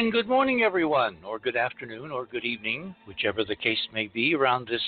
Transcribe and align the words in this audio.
And 0.00 0.10
good 0.10 0.28
morning, 0.28 0.62
everyone, 0.62 1.18
or 1.26 1.38
good 1.38 1.56
afternoon, 1.56 2.10
or 2.10 2.24
good 2.24 2.46
evening, 2.46 2.94
whichever 3.06 3.44
the 3.44 3.54
case 3.54 3.76
may 3.92 4.06
be 4.06 4.34
around 4.34 4.66
this 4.66 4.80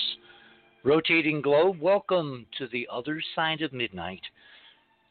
rotating 0.83 1.39
globe. 1.39 1.79
Welcome 1.79 2.47
to 2.57 2.65
the 2.69 2.87
other 2.91 3.21
side 3.35 3.61
of 3.61 3.71
midnight, 3.73 4.23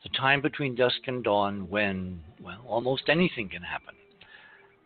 the 0.03 0.09
time 0.09 0.43
between 0.43 0.75
dusk 0.75 0.97
and 1.07 1.23
dawn 1.23 1.71
when, 1.71 2.21
well, 2.43 2.65
almost 2.67 3.05
anything 3.09 3.49
can 3.49 3.63
happen. 3.63 3.95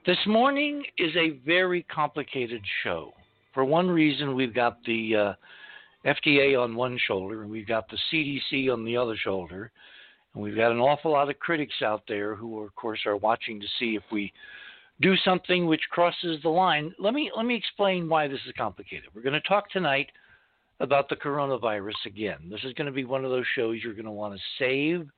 This 0.05 0.19
morning 0.27 0.85
is 0.99 1.17
a 1.17 1.39
very 1.47 1.85
complicated 1.85 2.61
show. 2.85 3.15
For 3.55 3.65
one 3.65 3.89
reason, 3.89 4.37
we've 4.37 4.55
got 4.55 4.85
the 4.85 5.17
uh, 5.17 5.33
FDA 6.05 6.63
on 6.63 6.77
one 6.77 6.99
shoulder, 7.07 7.41
and 7.41 7.51
we've 7.51 7.67
got 7.67 7.89
the 7.89 7.99
CDC 8.13 8.71
on 8.71 8.85
the 8.85 8.99
other 8.99 9.17
shoulder, 9.17 9.71
and 10.35 10.43
we've 10.43 10.57
got 10.57 10.73
an 10.73 10.79
awful 10.79 11.13
lot 11.13 11.31
of 11.31 11.39
critics 11.39 11.81
out 11.83 12.03
there 12.07 12.35
who, 12.35 12.63
of 12.63 12.75
course, 12.75 13.01
are 13.07 13.17
watching 13.17 13.59
to 13.59 13.67
see 13.79 13.97
if 13.97 14.03
we 14.13 14.31
do 15.01 15.17
something 15.25 15.67
which 15.67 15.83
crosses 15.91 16.41
the 16.43 16.49
line. 16.49 16.95
Let 16.99 17.15
me 17.15 17.31
let 17.37 17.47
me 17.47 17.55
explain 17.55 18.09
why 18.09 18.29
this 18.29 18.41
is 18.47 18.53
complicated. 18.57 19.11
We're 19.15 19.23
going 19.23 19.35
to 19.35 19.49
talk 19.49 19.71
tonight 19.71 20.11
about 20.81 21.09
the 21.09 21.17
coronavirus 21.17 22.07
again. 22.07 22.49
This 22.51 22.65
is 22.65 22.73
going 22.75 22.87
to 22.87 22.93
be 22.93 23.05
one 23.05 23.25
of 23.25 23.31
those 23.31 23.47
shows 23.55 23.79
you're 23.83 23.95
going 23.95 24.05
to 24.05 24.11
want 24.11 24.35
to 24.35 24.41
save 24.59 25.09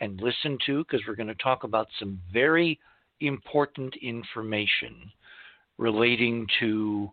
and 0.00 0.20
listen 0.20 0.58
to 0.66 0.84
because 0.84 1.00
we're 1.06 1.14
going 1.14 1.28
to 1.28 1.34
talk 1.36 1.64
about 1.64 1.88
some 1.98 2.20
very 2.32 2.78
important 3.20 3.94
information 4.02 5.10
relating 5.78 6.46
to 6.60 7.10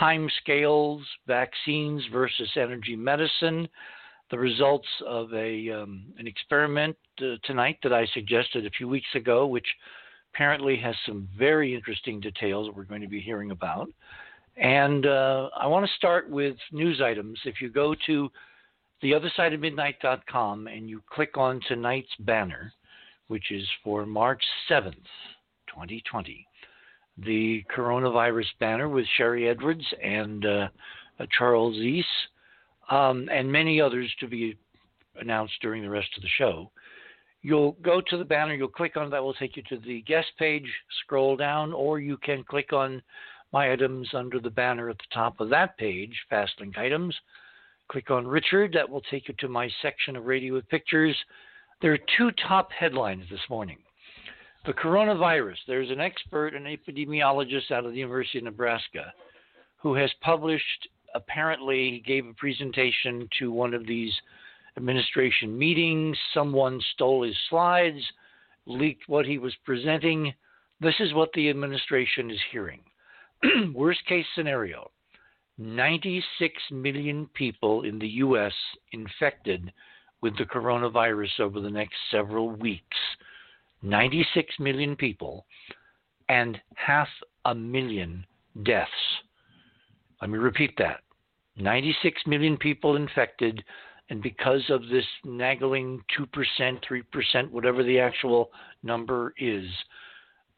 timescales, 0.00 1.02
vaccines 1.26 2.02
versus 2.12 2.48
energy 2.56 2.96
medicine, 2.96 3.68
the 4.30 4.38
results 4.38 4.88
of 5.06 5.32
a 5.34 5.70
um, 5.70 6.04
an 6.18 6.26
experiment 6.26 6.96
uh, 7.20 7.34
tonight 7.44 7.78
that 7.82 7.92
I 7.92 8.06
suggested 8.14 8.66
a 8.66 8.70
few 8.70 8.88
weeks 8.88 9.14
ago, 9.14 9.46
which 9.46 9.66
apparently 10.32 10.76
has 10.76 10.94
some 11.06 11.28
very 11.38 11.74
interesting 11.74 12.20
details 12.20 12.66
that 12.66 12.76
we're 12.76 12.84
going 12.84 13.02
to 13.02 13.08
be 13.08 13.20
hearing 13.20 13.50
about. 13.50 13.88
And 14.56 15.06
uh, 15.06 15.48
I 15.58 15.66
want 15.66 15.86
to 15.86 15.92
start 15.96 16.28
with 16.28 16.56
news 16.72 17.00
items. 17.00 17.38
If 17.44 17.60
you 17.60 17.70
go 17.70 17.94
to 18.06 18.30
theothersideofmidnight.com 19.02 20.66
and 20.66 20.88
you 20.88 21.02
click 21.10 21.36
on 21.36 21.60
tonight's 21.68 22.14
banner, 22.20 22.72
which 23.28 23.50
is 23.50 23.66
for 23.82 24.06
March 24.06 24.42
7th, 24.70 24.94
2020, 25.68 26.46
the 27.18 27.62
coronavirus 27.74 28.46
banner 28.60 28.88
with 28.88 29.06
Sharry 29.18 29.50
Edwards 29.50 29.84
and 30.02 30.44
uh, 30.44 30.68
Charles 31.36 31.76
East, 31.76 32.06
um, 32.90 33.28
and 33.32 33.50
many 33.50 33.80
others 33.80 34.10
to 34.20 34.26
be 34.26 34.56
announced 35.20 35.54
during 35.60 35.82
the 35.82 35.90
rest 35.90 36.08
of 36.16 36.22
the 36.22 36.28
show. 36.38 36.70
You'll 37.42 37.72
go 37.82 38.00
to 38.00 38.16
the 38.16 38.24
banner, 38.24 38.54
you'll 38.54 38.68
click 38.68 38.96
on 38.96 39.10
that 39.10 39.22
will 39.22 39.34
take 39.34 39.56
you 39.56 39.64
to 39.64 39.78
the 39.78 40.02
guest 40.02 40.28
page, 40.38 40.70
scroll 41.02 41.36
down, 41.36 41.72
or 41.72 41.98
you 41.98 42.16
can 42.16 42.44
click 42.44 42.72
on 42.72 43.02
my 43.52 43.72
items 43.72 44.08
under 44.14 44.38
the 44.38 44.50
banner 44.50 44.88
at 44.88 44.98
the 44.98 45.14
top 45.14 45.40
of 45.40 45.50
that 45.50 45.76
page, 45.76 46.16
Fast 46.30 46.52
Link 46.60 46.78
items. 46.78 47.14
Click 47.90 48.10
on 48.10 48.26
Richard, 48.26 48.72
that 48.72 48.88
will 48.88 49.02
take 49.02 49.28
you 49.28 49.34
to 49.38 49.48
my 49.48 49.68
section 49.82 50.16
of 50.16 50.24
Radio 50.24 50.54
with 50.54 50.68
Pictures. 50.68 51.16
There 51.82 51.92
are 51.92 51.98
two 52.16 52.30
top 52.48 52.70
headlines 52.70 53.24
this 53.28 53.40
morning. 53.50 53.78
The 54.64 54.72
coronavirus, 54.72 55.56
there's 55.66 55.90
an 55.90 56.00
expert, 56.00 56.54
an 56.54 56.64
epidemiologist 56.64 57.72
out 57.72 57.84
of 57.84 57.90
the 57.90 57.98
University 57.98 58.38
of 58.38 58.44
Nebraska, 58.44 59.12
who 59.78 59.94
has 59.94 60.10
published, 60.20 60.88
apparently, 61.16 61.90
he 61.90 61.98
gave 61.98 62.26
a 62.26 62.34
presentation 62.34 63.28
to 63.40 63.50
one 63.50 63.74
of 63.74 63.84
these 63.84 64.12
administration 64.76 65.58
meetings. 65.58 66.16
Someone 66.34 66.80
stole 66.94 67.22
his 67.22 67.36
slides, 67.48 68.02
leaked 68.66 69.08
what 69.08 69.26
he 69.26 69.38
was 69.38 69.54
presenting. 69.64 70.32
This 70.80 70.94
is 71.00 71.14
what 71.14 71.30
the 71.34 71.48
administration 71.48 72.30
is 72.30 72.40
hearing. 72.50 72.80
Worst 73.74 74.04
case 74.06 74.26
scenario 74.34 74.90
96 75.58 76.54
million 76.70 77.28
people 77.34 77.82
in 77.82 77.98
the 77.98 78.08
U.S. 78.08 78.52
infected 78.92 79.72
with 80.22 80.36
the 80.38 80.44
coronavirus 80.44 81.40
over 81.40 81.60
the 81.60 81.70
next 81.70 81.96
several 82.10 82.50
weeks. 82.50 82.96
96 83.82 84.54
million 84.60 84.96
people 84.96 85.44
and 86.28 86.58
half 86.74 87.08
a 87.44 87.54
million 87.54 88.24
deaths. 88.62 88.90
Let 90.20 90.30
me 90.30 90.38
repeat 90.38 90.74
that 90.78 91.00
96 91.56 92.22
million 92.26 92.56
people 92.56 92.96
infected, 92.96 93.62
and 94.12 94.22
because 94.22 94.62
of 94.68 94.82
this 94.88 95.06
nagging 95.24 96.04
2%, 96.20 96.26
3%, 96.60 97.50
whatever 97.50 97.82
the 97.82 97.98
actual 97.98 98.50
number 98.82 99.32
is, 99.38 99.64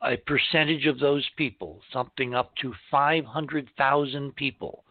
a 0.02 0.16
percentage 0.26 0.86
of 0.86 0.98
those 0.98 1.24
people, 1.36 1.80
something 1.92 2.34
up 2.34 2.50
to 2.56 2.74
500,000 2.90 4.34
people, 4.34 4.82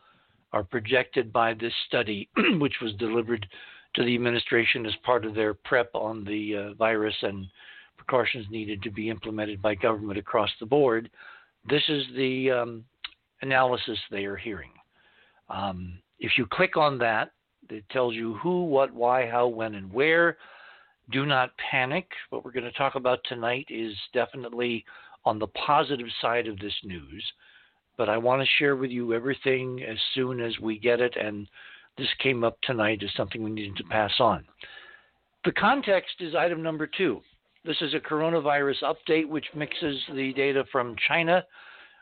are 0.54 0.64
projected 0.64 1.34
by 1.34 1.54
this 1.54 1.74
study, 1.88 2.30
which 2.58 2.76
was 2.82 2.94
delivered 2.94 3.46
to 3.96 4.04
the 4.06 4.16
administration 4.16 4.86
as 4.86 4.94
part 5.04 5.26
of 5.26 5.36
their 5.36 5.54
prep 5.54 5.90
on 5.94 6.24
the 6.24 6.56
uh, 6.56 6.74
virus 6.76 7.16
and 7.22 7.46
precautions 7.98 8.46
needed 8.50 8.82
to 8.82 8.92
be 8.92 9.10
implemented 9.10 9.62
by 9.62 9.76
government 9.76 10.18
across 10.18 10.52
the 10.62 10.66
board. 10.66 11.10
This 11.70 11.84
is 11.90 12.04
the 12.16 12.50
um, 12.50 12.86
analysis 13.42 14.00
they 14.10 14.24
are 14.24 14.38
hearing. 14.38 14.72
Um, 15.50 16.00
if 16.20 16.38
you 16.38 16.46
click 16.46 16.78
on 16.78 16.98
that, 17.00 17.32
it 17.70 17.84
tells 17.90 18.14
you 18.14 18.36
who, 18.36 18.66
what, 18.66 18.94
why, 18.94 19.28
how, 19.30 19.48
when, 19.48 19.76
and 19.76 19.92
where. 19.92 20.38
Do 21.12 21.26
not 21.26 21.52
panic. 21.72 22.08
What 22.30 22.46
we're 22.46 22.52
going 22.52 22.64
to 22.64 22.72
talk 22.72 22.96
about 22.96 23.20
tonight 23.26 23.68
is 23.70 23.94
definitely 24.14 24.86
on 25.26 25.40
the 25.40 25.48
positive 25.48 26.08
side 26.22 26.48
of 26.48 26.60
this 26.60 26.74
news, 26.84 27.24
but 27.98 28.10
I 28.10 28.18
want 28.18 28.42
to 28.42 28.48
share 28.58 28.76
with 28.76 28.92
you 28.92 29.14
everything 29.14 29.84
as 29.84 29.98
soon 30.14 30.42
as 30.42 30.60
we 30.60 30.78
get 30.78 31.00
it, 31.00 31.16
and 31.16 31.48
this 31.98 32.08
came 32.22 32.44
up 32.44 32.58
tonight 32.64 33.02
as 33.04 33.10
something 33.16 33.44
we 33.44 33.52
needed 33.52 33.78
to 33.78 33.84
pass 33.86 34.12
on. 34.20 34.44
The 35.46 35.52
context 35.52 36.16
is 36.20 36.36
item 36.36 36.62
number 36.64 36.88
two. 36.88 37.22
This 37.66 37.78
is 37.82 37.94
a 37.94 38.00
coronavirus 38.00 38.84
update 38.84 39.28
which 39.28 39.46
mixes 39.56 39.98
the 40.14 40.34
data 40.34 40.66
from 40.72 40.96
China 41.08 41.46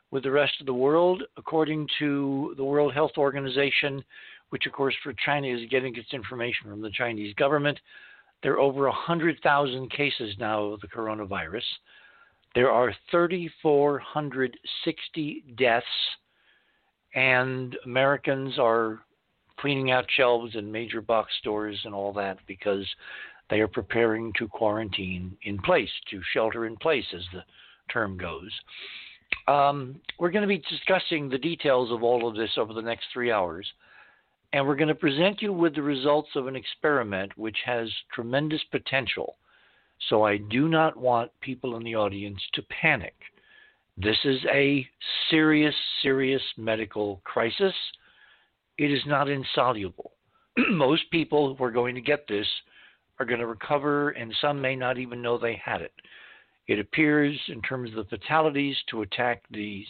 with 0.09 0.23
the 0.23 0.31
rest 0.31 0.53
of 0.59 0.65
the 0.65 0.73
world. 0.73 1.23
According 1.37 1.87
to 1.99 2.53
the 2.57 2.63
World 2.63 2.93
Health 2.93 3.11
Organization, 3.17 4.03
which 4.51 4.67
of 4.67 4.73
course 4.73 4.93
for 5.03 5.13
China 5.25 5.47
is 5.47 5.67
getting 5.69 5.95
its 5.95 6.13
information 6.13 6.69
from 6.69 6.81
the 6.81 6.91
Chinese 6.91 7.33
government. 7.35 7.79
There 8.43 8.53
are 8.53 8.59
over 8.59 8.83
100,000 8.83 9.91
cases 9.91 10.35
now 10.39 10.63
of 10.63 10.79
the 10.81 10.87
coronavirus. 10.87 11.63
There 12.53 12.71
are 12.71 12.93
3,460 13.09 15.43
deaths, 15.57 15.85
and 17.15 17.75
Americans 17.85 18.59
are 18.59 18.99
cleaning 19.57 19.91
out 19.91 20.05
shelves 20.17 20.55
in 20.55 20.71
major 20.71 21.01
box 21.01 21.31
stores 21.39 21.79
and 21.85 21.93
all 21.93 22.11
that 22.13 22.39
because 22.47 22.87
they 23.49 23.59
are 23.59 23.67
preparing 23.67 24.31
to 24.37 24.47
quarantine 24.47 25.37
in 25.43 25.59
place, 25.59 25.91
to 26.09 26.19
shelter 26.33 26.65
in 26.65 26.75
place, 26.77 27.05
as 27.13 27.21
the 27.31 27.43
term 27.91 28.17
goes. 28.17 28.49
Um, 29.47 30.01
we're 30.19 30.31
going 30.31 30.41
to 30.41 30.47
be 30.47 30.63
discussing 30.69 31.29
the 31.29 31.37
details 31.37 31.91
of 31.91 32.03
all 32.03 32.27
of 32.27 32.35
this 32.35 32.51
over 32.57 32.73
the 32.73 32.81
next 32.81 33.05
three 33.13 33.31
hours. 33.31 33.65
And 34.53 34.67
we're 34.67 34.75
going 34.75 34.89
to 34.89 34.95
present 34.95 35.41
you 35.41 35.53
with 35.53 35.75
the 35.75 35.81
results 35.81 36.29
of 36.35 36.47
an 36.47 36.55
experiment 36.55 37.37
which 37.37 37.57
has 37.65 37.89
tremendous 38.13 38.61
potential. 38.71 39.37
So 40.09 40.23
I 40.23 40.37
do 40.37 40.67
not 40.67 40.97
want 40.97 41.31
people 41.41 41.77
in 41.77 41.83
the 41.83 41.95
audience 41.95 42.39
to 42.53 42.63
panic. 42.63 43.15
This 43.97 44.17
is 44.25 44.39
a 44.51 44.85
serious, 45.29 45.75
serious 46.01 46.41
medical 46.57 47.21
crisis. 47.23 47.73
It 48.77 48.91
is 48.91 49.01
not 49.05 49.29
insoluble. 49.29 50.11
Most 50.69 51.09
people 51.11 51.55
who 51.55 51.63
are 51.63 51.71
going 51.71 51.95
to 51.95 52.01
get 52.01 52.27
this 52.27 52.47
are 53.19 53.25
going 53.25 53.39
to 53.39 53.47
recover, 53.47 54.09
and 54.11 54.33
some 54.41 54.59
may 54.59 54.75
not 54.75 54.97
even 54.97 55.21
know 55.21 55.37
they 55.37 55.61
had 55.63 55.81
it. 55.81 55.93
It 56.67 56.79
appears, 56.79 57.39
in 57.47 57.61
terms 57.61 57.91
of 57.91 57.97
the 58.09 58.17
fatalities, 58.17 58.75
to 58.89 59.03
attack 59.03 59.43
the 59.51 59.85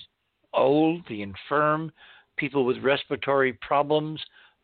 old, 0.53 1.03
the 1.07 1.21
infirm, 1.21 1.91
people 2.37 2.65
with 2.65 2.83
respiratory 2.83 3.53
problems, 3.53 4.19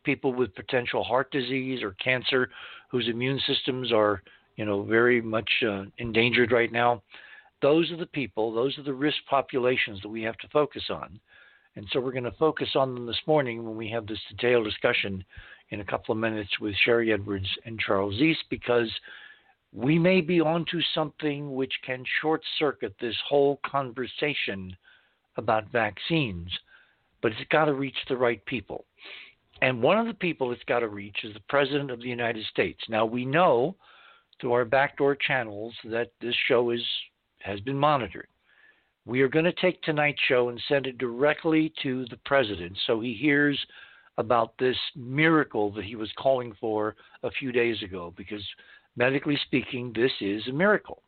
people 0.08 0.34
with 0.34 0.56
potential 0.56 1.04
heart 1.04 1.30
disease 1.32 1.84
or 1.84 1.92
cancer 2.02 2.50
whose 2.90 3.10
immune 3.10 3.42
systems 3.46 3.92
are, 3.92 4.24
you 4.56 4.64
know, 4.64 4.84
very 4.84 5.22
much 5.22 5.50
uh, 5.68 5.84
endangered 5.98 6.54
right 6.54 6.72
now. 6.72 7.04
Those 7.62 7.92
are 7.92 7.98
the 7.98 8.06
people, 8.06 8.54
those 8.54 8.78
are 8.78 8.84
the 8.84 8.94
risk 8.94 9.18
populations 9.30 10.02
that 10.02 10.08
we 10.08 10.24
have 10.24 10.38
to 10.38 10.48
focus 10.48 10.84
on. 10.90 11.20
And 11.76 11.86
so 11.92 12.00
we're 12.00 12.14
going 12.14 12.24
to 12.24 12.32
focus 12.40 12.70
on 12.76 12.96
them 12.96 13.06
this 13.06 13.22
morning 13.28 13.66
when 13.66 13.76
we 13.76 13.90
have 13.90 14.08
this 14.08 14.22
detailed 14.30 14.64
discussion 14.64 15.26
in 15.72 15.82
a 15.82 15.86
couple 15.86 16.14
of 16.14 16.20
minutes 16.20 16.58
with 16.62 16.74
Sharry 16.86 17.14
Edwards 17.14 17.50
and 17.66 17.78
Charles 17.78 18.16
East 18.16 18.46
because 18.50 18.90
we 19.74 20.00
may 20.00 20.22
be 20.22 20.40
onto 20.40 20.80
something 20.96 21.54
which 21.54 21.74
can 21.86 22.06
short 22.22 22.42
circuit 22.58 22.96
this 23.02 23.18
whole 23.28 23.60
conversation 23.66 24.74
about 25.36 25.70
vaccines, 25.72 26.50
but 27.22 27.34
it's 27.34 27.50
got 27.52 27.66
to 27.66 27.74
reach 27.74 27.98
the 28.08 28.16
right 28.16 28.44
people. 28.46 28.86
And 29.62 29.82
one 29.82 29.98
of 29.98 30.08
the 30.08 30.14
people 30.14 30.52
it's 30.52 30.64
got 30.68 30.80
to 30.80 30.88
reach 30.88 31.18
is 31.24 31.34
the 31.34 31.40
President 31.50 31.92
of 31.92 32.00
the 32.00 32.10
United 32.10 32.46
States. 32.46 32.80
Now, 32.90 33.06
we 33.06 33.26
know 33.26 33.76
through 34.40 34.54
our 34.54 34.66
backdoor 34.66 35.16
channels 35.16 35.74
that 35.86 36.12
this 36.22 36.36
show 36.48 36.70
is, 36.70 36.84
has 37.40 37.60
been 37.62 37.78
monitored. 37.78 38.28
We 39.06 39.22
are 39.22 39.30
going 39.30 39.46
to 39.46 39.54
take 39.54 39.82
tonight's 39.82 40.22
show 40.28 40.50
and 40.50 40.62
send 40.68 40.86
it 40.86 40.98
directly 40.98 41.74
to 41.82 42.06
the 42.10 42.20
president 42.26 42.78
so 42.86 43.00
he 43.00 43.14
hears 43.14 43.58
about 44.18 44.54
this 44.60 44.76
miracle 44.96 45.72
that 45.74 45.86
he 45.86 45.96
was 45.96 46.12
calling 46.18 46.54
for 46.60 46.96
a 47.24 47.32
few 47.32 47.52
days 47.52 47.82
ago 47.84 48.14
because 48.18 48.44
medically 48.96 49.40
speaking 49.46 49.94
this 49.96 50.12
is 50.20 50.46
a 50.48 50.52
miracle. 50.52 51.04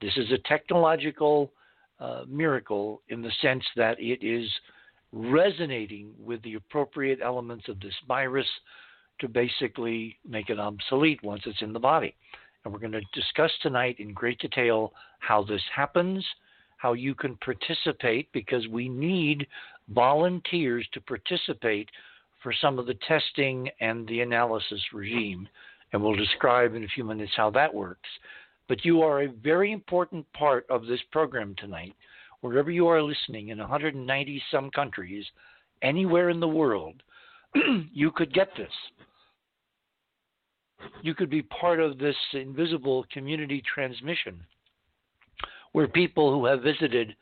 This 0.00 0.16
is 0.16 0.30
a 0.30 0.48
technological 0.48 1.52
uh, 2.00 2.24
miracle 2.28 3.02
in 3.08 3.22
the 3.22 3.32
sense 3.40 3.64
that 3.76 3.98
it 3.98 4.24
is 4.24 4.48
resonating 5.12 6.12
with 6.18 6.42
the 6.42 6.54
appropriate 6.54 7.20
elements 7.22 7.68
of 7.68 7.80
this 7.80 7.94
virus 8.06 8.46
to 9.20 9.28
basically 9.28 10.16
make 10.28 10.50
it 10.50 10.60
obsolete 10.60 11.22
once 11.22 11.42
it's 11.46 11.62
in 11.62 11.72
the 11.72 11.78
body. 11.78 12.14
And 12.64 12.72
we're 12.72 12.80
going 12.80 12.92
to 12.92 13.00
discuss 13.14 13.50
tonight 13.62 13.96
in 13.98 14.12
great 14.12 14.38
detail 14.38 14.92
how 15.20 15.42
this 15.42 15.62
happens, 15.74 16.24
how 16.76 16.92
you 16.92 17.14
can 17.14 17.36
participate, 17.36 18.30
because 18.32 18.66
we 18.68 18.88
need 18.88 19.46
volunteers 19.88 20.86
to 20.92 21.00
participate 21.00 21.88
for 22.42 22.52
some 22.52 22.78
of 22.78 22.86
the 22.86 22.98
testing 23.06 23.68
and 23.80 24.06
the 24.06 24.20
analysis 24.20 24.80
regime. 24.92 25.48
And 25.92 26.02
we'll 26.02 26.14
describe 26.14 26.74
in 26.74 26.84
a 26.84 26.88
few 26.88 27.04
minutes 27.04 27.32
how 27.36 27.50
that 27.50 27.72
works. 27.72 28.08
But 28.68 28.84
you 28.84 29.02
are 29.02 29.22
a 29.22 29.28
very 29.28 29.72
important 29.72 30.30
part 30.34 30.66
of 30.68 30.86
this 30.86 31.00
program 31.10 31.54
tonight. 31.56 31.94
Wherever 32.40 32.70
you 32.70 32.86
are 32.86 33.02
listening 33.02 33.48
in 33.48 33.58
190 33.58 34.42
some 34.50 34.70
countries, 34.70 35.24
anywhere 35.82 36.30
in 36.30 36.40
the 36.40 36.48
world, 36.48 37.02
you 37.92 38.10
could 38.12 38.32
get 38.32 38.48
this. 38.56 38.70
You 41.02 41.14
could 41.14 41.30
be 41.30 41.42
part 41.42 41.80
of 41.80 41.98
this 41.98 42.16
invisible 42.32 43.04
community 43.12 43.62
transmission 43.74 44.40
where 45.72 45.88
people 45.88 46.32
who 46.32 46.46
have 46.46 46.62
visited 46.62 47.14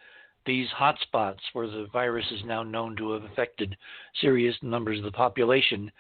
these 0.45 0.69
hotspots 0.79 1.41
where 1.53 1.67
the 1.67 1.89
virus 1.93 2.27
is 2.31 2.41
now 2.45 2.63
known 2.63 2.97
to 2.97 3.13
have 3.13 3.25
affected 3.25 3.77
serious 4.21 4.55
numbers 4.63 4.99
of 4.99 5.05
the 5.05 5.11
population, 5.11 5.91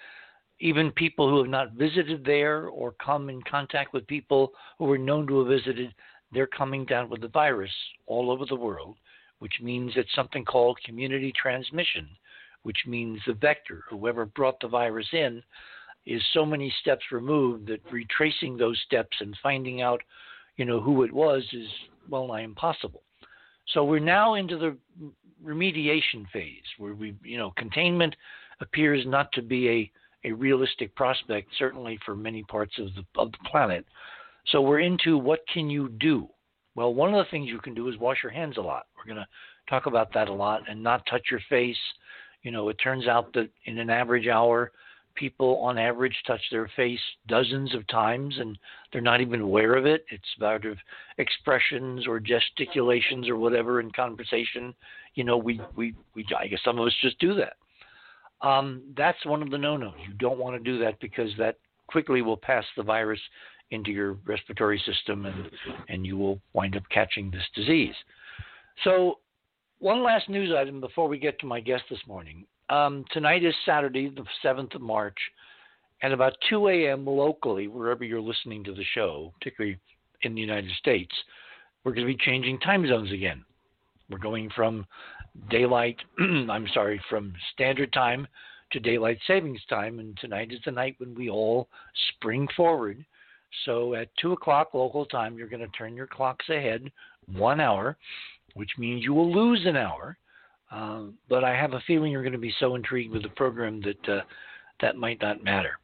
even 0.60 0.90
people 0.92 1.28
who 1.28 1.38
have 1.38 1.50
not 1.50 1.72
visited 1.72 2.24
there 2.24 2.68
or 2.68 2.92
come 2.92 3.28
in 3.28 3.42
contact 3.42 3.92
with 3.92 4.06
people 4.06 4.52
who 4.78 4.90
are 4.90 4.98
known 4.98 5.26
to 5.26 5.40
have 5.40 5.48
visited, 5.48 5.92
they're 6.32 6.46
coming 6.46 6.84
down 6.84 7.10
with 7.10 7.20
the 7.20 7.28
virus 7.28 7.72
all 8.06 8.30
over 8.30 8.44
the 8.46 8.54
world, 8.54 8.96
which 9.38 9.60
means 9.60 9.92
it's 9.96 10.14
something 10.14 10.44
called 10.44 10.78
community 10.84 11.32
transmission, 11.40 12.08
which 12.62 12.78
means 12.86 13.20
the 13.26 13.34
vector, 13.34 13.82
whoever 13.88 14.26
brought 14.26 14.58
the 14.60 14.68
virus 14.68 15.06
in, 15.12 15.42
is 16.06 16.22
so 16.32 16.46
many 16.46 16.72
steps 16.80 17.04
removed 17.10 17.66
that 17.66 17.80
retracing 17.90 18.56
those 18.56 18.80
steps 18.86 19.16
and 19.20 19.36
finding 19.42 19.82
out, 19.82 20.00
you 20.56 20.64
know, 20.64 20.80
who 20.80 21.02
it 21.02 21.12
was 21.12 21.42
is 21.52 21.68
well 22.08 22.28
nigh 22.28 22.42
impossible. 22.42 23.02
So 23.74 23.84
we're 23.84 23.98
now 23.98 24.34
into 24.34 24.56
the 24.56 24.76
remediation 25.44 26.28
phase 26.32 26.62
where 26.78 26.94
we, 26.94 27.14
you 27.22 27.36
know, 27.36 27.52
containment 27.56 28.14
appears 28.60 29.04
not 29.06 29.30
to 29.32 29.42
be 29.42 29.68
a, 29.68 30.28
a 30.28 30.32
realistic 30.32 30.94
prospect, 30.94 31.50
certainly 31.58 31.98
for 32.04 32.14
many 32.14 32.42
parts 32.44 32.78
of 32.78 32.88
the 32.94 33.04
of 33.20 33.32
the 33.32 33.38
planet. 33.50 33.84
So 34.46 34.60
we're 34.60 34.80
into 34.80 35.18
what 35.18 35.40
can 35.52 35.68
you 35.68 35.88
do? 35.88 36.28
Well, 36.76 36.92
one 36.92 37.14
of 37.14 37.24
the 37.24 37.30
things 37.30 37.48
you 37.48 37.58
can 37.58 37.74
do 37.74 37.88
is 37.88 37.96
wash 37.96 38.18
your 38.22 38.32
hands 38.32 38.58
a 38.58 38.60
lot. 38.60 38.86
We're 38.96 39.12
going 39.12 39.24
to 39.24 39.26
talk 39.68 39.86
about 39.86 40.12
that 40.14 40.28
a 40.28 40.32
lot 40.32 40.62
and 40.68 40.82
not 40.82 41.06
touch 41.10 41.22
your 41.30 41.40
face. 41.48 41.76
You 42.42 42.50
know, 42.50 42.68
it 42.68 42.74
turns 42.74 43.08
out 43.08 43.32
that 43.32 43.48
in 43.64 43.78
an 43.78 43.90
average 43.90 44.28
hour, 44.28 44.70
people 45.14 45.56
on 45.62 45.78
average 45.78 46.14
touch 46.26 46.42
their 46.50 46.70
face 46.76 47.00
dozens 47.26 47.74
of 47.74 47.86
times 47.88 48.36
and 48.38 48.58
they're 48.92 49.00
not 49.00 49.22
even 49.22 49.40
aware 49.40 49.74
of 49.74 49.86
it. 49.86 50.04
It's 50.10 50.34
about 50.36 50.66
of 50.66 50.76
expressions 51.16 52.06
or 52.06 52.20
gesticulations 52.20 53.26
or 53.26 53.36
whatever 53.36 53.80
in 53.80 53.90
conversation. 53.90 54.74
You 55.14 55.24
know, 55.24 55.38
we, 55.38 55.60
we, 55.74 55.94
we 56.14 56.26
I 56.38 56.46
guess 56.46 56.60
some 56.62 56.78
of 56.78 56.86
us 56.86 56.94
just 57.00 57.18
do 57.18 57.34
that. 57.34 57.54
Um, 58.46 58.82
that's 58.94 59.24
one 59.24 59.42
of 59.42 59.50
the 59.50 59.56
no-nos. 59.56 59.94
You 60.06 60.12
don't 60.18 60.38
want 60.38 60.62
to 60.62 60.70
do 60.70 60.78
that 60.84 61.00
because 61.00 61.30
that 61.38 61.56
quickly 61.86 62.20
will 62.20 62.36
pass 62.36 62.64
the 62.76 62.82
virus 62.82 63.20
into 63.70 63.90
your 63.90 64.14
respiratory 64.26 64.82
system 64.86 65.26
and, 65.26 65.50
and 65.88 66.06
you 66.06 66.16
will 66.16 66.40
wind 66.52 66.76
up 66.76 66.84
catching 66.90 67.30
this 67.30 67.42
disease. 67.54 67.94
So 68.84 69.18
one 69.78 70.02
last 70.02 70.28
news 70.28 70.52
item 70.56 70.80
before 70.80 71.08
we 71.08 71.18
get 71.18 71.38
to 71.40 71.46
my 71.46 71.60
guest 71.60 71.84
this 71.90 72.00
morning. 72.06 72.46
Um, 72.68 73.04
tonight 73.12 73.44
is 73.44 73.54
Saturday, 73.64 74.08
the 74.08 74.24
7th 74.44 74.74
of 74.74 74.80
March, 74.80 75.18
and 76.02 76.12
about 76.12 76.34
2 76.48 76.68
a.m. 76.68 77.06
locally, 77.06 77.68
wherever 77.68 78.04
you're 78.04 78.20
listening 78.20 78.64
to 78.64 78.74
the 78.74 78.84
show, 78.94 79.32
particularly 79.38 79.78
in 80.22 80.34
the 80.34 80.40
United 80.40 80.70
States, 80.78 81.14
we're 81.84 81.92
going 81.92 82.06
to 82.06 82.12
be 82.12 82.24
changing 82.24 82.58
time 82.60 82.86
zones 82.86 83.12
again. 83.12 83.44
We're 84.10 84.18
going 84.18 84.50
from 84.54 84.86
daylight, 85.50 85.96
I'm 86.18 86.66
sorry, 86.72 87.00
from 87.08 87.32
standard 87.52 87.92
time 87.92 88.26
to 88.72 88.80
daylight 88.80 89.18
savings 89.26 89.60
time, 89.68 90.00
and 90.00 90.16
tonight 90.18 90.52
is 90.52 90.60
the 90.64 90.72
night 90.72 90.96
when 90.98 91.14
we 91.14 91.30
all 91.30 91.68
spring 92.10 92.48
forward. 92.56 93.04
So 93.64 93.94
at 93.94 94.08
2 94.20 94.32
o'clock 94.32 94.74
local 94.74 95.06
time, 95.06 95.36
you're 95.36 95.48
going 95.48 95.60
to 95.60 95.68
turn 95.68 95.96
your 95.96 96.06
clocks 96.06 96.48
ahead 96.48 96.90
one 97.32 97.60
hour, 97.60 97.96
which 98.54 98.70
means 98.78 99.02
you 99.02 99.14
will 99.14 99.32
lose 99.32 99.64
an 99.66 99.76
hour 99.76 100.16
um, 100.70 101.14
but 101.28 101.44
I 101.44 101.54
have 101.54 101.74
a 101.74 101.82
feeling 101.86 102.10
you're 102.10 102.22
going 102.22 102.32
to 102.32 102.38
be 102.38 102.54
so 102.58 102.74
intrigued 102.74 103.12
with 103.12 103.22
the 103.22 103.28
program 103.30 103.80
that 103.82 104.12
uh, 104.12 104.22
that 104.80 104.96
might 104.96 105.20
not 105.20 105.42
matter. 105.44 105.78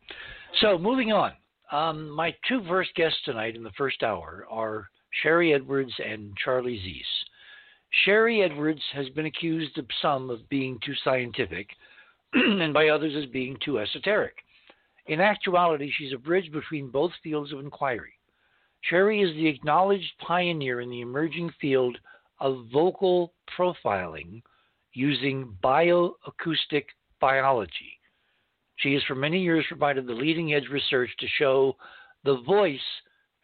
So 0.61 0.77
moving 0.77 1.13
on, 1.13 1.33
um, 1.71 2.11
my 2.11 2.35
two 2.49 2.63
first 2.69 2.95
guests 2.95 3.19
tonight 3.25 3.57
in 3.57 3.63
the 3.63 3.71
first 3.79 4.03
hour 4.03 4.47
are 4.51 4.89
Sharry 5.25 5.55
Edwards 5.55 5.93
and 6.05 6.37
Charlie 6.37 6.79
Zeise. 6.79 8.07
Sharry 8.07 8.45
Edwards 8.45 8.83
has 8.95 9.09
been 9.11 9.27
accused 9.27 9.79
of 9.79 9.87
some 10.01 10.31
of 10.31 10.49
being 10.49 10.79
too 10.85 10.95
scientific, 11.05 11.69
and 12.35 12.75
by 12.75 12.89
others 12.89 13.15
as 13.17 13.31
being 13.31 13.57
too 13.65 13.79
esoteric. 13.79 14.35
In 15.07 15.21
actuality, 15.21 15.91
she's 15.97 16.13
a 16.13 16.19
bridge 16.19 16.53
between 16.53 16.91
both 16.91 17.13
fields 17.23 17.53
of 17.53 17.61
inquiry. 17.61 18.13
Sharry 18.91 19.25
is 19.29 19.35
the 19.35 19.47
acknowledged 19.47 20.13
pioneer 20.19 20.81
in 20.81 20.91
the 20.91 21.01
emerging 21.01 21.51
field 21.61 21.99
of 22.41 22.67
vocal 22.73 23.33
profiling 23.57 24.43
using 24.93 25.57
bioacoustic 25.63 26.85
biology. 27.21 27.99
She 28.77 28.95
has 28.95 29.03
for 29.05 29.15
many 29.15 29.41
years 29.41 29.65
provided 29.69 30.07
the 30.07 30.13
leading 30.13 30.55
edge 30.55 30.69
research 30.69 31.11
to 31.19 31.27
show 31.39 31.77
the 32.25 32.41
voice 32.43 32.81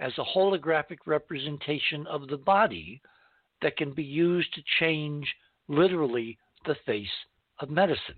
as 0.00 0.12
a 0.18 0.24
holographic 0.24 0.98
representation 1.06 2.06
of 2.06 2.28
the 2.28 2.36
body 2.36 3.00
that 3.62 3.76
can 3.76 3.92
be 3.92 4.02
used 4.02 4.52
to 4.54 4.62
change 4.80 5.26
literally 5.68 6.38
the 6.66 6.76
face 6.86 7.06
of 7.60 7.70
medicine. 7.70 8.16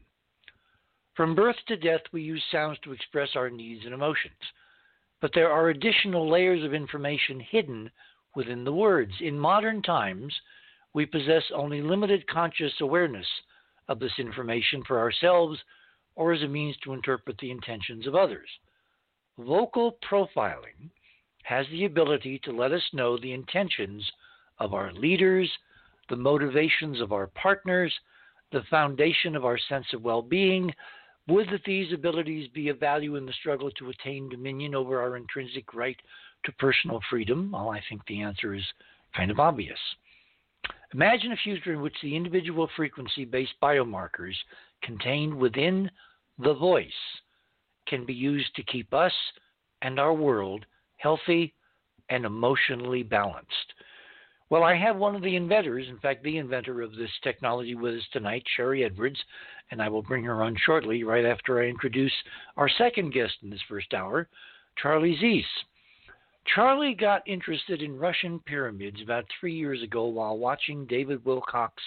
From 1.21 1.35
birth 1.35 1.57
to 1.69 1.77
death, 1.77 2.01
we 2.13 2.23
use 2.23 2.43
sounds 2.51 2.79
to 2.79 2.93
express 2.93 3.29
our 3.37 3.51
needs 3.51 3.85
and 3.85 3.93
emotions, 3.93 4.41
but 5.21 5.31
there 5.35 5.53
are 5.53 5.69
additional 5.69 6.27
layers 6.31 6.65
of 6.65 6.73
information 6.73 7.39
hidden 7.41 7.91
within 8.35 8.65
the 8.65 8.73
words. 8.73 9.13
In 9.21 9.39
modern 9.39 9.83
times, 9.83 10.35
we 10.95 11.05
possess 11.05 11.43
only 11.55 11.83
limited 11.83 12.27
conscious 12.27 12.73
awareness 12.81 13.27
of 13.89 13.99
this 13.99 14.15
information 14.19 14.83
for 14.85 14.99
ourselves 14.99 15.59
or 16.15 16.33
as 16.33 16.41
a 16.41 16.49
means 16.49 16.75
to 16.85 16.95
interpret 16.95 17.37
the 17.37 17.51
intentions 17.51 18.07
of 18.07 18.15
others. 18.15 18.49
Vocal 19.37 19.99
profiling 20.11 20.89
has 21.43 21.67
the 21.71 21.85
ability 21.85 22.41
to 22.45 22.51
let 22.51 22.73
us 22.73 22.95
know 22.95 23.19
the 23.19 23.35
intentions 23.35 24.11
of 24.59 24.73
our 24.73 24.91
leaders, 24.95 25.51
the 26.09 26.17
motivations 26.17 26.99
of 26.99 27.13
our 27.13 27.27
partners, 27.27 27.93
the 28.53 28.63
foundation 28.71 29.37
of 29.37 29.45
our 29.45 29.59
sense 29.69 29.87
of 29.93 30.03
well 30.03 30.23
being. 30.23 30.73
Would 31.29 31.49
that 31.51 31.65
these 31.65 31.93
abilities 31.93 32.49
be 32.49 32.69
of 32.69 32.81
value 32.81 33.17
in 33.17 33.27
the 33.27 33.33
struggle 33.35 33.71
to 33.73 33.91
attain 33.91 34.29
dominion 34.29 34.75
over 34.75 35.01
our 35.01 35.17
intrinsic 35.17 35.75
right 35.75 35.97
to 36.45 36.53
personal 36.53 37.01
freedom? 37.09 37.51
Well, 37.53 37.71
I 37.71 37.81
think 37.89 38.03
the 38.07 38.23
answer 38.23 38.55
is 38.55 38.65
kind 39.15 39.31
of 39.31 39.39
obvious. 39.39 39.79
Imagine 40.93 41.33
a 41.33 41.37
future 41.37 41.73
in 41.73 41.83
which 41.83 41.97
the 42.03 42.17
individual 42.17 42.69
frequency 42.75 43.25
based 43.25 43.55
biomarkers 43.63 44.35
contained 44.83 45.35
within 45.35 45.91
the 46.39 46.55
voice 46.55 46.91
can 47.87 48.05
be 48.05 48.15
used 48.15 48.55
to 48.57 48.63
keep 48.65 48.93
us 48.93 49.13
and 49.83 50.01
our 50.01 50.15
world 50.15 50.65
healthy 50.97 51.55
and 52.09 52.25
emotionally 52.25 53.03
balanced. 53.03 53.75
Well, 54.51 54.65
I 54.65 54.75
have 54.75 54.97
one 54.97 55.15
of 55.15 55.23
the 55.23 55.37
inventors, 55.37 55.87
in 55.89 55.99
fact, 55.99 56.25
the 56.25 56.39
inventor 56.39 56.83
of 56.83 56.97
this 56.97 57.11
technology 57.23 57.77
with 57.77 57.95
us 57.95 58.09
tonight, 58.13 58.43
Sharry 58.59 58.85
Edwards, 58.85 59.19
and 59.71 59.81
I 59.81 59.89
will 59.89 60.03
bring 60.03 60.25
her 60.25 60.43
on 60.43 60.57
shortly, 60.67 61.05
right 61.05 61.25
after 61.25 61.63
I 61.63 61.69
introduce 61.69 62.13
our 62.57 62.69
second 62.69 63.13
guest 63.13 63.35
in 63.45 63.51
this 63.51 63.63
first 63.69 63.95
hour, 63.95 64.29
Charlie 64.77 65.17
Zeiss. 65.21 65.47
Charlie 66.53 66.95
got 66.95 67.27
interested 67.29 67.81
in 67.81 67.97
Russian 67.97 68.41
pyramids 68.41 69.01
about 69.01 69.25
three 69.39 69.55
years 69.55 69.85
ago 69.85 70.07
while 70.07 70.37
watching 70.37 70.85
David 70.85 71.23
Wilcock's 71.25 71.85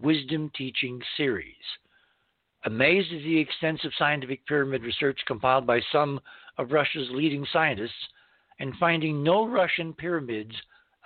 Wisdom 0.00 0.52
Teaching 0.54 1.02
series. 1.16 1.54
Amazed 2.66 3.12
at 3.12 3.22
the 3.22 3.38
extensive 3.38 3.90
scientific 3.98 4.46
pyramid 4.46 4.84
research 4.84 5.18
compiled 5.26 5.66
by 5.66 5.80
some 5.90 6.20
of 6.56 6.70
Russia's 6.70 7.08
leading 7.10 7.44
scientists 7.52 7.90
and 8.60 8.76
finding 8.78 9.24
no 9.24 9.48
Russian 9.48 9.92
pyramids 9.92 10.54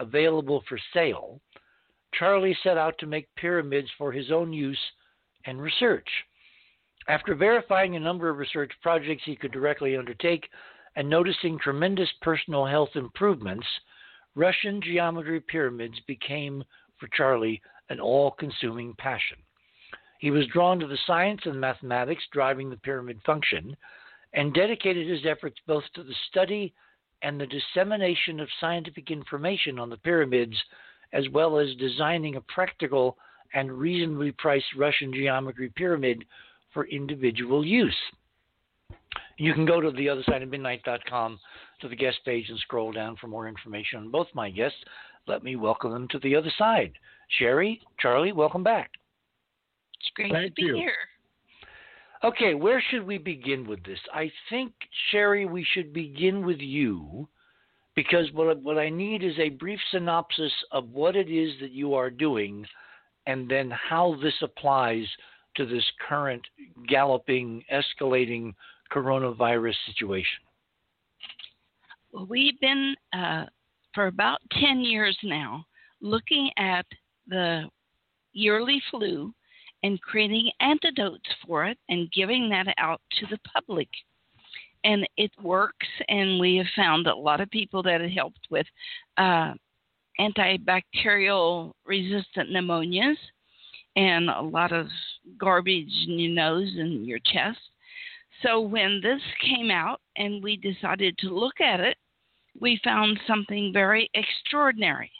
available 0.00 0.62
for 0.68 0.78
sale, 0.92 1.40
Charlie 2.14 2.56
set 2.62 2.76
out 2.76 2.98
to 2.98 3.06
make 3.06 3.34
pyramids 3.36 3.88
for 3.96 4.10
his 4.10 4.32
own 4.32 4.52
use 4.52 4.80
and 5.46 5.60
research. 5.60 6.08
After 7.08 7.34
verifying 7.34 7.96
a 7.96 8.00
number 8.00 8.28
of 8.28 8.38
research 8.38 8.72
projects 8.82 9.22
he 9.24 9.36
could 9.36 9.52
directly 9.52 9.96
undertake 9.96 10.48
and 10.96 11.08
noticing 11.08 11.58
tremendous 11.58 12.10
personal 12.20 12.66
health 12.66 12.90
improvements, 12.94 13.66
Russian 14.34 14.82
geometry 14.82 15.40
pyramids 15.40 15.98
became, 16.06 16.64
for 16.98 17.08
Charlie, 17.16 17.60
an 17.88 18.00
all 18.00 18.32
consuming 18.32 18.94
passion. 18.98 19.38
He 20.18 20.30
was 20.30 20.46
drawn 20.48 20.78
to 20.80 20.86
the 20.86 20.98
science 21.06 21.40
and 21.44 21.60
mathematics 21.60 22.22
driving 22.32 22.70
the 22.70 22.76
pyramid 22.76 23.20
function 23.24 23.76
and 24.34 24.52
dedicated 24.52 25.08
his 25.08 25.24
efforts 25.26 25.56
both 25.66 25.84
to 25.94 26.02
the 26.02 26.14
study 26.28 26.74
and 27.22 27.40
the 27.40 27.46
dissemination 27.46 28.40
of 28.40 28.48
scientific 28.60 29.10
information 29.10 29.78
on 29.78 29.90
the 29.90 29.96
pyramids, 29.98 30.56
as 31.12 31.28
well 31.32 31.58
as 31.58 31.74
designing 31.76 32.36
a 32.36 32.40
practical 32.42 33.16
and 33.54 33.72
reasonably 33.72 34.32
priced 34.32 34.74
Russian 34.76 35.12
geometry 35.12 35.72
pyramid 35.74 36.24
for 36.72 36.86
individual 36.86 37.64
use. 37.64 37.96
You 39.38 39.54
can 39.54 39.66
go 39.66 39.80
to 39.80 39.90
the 39.90 40.08
other 40.08 40.22
side 40.24 40.42
of 40.42 40.50
midnight.com 40.50 41.40
to 41.80 41.88
the 41.88 41.96
guest 41.96 42.18
page 42.24 42.48
and 42.48 42.58
scroll 42.58 42.92
down 42.92 43.16
for 43.16 43.26
more 43.26 43.48
information 43.48 43.98
on 43.98 44.10
both 44.10 44.28
my 44.34 44.50
guests. 44.50 44.78
Let 45.26 45.42
me 45.42 45.56
welcome 45.56 45.92
them 45.92 46.08
to 46.08 46.18
the 46.20 46.36
other 46.36 46.52
side. 46.58 46.92
Sharry, 47.40 47.80
Charlie, 47.98 48.32
welcome 48.32 48.62
back. 48.62 48.90
It's 49.98 50.10
great 50.14 50.32
Thank 50.32 50.54
to 50.54 50.62
be 50.62 50.62
you. 50.62 50.74
here. 50.76 50.92
Okay, 52.22 52.54
where 52.54 52.82
should 52.90 53.06
we 53.06 53.16
begin 53.16 53.66
with 53.66 53.82
this? 53.84 53.98
I 54.12 54.30
think, 54.50 54.72
Sharry, 55.10 55.50
we 55.50 55.66
should 55.72 55.92
begin 55.92 56.44
with 56.44 56.58
you 56.58 57.28
because 57.96 58.26
what, 58.32 58.60
what 58.62 58.78
I 58.78 58.90
need 58.90 59.24
is 59.24 59.38
a 59.38 59.48
brief 59.48 59.80
synopsis 59.90 60.52
of 60.70 60.90
what 60.90 61.16
it 61.16 61.30
is 61.30 61.52
that 61.60 61.70
you 61.70 61.94
are 61.94 62.10
doing 62.10 62.66
and 63.26 63.50
then 63.50 63.70
how 63.70 64.16
this 64.22 64.34
applies 64.42 65.06
to 65.56 65.64
this 65.64 65.84
current 66.06 66.42
galloping, 66.88 67.64
escalating 67.72 68.54
coronavirus 68.92 69.74
situation. 69.86 70.40
Well, 72.12 72.26
we've 72.26 72.58
been 72.60 72.94
uh, 73.14 73.46
for 73.94 74.08
about 74.08 74.40
10 74.60 74.80
years 74.80 75.16
now 75.22 75.64
looking 76.02 76.50
at 76.58 76.86
the 77.26 77.64
yearly 78.32 78.82
flu 78.90 79.32
and 79.82 80.00
creating 80.00 80.50
antidotes 80.60 81.28
for 81.46 81.66
it 81.66 81.78
and 81.88 82.12
giving 82.12 82.48
that 82.50 82.66
out 82.78 83.00
to 83.18 83.26
the 83.26 83.38
public. 83.54 83.88
And 84.84 85.06
it 85.16 85.30
works, 85.42 85.86
and 86.08 86.40
we 86.40 86.56
have 86.56 86.66
found 86.74 87.06
a 87.06 87.14
lot 87.14 87.40
of 87.40 87.50
people 87.50 87.82
that 87.82 88.00
it 88.00 88.10
helped 88.10 88.46
with 88.50 88.66
uh, 89.18 89.52
antibacterial 90.18 91.72
resistant 91.84 92.50
pneumonias 92.50 93.16
and 93.96 94.30
a 94.30 94.40
lot 94.40 94.72
of 94.72 94.86
garbage 95.38 95.92
in 96.06 96.18
your 96.18 96.32
nose 96.32 96.70
and 96.78 97.06
your 97.06 97.18
chest. 97.18 97.58
So 98.42 98.60
when 98.60 99.00
this 99.02 99.20
came 99.44 99.70
out 99.70 100.00
and 100.16 100.42
we 100.42 100.56
decided 100.56 101.18
to 101.18 101.28
look 101.28 101.60
at 101.60 101.80
it, 101.80 101.96
we 102.58 102.80
found 102.82 103.18
something 103.26 103.72
very 103.72 104.10
extraordinary. 104.14 105.10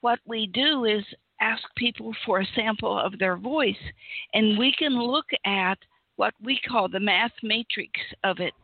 What 0.00 0.18
we 0.26 0.46
do 0.46 0.84
is 0.84 1.04
ask 1.44 1.62
people 1.76 2.14
for 2.24 2.40
a 2.40 2.46
sample 2.54 2.98
of 2.98 3.18
their 3.18 3.36
voice, 3.36 3.84
and 4.32 4.58
we 4.58 4.72
can 4.78 4.92
look 4.98 5.26
at 5.44 5.78
what 6.16 6.34
we 6.42 6.58
call 6.68 6.88
the 6.88 7.00
math 7.00 7.32
matrix 7.42 7.90
of 8.22 8.38
it. 8.40 8.54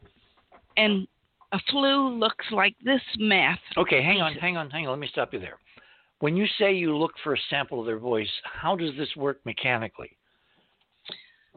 And 0.77 1.07
a 1.53 1.59
flu 1.71 2.09
looks 2.09 2.47
like 2.53 2.77
this 2.85 3.03
math. 3.19 3.59
Okay, 3.77 4.03
hang 4.03 4.21
on, 4.21 4.35
hang 4.35 4.57
on, 4.57 4.71
hang 4.71 4.87
on. 4.87 4.93
Let 4.93 5.01
me 5.01 5.09
stop 5.11 5.33
you 5.33 5.41
there. 5.41 5.59
When 6.21 6.37
you 6.37 6.47
say 6.59 6.73
you 6.73 6.97
look 6.97 7.13
for 7.25 7.35
a 7.35 7.39
sample 7.49 7.81
of 7.81 7.87
their 7.87 7.99
voice, 7.99 8.31
how 8.45 8.77
does 8.77 8.95
this 8.97 9.09
work 9.17 9.39
mechanically? 9.45 10.17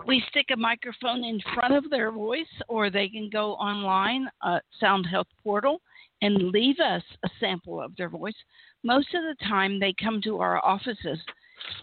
we 0.08 0.24
stick 0.30 0.48
a 0.52 0.58
microphone 0.58 1.24
in 1.24 1.40
front 1.54 1.74
of 1.74 1.90
their 1.90 2.12
voice, 2.12 2.46
or 2.68 2.90
they 2.90 3.08
can 3.08 3.30
go 3.30 3.54
online, 3.54 4.28
uh, 4.42 4.60
Sound 4.80 5.06
Health 5.06 5.28
Portal, 5.44 5.82
and 6.24 6.52
leave 6.52 6.80
us 6.80 7.04
a 7.26 7.30
sample 7.42 7.82
of 7.82 7.96
their 7.98 8.08
voice. 8.08 8.34
Most 8.82 9.14
of 9.14 9.24
the 9.24 9.46
time, 9.46 9.78
they 9.78 9.94
come 10.02 10.22
to 10.24 10.40
our 10.40 10.64
offices 10.66 11.20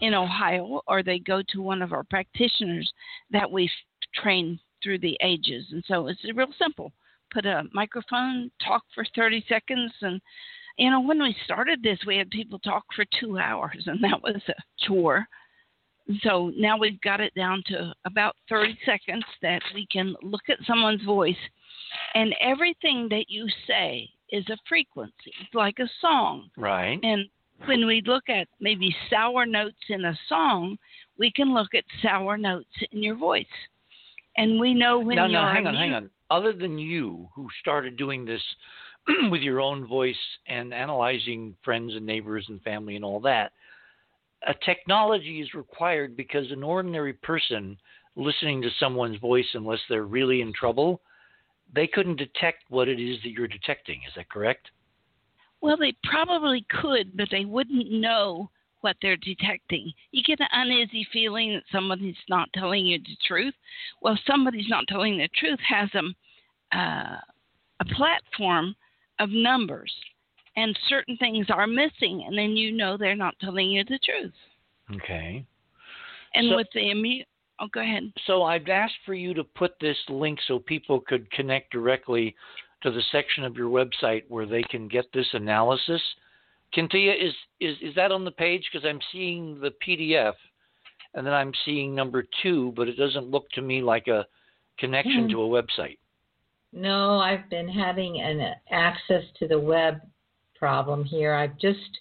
in 0.00 0.14
Ohio, 0.14 0.80
or 0.88 1.02
they 1.02 1.18
go 1.18 1.42
to 1.50 1.60
one 1.60 1.82
of 1.82 1.92
our 1.92 2.04
practitioners 2.04 2.90
that 3.30 3.50
we've 3.50 3.68
trained 4.14 4.58
through 4.82 4.98
the 4.98 5.16
ages. 5.22 5.66
And 5.72 5.84
so 5.86 6.06
it's 6.08 6.24
real 6.34 6.48
simple. 6.58 6.90
Put 7.32 7.44
a 7.44 7.64
microphone, 7.74 8.50
talk 8.66 8.82
for 8.94 9.04
30 9.14 9.44
seconds, 9.46 9.92
and 10.00 10.20
you 10.78 10.90
know, 10.90 11.00
when 11.00 11.22
we 11.22 11.36
started 11.44 11.82
this, 11.82 11.98
we 12.06 12.16
had 12.16 12.30
people 12.30 12.58
talk 12.60 12.84
for 12.96 13.04
two 13.20 13.38
hours, 13.38 13.82
and 13.86 14.02
that 14.02 14.22
was 14.22 14.40
a 14.48 14.86
chore. 14.86 15.26
So 16.22 16.50
now 16.56 16.78
we've 16.78 17.00
got 17.02 17.20
it 17.20 17.34
down 17.34 17.62
to 17.66 17.92
about 18.06 18.36
30 18.48 18.78
seconds 18.86 19.24
that 19.42 19.60
we 19.74 19.86
can 19.92 20.14
look 20.22 20.48
at 20.48 20.56
someone's 20.66 21.04
voice, 21.04 21.36
and 22.14 22.34
everything 22.40 23.06
that 23.10 23.26
you 23.28 23.46
say 23.66 24.08
is 24.32 24.44
a 24.48 24.56
frequency, 24.68 25.32
it's 25.40 25.54
like 25.54 25.78
a 25.78 25.88
song. 26.00 26.50
Right. 26.56 26.98
And 27.02 27.26
when 27.66 27.86
we 27.86 28.02
look 28.06 28.28
at 28.28 28.48
maybe 28.60 28.94
sour 29.10 29.46
notes 29.46 29.76
in 29.88 30.04
a 30.04 30.18
song, 30.28 30.76
we 31.18 31.30
can 31.30 31.52
look 31.52 31.74
at 31.74 31.84
sour 32.02 32.36
notes 32.38 32.70
in 32.92 33.02
your 33.02 33.16
voice. 33.16 33.44
And 34.36 34.58
we 34.58 34.74
know 34.74 34.98
when 34.98 35.16
now, 35.16 35.26
you're 35.26 35.32
now, 35.32 35.52
hang 35.52 35.66
on, 35.66 35.74
hang 35.74 35.94
on. 35.94 36.10
Other 36.30 36.52
than 36.52 36.78
you, 36.78 37.28
who 37.34 37.48
started 37.60 37.96
doing 37.96 38.24
this 38.24 38.42
with 39.30 39.42
your 39.42 39.60
own 39.60 39.86
voice 39.86 40.14
and 40.46 40.72
analyzing 40.72 41.56
friends 41.64 41.94
and 41.94 42.06
neighbors 42.06 42.46
and 42.48 42.62
family 42.62 42.96
and 42.96 43.04
all 43.04 43.20
that, 43.20 43.52
a 44.46 44.54
technology 44.64 45.40
is 45.40 45.52
required 45.54 46.16
because 46.16 46.50
an 46.50 46.62
ordinary 46.62 47.12
person 47.12 47.76
listening 48.16 48.62
to 48.62 48.68
someone's 48.78 49.18
voice, 49.18 49.46
unless 49.54 49.80
they're 49.88 50.04
really 50.04 50.40
in 50.40 50.52
trouble, 50.52 51.00
they 51.74 51.86
couldn't 51.86 52.16
detect 52.16 52.64
what 52.68 52.88
it 52.88 53.00
is 53.00 53.18
that 53.22 53.30
you're 53.30 53.48
detecting. 53.48 54.00
Is 54.06 54.14
that 54.16 54.28
correct? 54.30 54.70
Well, 55.60 55.76
they 55.76 55.94
probably 56.04 56.64
could, 56.70 57.16
but 57.16 57.28
they 57.30 57.44
wouldn't 57.44 57.90
know 57.90 58.50
what 58.80 58.96
they're 59.02 59.16
detecting. 59.18 59.92
You 60.10 60.22
get 60.22 60.40
an 60.40 60.46
uneasy 60.52 61.06
feeling 61.12 61.52
that 61.52 61.64
somebody's 61.70 62.16
not 62.28 62.48
telling 62.54 62.86
you 62.86 62.98
the 62.98 63.16
truth. 63.26 63.54
Well, 64.00 64.18
somebody's 64.26 64.68
not 64.68 64.84
telling 64.88 65.18
the 65.18 65.28
truth 65.38 65.58
has 65.68 65.90
them 65.92 66.14
uh, 66.72 67.16
a 67.80 67.84
platform 67.94 68.74
of 69.18 69.28
numbers, 69.30 69.92
and 70.56 70.78
certain 70.88 71.16
things 71.18 71.46
are 71.50 71.66
missing, 71.66 72.24
and 72.26 72.36
then 72.36 72.56
you 72.56 72.72
know 72.72 72.96
they're 72.96 73.14
not 73.14 73.34
telling 73.40 73.70
you 73.70 73.84
the 73.84 73.98
truth. 73.98 74.32
Okay. 74.96 75.44
And 76.34 76.48
So- 76.48 76.56
with 76.56 76.68
the 76.74 76.90
immune, 76.90 77.26
oh, 77.60 77.68
go 77.72 77.80
ahead. 77.80 78.12
So 78.26 78.42
I've 78.42 78.68
asked 78.68 78.94
for 79.04 79.14
you 79.14 79.34
to 79.34 79.44
put 79.44 79.72
this 79.80 79.96
link 80.08 80.38
so 80.46 80.58
people 80.58 81.00
could 81.00 81.30
connect 81.30 81.72
directly 81.72 82.34
to 82.82 82.90
the 82.90 83.02
section 83.12 83.44
of 83.44 83.56
your 83.56 83.68
website 83.68 84.24
where 84.28 84.46
they 84.46 84.62
can 84.62 84.88
get 84.88 85.04
this 85.12 85.28
analysis. 85.32 86.00
Kintia, 86.74 87.14
is 87.20 87.34
is 87.60 87.76
is 87.82 87.94
that 87.96 88.12
on 88.12 88.24
the 88.24 88.30
page? 88.30 88.68
Because 88.72 88.86
I'm 88.88 89.00
seeing 89.12 89.60
the 89.60 89.72
PDF, 89.86 90.34
and 91.14 91.26
then 91.26 91.34
I'm 91.34 91.52
seeing 91.64 91.94
number 91.94 92.24
two, 92.42 92.72
but 92.76 92.88
it 92.88 92.96
doesn't 92.96 93.30
look 93.30 93.50
to 93.50 93.62
me 93.62 93.82
like 93.82 94.08
a 94.08 94.26
connection 94.78 95.24
Hmm. 95.24 95.30
to 95.30 95.42
a 95.42 95.62
website. 95.62 95.98
No, 96.72 97.18
I've 97.18 97.50
been 97.50 97.68
having 97.68 98.20
an 98.20 98.54
access 98.70 99.24
to 99.40 99.48
the 99.48 99.58
web 99.58 100.00
problem 100.54 101.04
here. 101.04 101.34
I'm 101.34 101.56
just 101.60 102.00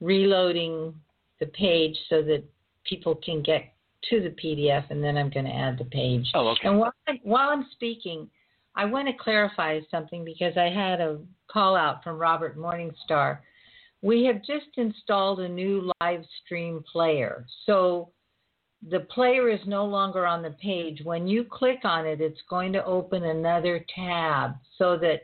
reloading 0.00 0.94
the 1.40 1.46
page 1.46 1.98
so 2.08 2.22
that 2.22 2.44
people 2.84 3.16
can 3.16 3.42
get 3.42 3.75
to 4.10 4.20
the 4.20 4.30
PDF, 4.30 4.84
and 4.90 5.02
then 5.02 5.16
I'm 5.16 5.30
going 5.30 5.46
to 5.46 5.54
add 5.54 5.78
the 5.78 5.84
page. 5.84 6.26
Oh, 6.34 6.48
okay. 6.48 6.68
And 6.68 6.78
while, 7.22 7.48
I'm 7.48 7.66
speaking, 7.72 8.28
I 8.74 8.84
want 8.84 9.08
to 9.08 9.14
clarify 9.14 9.80
something 9.90 10.24
because 10.24 10.56
I 10.56 10.68
had 10.68 11.00
a 11.00 11.18
call 11.50 11.76
out 11.76 12.02
from 12.02 12.18
Robert 12.18 12.58
Morningstar. 12.58 13.38
We 14.02 14.24
have 14.24 14.44
just 14.44 14.76
installed 14.76 15.40
a 15.40 15.48
new 15.48 15.90
live 16.00 16.24
stream 16.44 16.84
player. 16.92 17.46
So 17.64 18.10
the 18.88 19.00
player 19.00 19.48
is 19.48 19.60
no 19.66 19.84
longer 19.84 20.26
on 20.26 20.42
the 20.42 20.50
page. 20.62 21.00
When 21.02 21.26
you 21.26 21.44
click 21.44 21.80
on 21.84 22.06
it, 22.06 22.20
it's 22.20 22.40
going 22.48 22.72
to 22.74 22.84
open 22.84 23.24
another 23.24 23.84
tab 23.94 24.54
so 24.78 24.96
that 24.98 25.22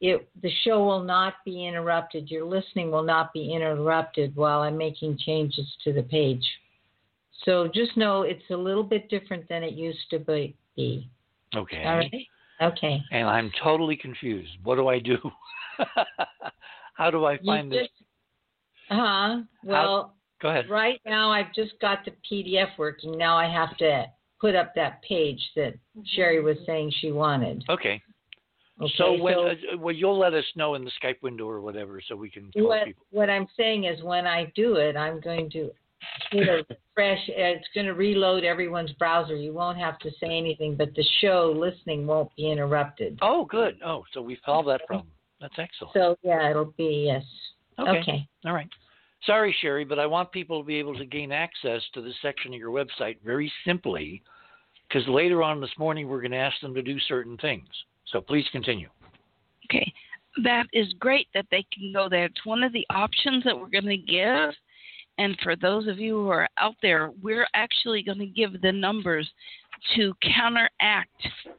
it 0.00 0.28
the 0.42 0.50
show 0.64 0.84
will 0.84 1.02
not 1.02 1.34
be 1.44 1.66
interrupted. 1.66 2.30
Your 2.30 2.44
listening 2.44 2.90
will 2.90 3.02
not 3.02 3.32
be 3.32 3.52
interrupted 3.52 4.34
while 4.34 4.60
I'm 4.60 4.76
making 4.76 5.18
changes 5.24 5.66
to 5.84 5.92
the 5.92 6.02
page. 6.02 6.44
So 7.44 7.68
just 7.74 7.96
know 7.96 8.22
it's 8.22 8.42
a 8.50 8.56
little 8.56 8.82
bit 8.82 9.08
different 9.08 9.48
than 9.48 9.62
it 9.62 9.74
used 9.74 10.10
to 10.10 10.18
be. 10.18 10.56
Okay. 11.56 11.84
All 11.84 11.96
right. 11.96 12.26
Okay. 12.62 13.02
And 13.10 13.28
I'm 13.28 13.50
totally 13.62 13.96
confused. 13.96 14.50
What 14.62 14.76
do 14.76 14.88
I 14.88 14.98
do? 14.98 15.16
How 16.94 17.10
do 17.10 17.24
I 17.24 17.38
find 17.38 17.72
you 17.72 17.80
this? 17.80 17.88
uh-huh. 18.90 19.42
Well, 19.64 20.14
Go 20.42 20.48
ahead. 20.48 20.68
right 20.68 21.00
now 21.06 21.30
I've 21.30 21.52
just 21.54 21.72
got 21.80 22.04
the 22.04 22.12
PDF 22.30 22.68
working. 22.78 23.16
Now 23.16 23.36
I 23.36 23.50
have 23.50 23.76
to 23.78 24.06
put 24.40 24.54
up 24.54 24.74
that 24.74 25.02
page 25.02 25.40
that 25.56 25.74
Sharry 26.16 26.42
was 26.42 26.56
saying 26.66 26.92
she 27.00 27.12
wanted. 27.12 27.64
Okay. 27.68 28.02
Okay, 28.80 28.92
so 28.96 29.20
when 29.22 29.34
uh, 29.34 29.76
well, 29.78 29.94
you'll 29.94 30.18
let 30.18 30.32
us 30.32 30.44
know 30.56 30.74
in 30.74 30.84
the 30.84 30.90
Skype 31.02 31.22
window 31.22 31.46
or 31.46 31.60
whatever, 31.60 32.00
so 32.08 32.16
we 32.16 32.30
can 32.30 32.50
what, 32.54 32.86
people. 32.86 33.04
what 33.10 33.28
I'm 33.28 33.46
saying 33.54 33.84
is 33.84 34.02
when 34.02 34.26
I 34.26 34.50
do 34.54 34.76
it, 34.76 34.96
I'm 34.96 35.20
going 35.20 35.50
to 35.50 35.70
you 36.32 36.44
know, 36.44 36.62
fresh. 36.94 37.18
It's 37.28 37.66
going 37.74 37.86
to 37.86 37.94
reload 37.94 38.44
everyone's 38.44 38.92
browser. 38.92 39.36
You 39.36 39.52
won't 39.52 39.78
have 39.78 39.98
to 40.00 40.10
say 40.20 40.36
anything, 40.36 40.76
but 40.76 40.94
the 40.94 41.04
show 41.20 41.54
listening 41.56 42.06
won't 42.06 42.34
be 42.36 42.50
interrupted. 42.50 43.18
Oh, 43.22 43.44
good. 43.44 43.78
Oh, 43.84 44.04
so 44.12 44.22
we've 44.22 44.38
solved 44.44 44.68
that 44.68 44.86
problem. 44.86 45.08
That's 45.40 45.54
excellent. 45.58 45.94
So 45.94 46.16
yeah, 46.22 46.50
it'll 46.50 46.74
be 46.76 47.04
yes. 47.06 47.24
okay. 47.78 48.00
Okay. 48.00 48.28
All 48.44 48.52
right. 48.52 48.68
Sorry, 49.24 49.54
Sharry, 49.62 49.86
but 49.86 49.98
I 49.98 50.06
want 50.06 50.32
people 50.32 50.60
to 50.60 50.66
be 50.66 50.76
able 50.76 50.96
to 50.96 51.04
gain 51.04 51.30
access 51.30 51.82
to 51.94 52.00
this 52.00 52.14
section 52.22 52.54
of 52.54 52.58
your 52.58 52.70
website 52.70 53.18
very 53.24 53.52
simply, 53.66 54.22
because 54.88 55.06
later 55.08 55.42
on 55.42 55.60
this 55.60 55.70
morning 55.78 56.08
we're 56.08 56.22
going 56.22 56.30
to 56.30 56.38
ask 56.38 56.58
them 56.60 56.74
to 56.74 56.82
do 56.82 56.98
certain 57.00 57.36
things. 57.38 57.68
So 58.06 58.20
please 58.20 58.46
continue. 58.50 58.88
Okay. 59.66 59.92
That 60.42 60.66
is 60.72 60.92
great 60.98 61.28
that 61.34 61.46
they 61.50 61.66
can 61.72 61.92
go 61.92 62.08
there. 62.08 62.26
It's 62.26 62.46
one 62.46 62.62
of 62.62 62.72
the 62.72 62.86
options 62.90 63.44
that 63.44 63.58
we're 63.58 63.68
going 63.68 63.84
to 63.86 63.96
give. 63.96 64.54
And 65.20 65.36
for 65.42 65.54
those 65.54 65.86
of 65.86 65.98
you 65.98 66.14
who 66.14 66.28
are 66.30 66.48
out 66.58 66.76
there, 66.80 67.12
we're 67.22 67.46
actually 67.54 68.02
going 68.02 68.18
to 68.20 68.26
give 68.26 68.62
the 68.62 68.72
numbers 68.72 69.28
to 69.96 70.14
counteract 70.22 71.10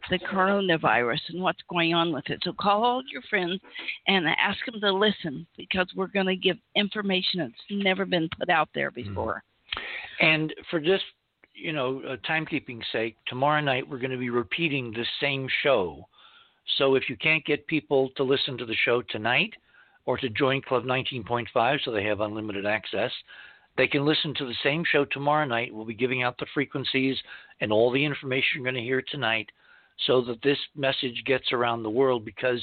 the 0.09 0.17
coronavirus 0.17 1.19
and 1.29 1.41
what's 1.41 1.61
going 1.69 1.93
on 1.93 2.11
with 2.11 2.27
it. 2.29 2.39
So 2.43 2.53
call 2.53 2.83
all 2.83 3.03
your 3.11 3.21
friends 3.29 3.59
and 4.07 4.25
ask 4.27 4.57
them 4.65 4.81
to 4.81 4.91
listen 4.91 5.45
because 5.57 5.87
we're 5.95 6.07
going 6.07 6.25
to 6.25 6.35
give 6.35 6.57
information 6.75 7.39
that's 7.39 7.53
never 7.69 8.05
been 8.05 8.29
put 8.37 8.49
out 8.49 8.69
there 8.73 8.89
Mm-hmm. 8.91 9.09
before. 9.09 9.43
And 10.19 10.53
for 10.69 10.79
just 10.79 11.03
you 11.53 11.71
know 11.71 12.01
uh, 12.07 12.15
timekeeping 12.27 12.81
sake, 12.91 13.15
tomorrow 13.27 13.61
night 13.61 13.87
we're 13.87 13.99
going 13.99 14.11
to 14.11 14.17
be 14.17 14.31
repeating 14.31 14.91
the 14.91 15.05
same 15.19 15.47
show. 15.61 16.07
So 16.77 16.95
if 16.95 17.09
you 17.09 17.15
can't 17.17 17.45
get 17.45 17.67
people 17.67 18.09
to 18.17 18.23
listen 18.23 18.57
to 18.57 18.65
the 18.65 18.75
show 18.85 19.01
tonight 19.03 19.53
or 20.05 20.17
to 20.17 20.29
join 20.29 20.61
Club 20.61 20.83
19.5 20.83 21.79
so 21.83 21.91
they 21.91 22.03
have 22.03 22.21
unlimited 22.21 22.65
access, 22.65 23.11
they 23.81 23.87
can 23.87 24.05
listen 24.05 24.35
to 24.35 24.45
the 24.45 24.53
same 24.63 24.83
show 24.91 25.05
tomorrow 25.05 25.43
night. 25.43 25.73
We'll 25.73 25.85
be 25.85 25.95
giving 25.95 26.21
out 26.21 26.37
the 26.37 26.45
frequencies 26.53 27.17
and 27.61 27.71
all 27.71 27.89
the 27.89 28.05
information 28.05 28.49
you're 28.53 28.63
going 28.63 28.75
to 28.75 28.81
hear 28.81 29.01
tonight 29.01 29.49
so 30.05 30.21
that 30.21 30.43
this 30.43 30.59
message 30.75 31.23
gets 31.25 31.51
around 31.51 31.81
the 31.81 31.89
world 31.89 32.23
because 32.23 32.61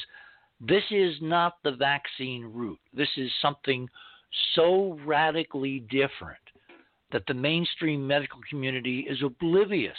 this 0.60 0.84
is 0.92 1.16
not 1.20 1.54
the 1.64 1.72
vaccine 1.72 2.44
route. 2.44 2.78
This 2.94 3.08
is 3.16 3.32
something 3.42 3.88
so 4.54 4.96
radically 5.04 5.80
different 5.90 6.38
that 7.10 7.26
the 7.26 7.34
mainstream 7.34 8.06
medical 8.06 8.38
community 8.48 9.04
is 9.10 9.18
oblivious 9.24 9.98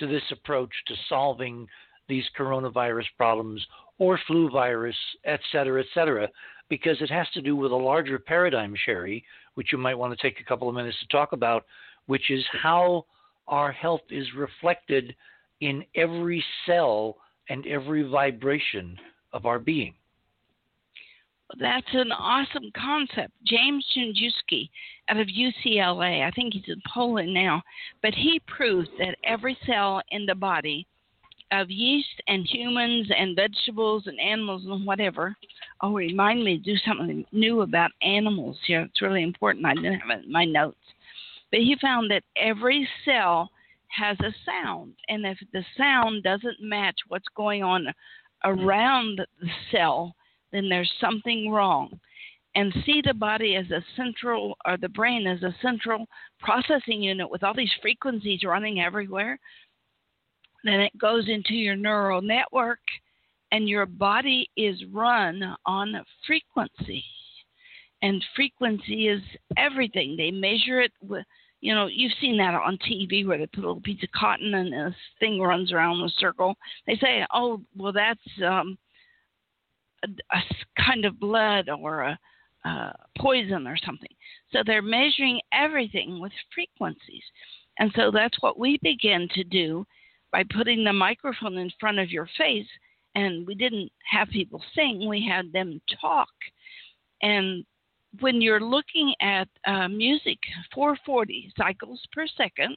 to 0.00 0.06
this 0.06 0.24
approach 0.30 0.72
to 0.88 0.94
solving 1.08 1.66
these 2.10 2.24
coronavirus 2.38 3.06
problems 3.16 3.66
or 3.98 4.20
flu 4.26 4.50
virus, 4.50 4.96
et 5.24 5.40
cetera, 5.50 5.80
et 5.80 5.86
cetera, 5.94 6.28
because 6.72 7.02
it 7.02 7.10
has 7.10 7.28
to 7.34 7.42
do 7.42 7.54
with 7.54 7.70
a 7.70 7.76
larger 7.76 8.18
paradigm, 8.18 8.74
Sharry, 8.88 9.22
which 9.56 9.72
you 9.72 9.76
might 9.76 9.98
want 9.98 10.18
to 10.18 10.22
take 10.22 10.40
a 10.40 10.44
couple 10.44 10.70
of 10.70 10.74
minutes 10.74 10.98
to 11.00 11.06
talk 11.08 11.34
about, 11.34 11.66
which 12.06 12.30
is 12.30 12.42
how 12.62 13.04
our 13.46 13.70
health 13.70 14.00
is 14.08 14.26
reflected 14.34 15.14
in 15.60 15.84
every 15.94 16.42
cell 16.64 17.18
and 17.50 17.66
every 17.66 18.04
vibration 18.04 18.96
of 19.34 19.44
our 19.44 19.58
being. 19.58 19.92
That's 21.60 21.92
an 21.92 22.10
awesome 22.10 22.70
concept. 22.74 23.34
James 23.46 23.86
Gimzewski 23.94 24.70
out 25.10 25.20
of 25.20 25.28
UCLA, 25.28 26.26
I 26.26 26.30
think 26.30 26.54
he's 26.54 26.62
in 26.68 26.80
Poland 26.90 27.34
now, 27.34 27.60
but 28.00 28.14
he 28.14 28.40
proved 28.46 28.88
that 28.98 29.18
every 29.24 29.58
cell 29.66 30.00
in 30.10 30.24
the 30.24 30.34
body 30.34 30.86
of 31.52 31.70
yeast 31.70 32.20
and 32.26 32.46
humans 32.46 33.08
and 33.16 33.36
vegetables 33.36 34.04
and 34.06 34.18
animals 34.18 34.64
and 34.64 34.86
whatever. 34.86 35.36
Oh, 35.82 35.92
remind 35.92 36.42
me 36.42 36.58
to 36.58 36.64
do 36.64 36.76
something 36.78 37.24
new 37.30 37.60
about 37.60 37.90
animals 38.02 38.58
here. 38.66 38.80
It's 38.80 39.02
really 39.02 39.22
important. 39.22 39.66
I 39.66 39.74
didn't 39.74 40.00
have 40.00 40.18
it 40.18 40.24
in 40.24 40.32
my 40.32 40.44
notes. 40.44 40.78
But 41.50 41.60
he 41.60 41.76
found 41.80 42.10
that 42.10 42.24
every 42.36 42.88
cell 43.04 43.50
has 43.88 44.16
a 44.20 44.34
sound. 44.46 44.94
And 45.08 45.26
if 45.26 45.38
the 45.52 45.64
sound 45.76 46.22
doesn't 46.22 46.56
match 46.60 46.96
what's 47.08 47.28
going 47.36 47.62
on 47.62 47.86
around 48.44 49.20
the 49.40 49.50
cell, 49.70 50.14
then 50.52 50.68
there's 50.68 50.90
something 51.00 51.50
wrong. 51.50 52.00
And 52.54 52.72
see 52.84 53.02
the 53.04 53.14
body 53.14 53.56
as 53.56 53.70
a 53.70 53.84
central, 53.96 54.56
or 54.66 54.76
the 54.76 54.88
brain 54.88 55.26
as 55.26 55.42
a 55.42 55.54
central 55.62 56.06
processing 56.40 57.02
unit 57.02 57.30
with 57.30 57.42
all 57.42 57.54
these 57.54 57.72
frequencies 57.80 58.44
running 58.44 58.80
everywhere. 58.80 59.38
Then 60.64 60.80
it 60.80 60.96
goes 60.98 61.28
into 61.28 61.54
your 61.54 61.76
neural 61.76 62.22
network, 62.22 62.80
and 63.50 63.68
your 63.68 63.86
body 63.86 64.50
is 64.56 64.82
run 64.92 65.42
on 65.66 66.04
frequency. 66.26 67.04
And 68.00 68.24
frequency 68.34 69.08
is 69.08 69.22
everything. 69.56 70.16
They 70.16 70.30
measure 70.30 70.80
it 70.80 70.92
with, 71.02 71.24
you 71.60 71.74
know, 71.74 71.86
you've 71.86 72.12
seen 72.20 72.36
that 72.38 72.54
on 72.54 72.78
TV 72.78 73.24
where 73.26 73.38
they 73.38 73.46
put 73.46 73.62
a 73.62 73.66
little 73.66 73.80
piece 73.80 74.02
of 74.02 74.10
cotton 74.10 74.54
and 74.54 74.72
this 74.72 74.94
thing 75.20 75.40
runs 75.40 75.72
around 75.72 76.00
in 76.00 76.06
a 76.06 76.10
circle. 76.18 76.56
They 76.86 76.96
say, 76.96 77.24
oh, 77.32 77.60
well, 77.76 77.92
that's 77.92 78.20
um, 78.44 78.76
a, 80.04 80.08
a 80.36 80.82
kind 80.82 81.04
of 81.04 81.20
blood 81.20 81.68
or 81.68 82.02
a, 82.02 82.18
uh, 82.64 82.92
poison 83.18 83.66
or 83.66 83.76
something. 83.76 84.10
So 84.52 84.62
they're 84.64 84.82
measuring 84.82 85.40
everything 85.52 86.20
with 86.20 86.32
frequencies. 86.54 87.24
And 87.78 87.92
so 87.96 88.10
that's 88.12 88.40
what 88.40 88.58
we 88.58 88.78
begin 88.82 89.28
to 89.34 89.44
do 89.44 89.86
by 90.32 90.42
putting 90.54 90.82
the 90.82 90.92
microphone 90.92 91.58
in 91.58 91.70
front 91.78 91.98
of 91.98 92.10
your 92.10 92.28
face. 92.36 92.66
And 93.14 93.46
we 93.46 93.54
didn't 93.54 93.92
have 94.10 94.28
people 94.28 94.62
sing, 94.74 95.06
we 95.06 95.24
had 95.24 95.52
them 95.52 95.80
talk. 96.00 96.30
And 97.20 97.64
when 98.20 98.40
you're 98.40 98.60
looking 98.60 99.14
at 99.20 99.48
uh, 99.66 99.88
music, 99.88 100.38
440 100.74 101.52
cycles 101.56 102.00
per 102.12 102.26
second 102.26 102.76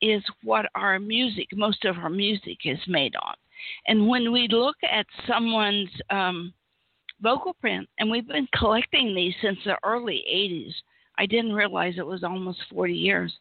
is 0.00 0.22
what 0.42 0.66
our 0.74 0.98
music, 0.98 1.48
most 1.52 1.84
of 1.84 1.98
our 1.98 2.08
music 2.08 2.58
is 2.64 2.78
made 2.86 3.14
on. 3.16 3.34
And 3.86 4.08
when 4.08 4.32
we 4.32 4.46
look 4.48 4.76
at 4.88 5.06
someone's 5.26 5.90
um, 6.10 6.54
vocal 7.20 7.54
print, 7.54 7.88
and 7.98 8.10
we've 8.10 8.28
been 8.28 8.48
collecting 8.56 9.14
these 9.14 9.34
since 9.42 9.58
the 9.64 9.76
early 9.84 10.24
80s, 10.32 10.72
I 11.18 11.26
didn't 11.26 11.52
realize 11.52 11.94
it 11.96 12.06
was 12.06 12.22
almost 12.22 12.60
40 12.72 12.94
years. 12.94 13.34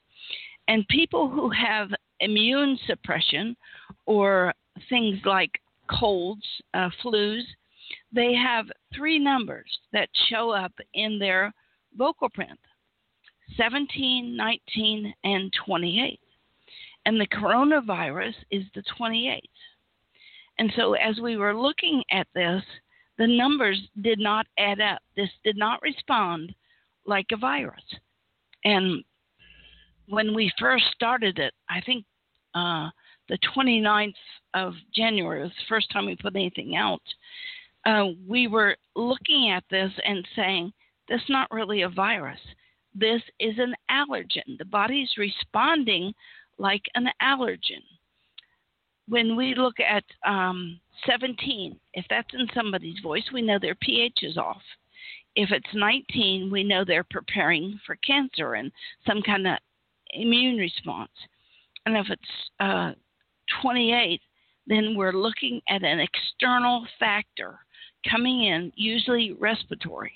And 0.68 0.88
people 0.88 1.30
who 1.30 1.50
have 1.52 1.90
immune 2.20 2.78
suppression 2.88 3.56
or 4.06 4.54
things 4.90 5.20
like 5.26 5.52
colds, 5.90 6.46
uh, 6.74 6.90
flus, 7.04 7.42
they 8.12 8.34
have 8.34 8.66
three 8.96 9.20
numbers 9.20 9.70
that 9.94 10.10
show 10.30 10.52
up 10.52 10.74
in 10.94 11.20
their 11.20 11.54
vocal 11.98 12.30
print 12.30 12.60
17, 13.56 14.36
19, 14.36 15.14
and 15.24 15.54
28. 15.66 16.20
And 17.06 17.20
the 17.20 17.28
coronavirus 17.28 18.34
is 18.52 18.64
the 18.76 18.84
28th. 19.00 19.40
And 20.60 20.72
so, 20.76 20.94
as 20.94 21.20
we 21.22 21.38
were 21.38 21.56
looking 21.56 22.04
at 22.12 22.28
this, 22.36 22.62
the 23.18 23.28
numbers 23.28 23.80
did 24.02 24.20
not 24.20 24.46
add 24.58 24.82
up. 24.82 25.00
This 25.16 25.30
did 25.44 25.56
not 25.56 25.82
respond 25.82 26.54
like 27.06 27.28
a 27.32 27.38
virus. 27.38 27.84
And 28.66 29.04
when 30.08 30.34
we 30.34 30.52
first 30.60 30.86
started 30.94 31.40
it, 31.40 31.54
I 31.70 31.82
think 31.82 32.06
uh, 32.56 32.90
the 33.30 33.38
29th 33.56 34.14
of 34.54 34.74
January 34.96 35.42
was 35.42 35.52
the 35.52 35.70
first 35.70 35.92
time 35.92 36.06
we 36.06 36.16
put 36.16 36.36
anything 36.36 36.76
out. 36.76 37.02
Uh, 37.86 38.08
we 38.28 38.48
were 38.48 38.76
looking 38.96 39.52
at 39.52 39.64
this 39.70 39.92
and 40.06 40.28
saying, 40.36 40.74
this 41.08 41.22
is 41.22 41.30
not 41.30 41.52
really 41.52 41.84
a 41.84 41.90
virus. 41.90 42.40
This 42.94 43.22
is 43.40 43.56
an 43.60 43.76
allergen. 43.92 44.58
The 44.58 44.66
body's 44.66 45.12
responding 45.18 46.14
like 46.58 46.82
an 46.96 47.08
allergen. 47.22 47.84
When 49.08 49.36
we 49.36 49.56
look 49.56 49.76
at 49.80 50.04
um, 50.26 50.80
17, 51.06 51.80
if 51.94 52.06
that's 52.10 52.34
in 52.34 52.48
somebody's 52.54 53.00
voice, 53.00 53.24
we 53.32 53.42
know 53.42 53.60
their 53.60 53.76
pH 53.76 54.20
is 54.24 54.38
off. 54.38 54.62
If 55.36 55.52
it's 55.52 55.70
19, 55.74 56.50
we 56.52 56.64
know 56.64 56.84
they're 56.84 57.06
preparing 57.10 57.80
for 57.86 57.96
cancer 57.98 58.56
and 58.56 58.72
some 59.06 59.22
kind 59.22 59.48
of 59.48 59.58
immune 60.14 60.58
response. 60.58 61.12
And 61.86 61.98
if 61.98 62.08
it's 62.10 62.22
uh, 62.60 62.92
28, 63.62 64.22
then 64.68 64.96
we're 64.96 65.14
looking 65.14 65.62
at 65.70 65.84
an 65.84 66.00
external 66.00 66.86
factor 67.00 67.60
coming 68.10 68.44
in, 68.44 68.72
usually 68.76 69.34
respiratory. 69.34 70.14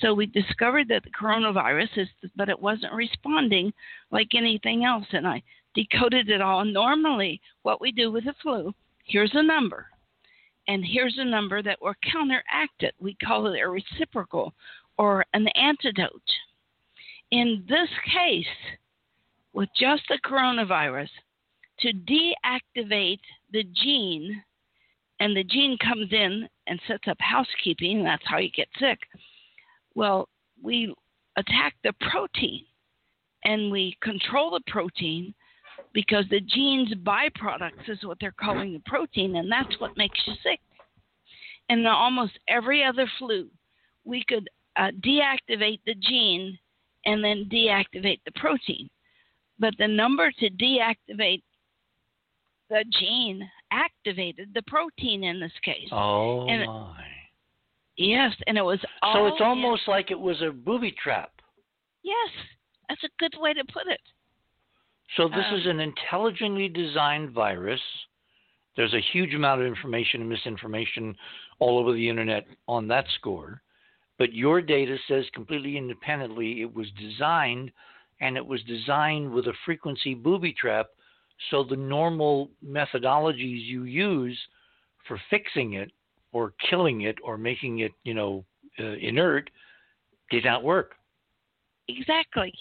So 0.00 0.12
we 0.12 0.26
discovered 0.26 0.88
that 0.88 1.04
the 1.04 1.10
coronavirus 1.10 1.88
is, 1.96 2.08
but 2.36 2.48
it 2.48 2.60
wasn't 2.60 2.92
responding 2.92 3.72
like 4.10 4.34
anything 4.34 4.84
else. 4.84 5.06
And 5.12 5.26
I 5.26 5.42
decoded 5.74 6.28
it 6.28 6.42
all. 6.42 6.64
Normally, 6.64 7.40
what 7.62 7.80
we 7.80 7.92
do 7.92 8.10
with 8.10 8.24
the 8.24 8.34
flu, 8.42 8.74
here's 9.04 9.30
a 9.34 9.42
number, 9.42 9.86
and 10.68 10.84
here's 10.84 11.16
a 11.18 11.24
number 11.24 11.62
that 11.62 11.80
will 11.80 11.94
counteract 12.12 12.80
it. 12.82 12.94
We 13.00 13.16
call 13.24 13.46
it 13.46 13.60
a 13.60 13.68
reciprocal 13.68 14.52
or 14.98 15.24
an 15.32 15.46
antidote. 15.48 16.10
In 17.30 17.64
this 17.68 17.88
case, 18.12 18.46
with 19.56 19.70
just 19.74 20.02
the 20.10 20.18
coronavirus, 20.22 21.08
to 21.80 21.92
deactivate 21.92 23.20
the 23.52 23.64
gene 23.82 24.42
and 25.18 25.34
the 25.34 25.44
gene 25.44 25.78
comes 25.78 26.12
in 26.12 26.46
and 26.66 26.78
sets 26.86 27.08
up 27.08 27.16
housekeeping, 27.20 27.98
and 27.98 28.06
that's 28.06 28.22
how 28.26 28.36
you 28.36 28.50
get 28.54 28.68
sick. 28.78 28.98
Well, 29.94 30.28
we 30.62 30.94
attack 31.38 31.74
the 31.82 31.94
protein 32.10 32.66
and 33.44 33.72
we 33.72 33.96
control 34.02 34.50
the 34.50 34.60
protein 34.70 35.34
because 35.94 36.26
the 36.28 36.40
gene's 36.40 36.92
byproducts 36.96 37.88
is 37.88 38.04
what 38.04 38.18
they're 38.20 38.34
calling 38.38 38.74
the 38.74 38.82
protein, 38.84 39.36
and 39.36 39.50
that's 39.50 39.80
what 39.80 39.96
makes 39.96 40.20
you 40.26 40.34
sick. 40.42 40.60
And 41.70 41.88
almost 41.88 42.38
every 42.46 42.84
other 42.84 43.10
flu, 43.18 43.48
we 44.04 44.22
could 44.28 44.50
uh, 44.76 44.90
deactivate 45.00 45.80
the 45.86 45.94
gene 45.94 46.58
and 47.06 47.24
then 47.24 47.48
deactivate 47.50 48.20
the 48.26 48.32
protein. 48.34 48.90
But 49.58 49.74
the 49.78 49.88
number 49.88 50.30
to 50.30 50.50
deactivate 50.50 51.42
the 52.68 52.84
gene 52.98 53.48
activated 53.70 54.50
the 54.54 54.62
protein 54.66 55.24
in 55.24 55.40
this 55.40 55.52
case. 55.64 55.88
Oh 55.92 56.46
and 56.48 56.66
my. 56.66 57.04
Yes, 57.96 58.32
and 58.46 58.58
it 58.58 58.62
was 58.62 58.78
all. 59.02 59.14
So 59.14 59.26
it's 59.26 59.42
almost 59.42 59.82
in, 59.86 59.92
like 59.92 60.10
it 60.10 60.18
was 60.18 60.40
a 60.42 60.50
booby 60.50 60.94
trap. 61.02 61.30
Yes, 62.02 62.30
that's 62.88 63.02
a 63.04 63.08
good 63.18 63.34
way 63.40 63.54
to 63.54 63.64
put 63.72 63.86
it. 63.86 64.00
So 65.16 65.28
this 65.28 65.44
um, 65.50 65.58
is 65.58 65.66
an 65.66 65.80
intelligently 65.80 66.68
designed 66.68 67.30
virus. 67.30 67.80
There's 68.76 68.92
a 68.92 69.00
huge 69.12 69.32
amount 69.32 69.62
of 69.62 69.66
information 69.66 70.20
and 70.20 70.28
misinformation 70.28 71.16
all 71.58 71.78
over 71.78 71.92
the 71.92 72.08
internet 72.08 72.46
on 72.68 72.86
that 72.88 73.06
score. 73.18 73.62
But 74.18 74.34
your 74.34 74.60
data 74.60 74.96
says 75.08 75.24
completely 75.34 75.76
independently 75.76 76.60
it 76.60 76.74
was 76.74 76.86
designed 76.98 77.70
and 78.20 78.36
it 78.36 78.46
was 78.46 78.62
designed 78.64 79.30
with 79.30 79.46
a 79.46 79.52
frequency 79.64 80.14
booby 80.14 80.52
trap 80.52 80.86
so 81.50 81.64
the 81.64 81.76
normal 81.76 82.50
methodologies 82.64 83.64
you 83.66 83.84
use 83.84 84.38
for 85.06 85.20
fixing 85.30 85.74
it 85.74 85.90
or 86.32 86.52
killing 86.68 87.02
it 87.02 87.16
or 87.22 87.38
making 87.38 87.80
it, 87.80 87.92
you 88.04 88.14
know, 88.14 88.44
uh, 88.78 88.94
inert 89.00 89.50
did 90.30 90.44
not 90.44 90.62
work. 90.62 90.94
Exactly. 91.88 92.52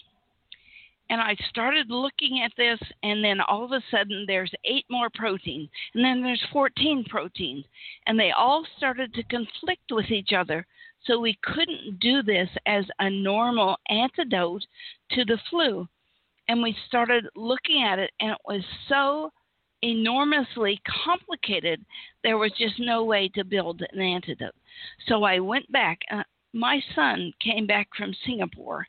And 1.10 1.22
I 1.22 1.36
started 1.50 1.89
looking 1.89 2.41
at 2.44 2.52
this, 2.58 2.80
and 3.04 3.24
then 3.24 3.39
all 3.39 3.63
of 3.63 3.72
a 3.72 3.82
sudden 3.91 4.26
there's 4.28 4.52
eight 4.65 4.86
more 4.89 5.10
proteins, 5.13 5.70
and 5.94 6.04
then 6.04 6.24
there's 6.24 6.41
14 6.52 7.06
proteins, 7.10 7.63
and 8.08 8.20
they 8.20 8.32
all 8.32 8.65
started 8.78 9.13
to 9.13 9.24
conflict 9.24 9.91
with 9.91 10.10
each 10.10 10.34
other. 10.34 10.65
So 11.06 11.20
we 11.20 11.38
couldn't 11.44 12.00
do 12.00 12.24
this 12.24 12.50
as 12.65 12.86
a 13.00 13.10
normal 13.10 13.78
antidote 13.89 14.65
to 15.12 15.26
the 15.26 15.38
flu 15.50 15.88
and 16.48 16.62
we 16.62 16.76
started 16.88 17.28
looking 17.36 17.84
at 17.84 18.00
it, 18.00 18.12
and 18.20 18.32
it 18.32 18.38
was 18.46 18.63
so 18.88 19.32
enormously 19.82 20.82
complicated, 21.04 21.84
there 22.24 22.38
was 22.38 22.52
just 22.58 22.76
no 22.80 23.04
way 23.04 23.30
to 23.30 23.44
build 23.44 23.82
an 23.91 24.02
antidote. 24.02 24.56
So 25.08 25.24
I 25.24 25.39
went 25.39 25.72
back. 25.72 26.00
Uh, 26.12 26.24
my 26.54 26.82
son 26.96 27.34
came 27.41 27.68
back 27.68 27.88
from 27.98 28.15
Singapore 28.26 28.86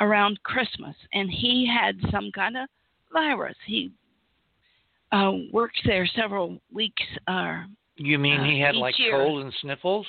around 0.00 0.42
Christmas, 0.42 0.94
and 1.12 1.30
he 1.30 1.66
had 1.66 1.96
some 2.10 2.30
kind 2.32 2.56
of 2.56 2.68
virus. 3.12 3.56
He 3.66 3.90
uh, 5.12 5.32
worked 5.52 5.80
there 5.84 6.06
several 6.06 6.58
weeks. 6.72 7.02
Uh, 7.26 7.64
you 7.96 8.18
mean 8.18 8.44
he 8.44 8.60
had 8.60 8.76
uh, 8.76 8.78
like 8.78 8.98
year. 8.98 9.16
cold 9.16 9.42
and 9.42 9.54
sniffles? 9.60 10.06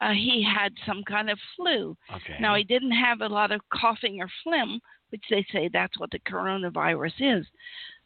Uh, 0.00 0.12
he 0.12 0.44
had 0.44 0.72
some 0.86 1.02
kind 1.04 1.30
of 1.30 1.38
flu. 1.56 1.96
Okay. 2.14 2.36
Now 2.40 2.54
he 2.54 2.64
didn't 2.64 2.92
have 2.92 3.20
a 3.22 3.28
lot 3.28 3.52
of 3.52 3.60
coughing 3.72 4.20
or 4.20 4.28
phlegm, 4.42 4.80
which 5.10 5.24
they 5.30 5.44
say 5.52 5.70
that's 5.72 5.98
what 5.98 6.10
the 6.10 6.18
coronavirus 6.20 7.40
is. 7.40 7.46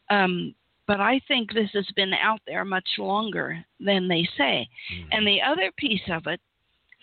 Um, 0.08 0.54
but 0.86 1.00
I 1.00 1.20
think 1.28 1.52
this 1.52 1.70
has 1.74 1.86
been 1.96 2.12
out 2.14 2.40
there 2.46 2.64
much 2.64 2.88
longer 2.98 3.64
than 3.78 4.08
they 4.08 4.28
say. 4.36 4.68
Mm-hmm. 4.92 5.08
And 5.12 5.26
the 5.26 5.40
other 5.40 5.70
piece 5.76 6.02
of 6.10 6.26
it 6.26 6.40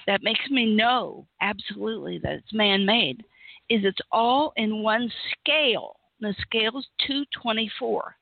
that 0.06 0.24
makes 0.24 0.50
me 0.50 0.66
know 0.76 1.28
absolutely 1.42 2.20
that 2.20 2.34
it's 2.34 2.54
man 2.54 2.86
made 2.86 3.24
is 3.70 3.82
it's 3.84 4.02
all 4.12 4.54
in 4.56 4.84
one 4.84 5.12
scale. 5.32 5.98
The 6.20 6.34
scale 6.42 6.78
is 6.78 6.88
224. 7.08 8.16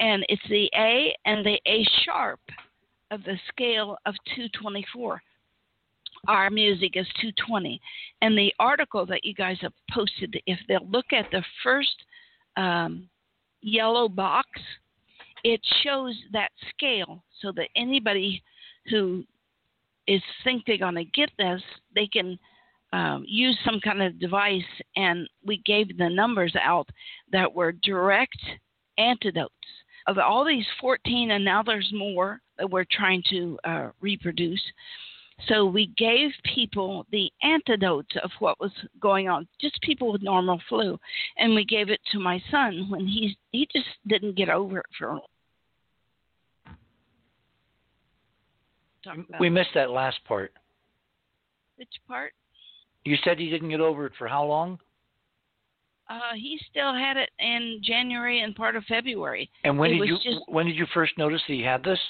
And 0.00 0.24
it's 0.28 0.42
the 0.48 0.70
A 0.76 1.14
and 1.24 1.44
the 1.44 1.60
A 1.66 1.86
sharp 2.04 2.40
of 3.10 3.22
the 3.24 3.38
scale 3.48 3.96
of 4.06 4.14
224 4.34 5.20
our 6.28 6.50
music 6.50 6.92
is 6.94 7.06
220. 7.20 7.80
And 8.22 8.36
the 8.36 8.52
article 8.58 9.06
that 9.06 9.24
you 9.24 9.34
guys 9.34 9.58
have 9.60 9.72
posted, 9.90 10.40
if 10.46 10.58
they'll 10.68 10.88
look 10.88 11.12
at 11.12 11.30
the 11.30 11.42
first 11.62 11.94
um, 12.56 13.08
yellow 13.60 14.08
box, 14.08 14.48
it 15.42 15.60
shows 15.82 16.14
that 16.32 16.50
scale 16.70 17.22
so 17.40 17.52
that 17.52 17.68
anybody 17.76 18.42
who 18.90 19.24
is 20.06 20.22
think 20.42 20.62
they're 20.66 20.78
going 20.78 20.94
to 20.94 21.04
get 21.04 21.30
this, 21.38 21.62
they 21.94 22.06
can 22.06 22.38
um, 22.92 23.24
use 23.26 23.58
some 23.64 23.80
kind 23.80 24.02
of 24.02 24.18
device. 24.20 24.62
And 24.96 25.28
we 25.44 25.62
gave 25.64 25.96
the 25.96 26.08
numbers 26.08 26.54
out 26.62 26.88
that 27.32 27.52
were 27.52 27.72
direct 27.72 28.38
antidotes. 28.98 29.52
Of 30.06 30.18
all 30.18 30.44
these 30.44 30.66
14, 30.80 31.30
and 31.30 31.44
now 31.44 31.62
there's 31.62 31.90
more 31.94 32.40
that 32.58 32.70
we're 32.70 32.84
trying 32.90 33.22
to 33.30 33.58
uh, 33.64 33.88
reproduce, 34.00 34.60
so 35.48 35.66
we 35.66 35.86
gave 35.96 36.30
people 36.54 37.06
the 37.10 37.30
antidotes 37.42 38.14
of 38.22 38.30
what 38.38 38.58
was 38.60 38.70
going 39.00 39.28
on, 39.28 39.46
just 39.60 39.80
people 39.82 40.12
with 40.12 40.22
normal 40.22 40.60
flu, 40.68 40.98
and 41.38 41.54
we 41.54 41.64
gave 41.64 41.90
it 41.90 42.00
to 42.12 42.18
my 42.18 42.42
son 42.50 42.86
when 42.88 43.06
he 43.06 43.36
he 43.52 43.68
just 43.72 43.88
didn't 44.06 44.36
get 44.36 44.48
over 44.48 44.78
it 44.78 44.86
for. 44.98 45.20
We 49.38 49.50
missed 49.50 49.70
that 49.74 49.90
last 49.90 50.18
part. 50.24 50.52
Which 51.76 51.92
part? 52.08 52.32
You 53.04 53.16
said 53.22 53.38
he 53.38 53.50
didn't 53.50 53.68
get 53.68 53.80
over 53.80 54.06
it 54.06 54.12
for 54.16 54.26
how 54.26 54.44
long? 54.44 54.78
Uh, 56.08 56.34
he 56.36 56.58
still 56.70 56.94
had 56.94 57.16
it 57.16 57.28
in 57.38 57.80
January 57.82 58.40
and 58.40 58.54
part 58.54 58.76
of 58.76 58.84
February. 58.84 59.50
And 59.64 59.78
when 59.78 59.90
It 59.90 59.98
did 59.98 60.08
you 60.08 60.18
just- 60.18 60.48
when 60.48 60.66
did 60.66 60.76
you 60.76 60.86
first 60.86 61.16
notice 61.18 61.42
that 61.46 61.52
he 61.52 61.62
had 61.62 61.82
this? 61.82 62.00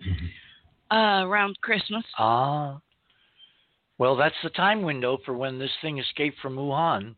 Uh, 0.90 1.24
around 1.24 1.60
Christmas. 1.60 2.04
Ah. 2.18 2.80
Well, 3.98 4.16
that's 4.16 4.34
the 4.42 4.50
time 4.50 4.82
window 4.82 5.18
for 5.24 5.34
when 5.34 5.58
this 5.58 5.70
thing 5.80 5.98
escaped 5.98 6.38
from 6.40 6.56
Wuhan. 6.56 7.14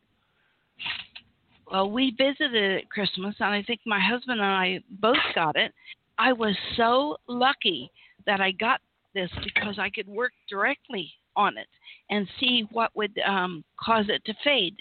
Well, 1.71 1.91
we 1.91 2.15
visited 2.17 2.79
at 2.79 2.91
Christmas, 2.91 3.35
and 3.41 3.49
I 3.49 3.63
think 3.63 3.81
my 3.87 3.99
husband 3.99 4.41
and 4.41 4.49
I 4.49 4.81
both 5.01 5.17
got 5.35 5.57
it. 5.57 5.73
I 6.19 6.33
was 6.33 6.57
so 6.77 7.17
lucky 7.27 7.91
that 8.27 8.41
I 8.41 8.53
got 8.53 8.81
this 9.15 9.31
because 9.43 9.79
I 9.79 9.91
could 9.91 10.07
work 10.07 10.33
directly 10.49 11.11
on 11.35 11.59
it 11.59 11.69
and 12.11 12.29
see 12.39 12.67
what 12.71 12.95
would 12.95 13.19
um, 13.27 13.65
cause 13.81 14.07
it 14.09 14.25
to 14.27 14.35
fade. 14.45 14.77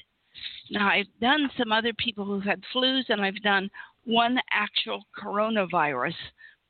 Now, 0.69 0.89
I've 0.89 1.07
done 1.21 1.49
some 1.57 1.71
other 1.71 1.93
people 1.93 2.25
who've 2.25 2.43
had 2.43 2.61
flus, 2.73 3.03
and 3.09 3.21
I've 3.21 3.41
done 3.41 3.69
one 4.05 4.37
actual 4.51 5.03
coronavirus 5.17 6.13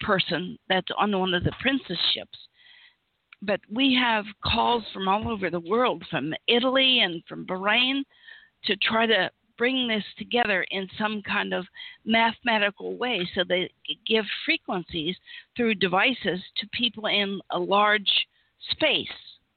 person 0.01 0.57
that's 0.69 0.87
on 0.97 1.17
one 1.17 1.33
of 1.33 1.43
the 1.43 1.51
princess 1.61 1.97
ships. 2.13 2.37
But 3.41 3.59
we 3.71 3.93
have 4.01 4.25
calls 4.43 4.83
from 4.93 5.07
all 5.07 5.29
over 5.29 5.49
the 5.49 5.59
world, 5.59 6.03
from 6.09 6.33
Italy 6.47 7.01
and 7.01 7.21
from 7.27 7.45
Bahrain, 7.45 8.01
to 8.65 8.75
try 8.77 9.05
to 9.05 9.29
bring 9.57 9.87
this 9.87 10.03
together 10.17 10.65
in 10.71 10.87
some 10.97 11.21
kind 11.21 11.53
of 11.53 11.65
mathematical 12.05 12.97
way 12.97 13.27
so 13.33 13.43
they 13.47 13.69
give 14.05 14.25
frequencies 14.45 15.15
through 15.55 15.75
devices 15.75 16.41
to 16.57 16.67
people 16.73 17.05
in 17.05 17.39
a 17.51 17.59
large 17.59 18.09
space, 18.71 19.07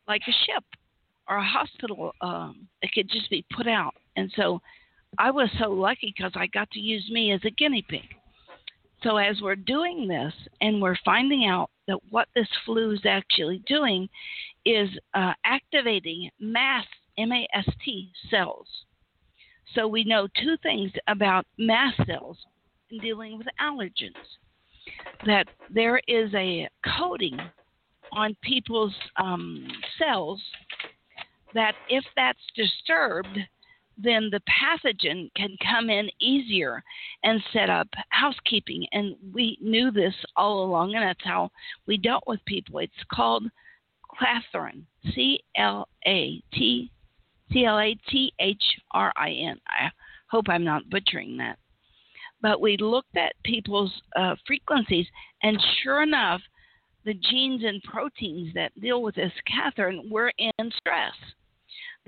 like 0.06 0.22
a 0.28 0.32
ship 0.46 0.64
or 1.28 1.36
a 1.36 1.44
hospital. 1.44 2.12
Um, 2.20 2.68
it 2.82 2.92
could 2.92 3.08
just 3.10 3.30
be 3.30 3.44
put 3.54 3.66
out. 3.66 3.94
And 4.16 4.30
so 4.36 4.60
I 5.18 5.30
was 5.30 5.48
so 5.58 5.70
lucky 5.70 6.12
because 6.16 6.32
I 6.34 6.46
got 6.48 6.70
to 6.72 6.80
use 6.80 7.08
me 7.10 7.32
as 7.32 7.40
a 7.44 7.50
guinea 7.50 7.84
pig. 7.88 8.02
So 9.02 9.16
as 9.16 9.40
we're 9.40 9.56
doing 9.56 10.08
this 10.08 10.32
and 10.60 10.82
we're 10.82 10.98
finding 11.04 11.46
out 11.46 11.70
that 11.86 11.98
what 12.10 12.28
this 12.34 12.48
flu 12.64 12.92
is 12.92 13.06
actually 13.06 13.62
doing 13.66 14.08
is 14.64 14.88
uh, 15.14 15.32
activating 15.44 16.30
mast 16.40 16.88
M-A-S-T 17.16 18.12
cells. 18.30 18.66
So 19.74 19.86
we 19.86 20.04
know 20.04 20.28
two 20.42 20.56
things 20.62 20.90
about 21.08 21.46
mast 21.58 22.00
cells 22.06 22.38
in 22.90 22.98
dealing 22.98 23.38
with 23.38 23.46
allergens. 23.60 24.12
That 25.26 25.46
there 25.70 26.00
is 26.08 26.32
a 26.34 26.68
coating 26.98 27.38
on 28.12 28.36
people's 28.42 28.94
um, 29.16 29.68
cells 29.98 30.40
that 31.54 31.74
if 31.88 32.04
that's 32.16 32.38
disturbed, 32.56 33.38
then 33.98 34.30
the 34.30 34.40
pathogen 34.48 35.28
can 35.34 35.56
come 35.60 35.90
in 35.90 36.08
easier 36.20 36.82
and 37.24 37.42
set 37.52 37.68
up 37.68 37.88
housekeeping. 38.10 38.86
And 38.92 39.16
we 39.34 39.58
knew 39.60 39.90
this 39.90 40.14
all 40.36 40.64
along, 40.64 40.94
and 40.94 41.02
that's 41.02 41.24
how 41.24 41.50
we 41.86 41.96
dealt 41.96 42.22
with 42.26 42.44
people. 42.46 42.78
It's 42.78 42.92
called 43.12 43.44
clathrin, 44.08 44.84
C 45.14 45.40
L 45.56 45.88
A 46.06 46.40
T 46.54 46.90
C 47.52 47.64
L 47.64 47.78
A 47.78 47.96
T 48.08 48.32
H 48.38 48.62
R 48.92 49.12
I 49.16 49.30
N. 49.30 49.60
I 49.66 49.90
hope 50.28 50.46
I'm 50.48 50.64
not 50.64 50.88
butchering 50.90 51.36
that. 51.38 51.58
But 52.40 52.60
we 52.60 52.76
looked 52.76 53.16
at 53.16 53.32
people's 53.44 53.92
uh, 54.14 54.36
frequencies, 54.46 55.06
and 55.42 55.58
sure 55.82 56.04
enough, 56.04 56.40
the 57.04 57.14
genes 57.14 57.64
and 57.64 57.82
proteins 57.82 58.54
that 58.54 58.78
deal 58.80 59.02
with 59.02 59.16
this, 59.16 59.32
clathrin, 59.48 60.08
we're 60.08 60.30
in 60.38 60.70
stress. 60.76 61.14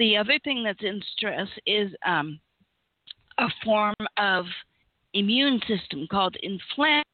The 0.00 0.16
other 0.16 0.38
thing 0.44 0.64
that's 0.64 0.82
in 0.82 1.02
stress 1.14 1.46
is 1.66 1.92
um, 2.06 2.40
a 3.36 3.48
form 3.62 3.94
of 4.16 4.46
immune 5.12 5.60
system 5.68 6.06
called 6.10 6.38
inflammasomes. 6.42 7.04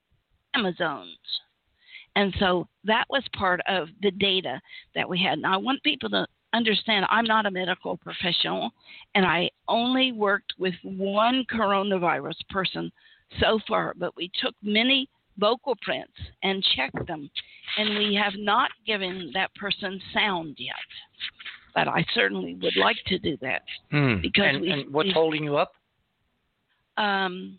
And 2.15 2.33
so 2.39 2.69
that 2.85 3.05
was 3.11 3.25
part 3.37 3.61
of 3.67 3.89
the 4.03 4.13
data 4.13 4.61
that 4.95 5.09
we 5.09 5.21
had. 5.21 5.41
Now, 5.41 5.55
I 5.55 5.57
want 5.57 5.83
people 5.83 6.09
to 6.11 6.29
understand 6.53 7.07
I'm 7.11 7.25
not 7.25 7.45
a 7.45 7.51
medical 7.51 7.97
professional, 7.97 8.71
and 9.17 9.27
I 9.27 9.51
only 9.67 10.13
worked 10.13 10.53
with 10.57 10.75
one 10.85 11.45
coronavirus 11.53 12.39
person 12.51 12.93
so 13.41 13.59
far, 13.67 13.95
but 13.99 14.17
we 14.17 14.31
took 14.41 14.55
many 14.63 15.11
vocal 15.39 15.75
prints 15.83 16.15
and 16.45 16.65
checked 16.77 17.05
them, 17.09 17.29
and 17.79 17.99
we 17.99 18.15
have 18.15 18.35
not 18.37 18.71
given 18.87 19.33
that 19.35 19.53
person 19.57 20.01
sound 20.15 20.55
yet. 20.57 20.77
But 21.77 21.87
I 21.89 22.05
certainly 22.15 22.55
would 22.63 22.75
like 22.77 22.97
to 23.07 23.19
do 23.19 23.37
that 23.43 23.63
Hmm. 23.93 24.21
because 24.23 24.45
and, 24.49 24.61
we, 24.63 24.71
and 24.71 24.93
what's 24.93 25.09
we- 25.09 25.13
holding 25.13 25.45
you 25.45 25.57
up? 25.59 25.73
um, 26.97 27.59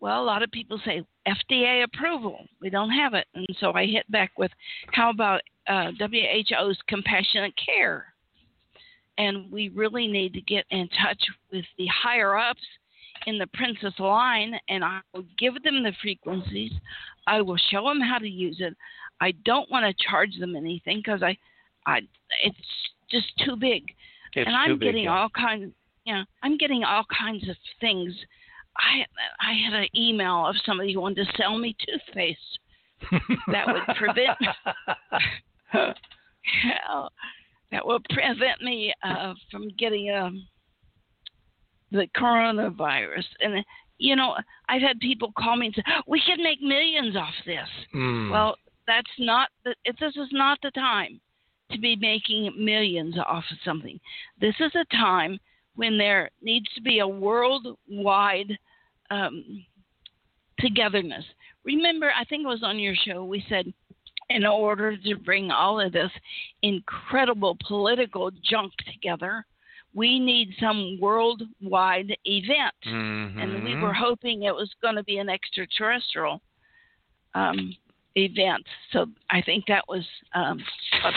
well, 0.00 0.22
a 0.22 0.24
lot 0.24 0.42
of 0.42 0.50
people 0.50 0.80
say 0.84 1.02
FDA 1.26 1.82
approval. 1.84 2.46
We 2.60 2.70
don't 2.70 2.90
have 2.90 3.14
it, 3.14 3.26
and 3.34 3.46
so 3.60 3.72
I 3.72 3.86
hit 3.86 4.10
back 4.10 4.32
with, 4.38 4.50
how 4.92 5.10
about 5.10 5.40
uh, 5.68 5.90
WHO's 5.98 6.78
compassionate 6.86 7.54
care? 7.56 8.06
And 9.18 9.50
we 9.50 9.70
really 9.70 10.06
need 10.06 10.34
to 10.34 10.40
get 10.42 10.64
in 10.70 10.88
touch 11.02 11.22
with 11.50 11.64
the 11.78 11.86
higher 11.86 12.36
ups 12.36 12.60
in 13.26 13.38
the 13.38 13.46
Princess 13.54 13.94
line, 13.98 14.54
and 14.68 14.84
I 14.84 15.00
will 15.14 15.24
give 15.38 15.62
them 15.62 15.82
the 15.82 15.92
frequencies. 16.02 16.72
I 17.26 17.40
will 17.40 17.56
show 17.70 17.88
them 17.88 18.00
how 18.00 18.18
to 18.18 18.28
use 18.28 18.58
it. 18.60 18.76
I 19.20 19.32
don't 19.46 19.70
want 19.70 19.84
to 19.86 20.04
charge 20.10 20.38
them 20.38 20.54
anything 20.56 20.98
because 20.98 21.22
I, 21.22 21.36
I, 21.86 22.00
it's 22.44 22.56
just 23.10 23.26
too 23.44 23.56
big 23.56 23.84
It's 24.34 24.46
and 24.46 24.56
I'm 24.56 24.78
big. 24.78 24.88
getting 24.88 25.04
yeah. 25.04 25.18
all 25.18 25.28
kinds. 25.30 25.72
Yeah, 26.04 26.24
I'm 26.42 26.56
getting 26.56 26.84
all 26.84 27.04
kinds 27.16 27.48
of 27.48 27.56
things. 27.80 28.12
I 28.76 29.04
I 29.40 29.52
had 29.54 29.72
an 29.74 29.88
email 29.96 30.46
of 30.46 30.56
somebody 30.64 30.92
who 30.92 31.00
wanted 31.00 31.26
to 31.26 31.32
sell 31.36 31.58
me 31.58 31.74
toothpaste 31.84 32.58
that 33.48 33.66
would 33.66 33.96
prevent 33.96 34.36
Hell, 35.72 37.10
that 37.72 37.84
would 37.84 38.04
prevent 38.10 38.62
me 38.62 38.92
uh, 39.02 39.34
from 39.50 39.68
getting 39.78 40.10
um, 40.12 40.46
the 41.90 42.06
coronavirus. 42.16 43.24
And 43.40 43.64
you 43.98 44.14
know, 44.14 44.34
I've 44.68 44.82
had 44.82 45.00
people 45.00 45.32
call 45.38 45.56
me 45.56 45.66
and 45.66 45.74
say, 45.74 45.82
"We 46.06 46.22
can 46.24 46.42
make 46.42 46.60
millions 46.62 47.16
off 47.16 47.34
this." 47.44 47.68
Hmm. 47.92 48.30
Well, 48.30 48.56
that's 48.86 49.10
not 49.18 49.48
the. 49.64 49.74
It, 49.84 49.96
this 49.98 50.14
is 50.16 50.28
not 50.32 50.58
the 50.62 50.70
time 50.72 51.20
to 51.70 51.78
be 51.78 51.96
making 51.96 52.52
millions 52.56 53.16
off 53.18 53.44
of 53.50 53.58
something. 53.64 53.98
This 54.40 54.54
is 54.60 54.72
a 54.74 54.84
time 54.96 55.38
when 55.74 55.98
there 55.98 56.30
needs 56.42 56.66
to 56.74 56.80
be 56.80 57.00
a 57.00 57.08
worldwide 57.08 58.56
um, 59.10 59.64
togetherness. 60.60 61.24
Remember, 61.64 62.10
I 62.18 62.24
think 62.24 62.44
it 62.44 62.48
was 62.48 62.62
on 62.62 62.78
your 62.78 62.94
show. 62.94 63.24
We 63.24 63.44
said, 63.48 63.72
in 64.30 64.44
order 64.46 64.96
to 64.96 65.16
bring 65.16 65.50
all 65.50 65.80
of 65.80 65.92
this 65.92 66.10
incredible 66.62 67.56
political 67.66 68.30
junk 68.42 68.72
together, 68.92 69.44
we 69.94 70.18
need 70.18 70.50
some 70.60 70.98
worldwide 71.00 72.16
event 72.24 72.74
and 72.84 73.64
we 73.64 73.72
Mhm. 73.72 73.82
were 73.82 73.92
hoping 73.94 74.42
it 74.42 74.54
was 74.54 74.72
going 74.82 74.96
to 74.96 75.02
be 75.04 75.18
an 75.18 75.28
extraterrestrial 75.28 76.40
um, 77.34 77.76
event. 78.16 78.64
So 78.92 79.06
I 79.30 79.42
think 79.42 79.64
that 79.68 79.84
was 79.88 80.04
um, 80.34 80.62
what 81.02 81.14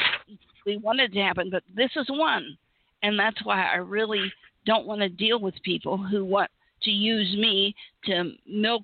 we 0.66 0.78
wanted 0.78 1.14
to 1.14 1.20
happen, 1.20 1.50
but 1.50 1.64
this 1.76 1.92
is 1.96 2.06
one, 2.10 2.58
and 3.04 3.18
that's 3.18 3.44
why 3.44 3.72
I 3.72 3.78
really 3.78 4.32
don't 4.66 4.86
want 4.86 5.02
to 5.02 5.10
deal 5.10 5.40
with 5.40 5.56
people 5.64 5.98
who 5.98 6.26
want 6.26 6.52
to 6.84 6.92
use 6.92 7.36
me 7.38 7.76
to 8.06 8.32
milk 8.48 8.84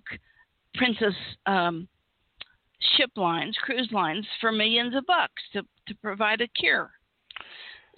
Princess 0.75 1.13
um, 1.45 1.87
ship 2.97 3.11
lines, 3.15 3.55
cruise 3.63 3.89
lines, 3.91 4.25
for 4.41 4.51
millions 4.51 4.95
of 4.95 5.05
bucks 5.05 5.41
to 5.53 5.61
to 5.87 5.95
provide 6.01 6.41
a 6.41 6.47
cure. 6.47 6.91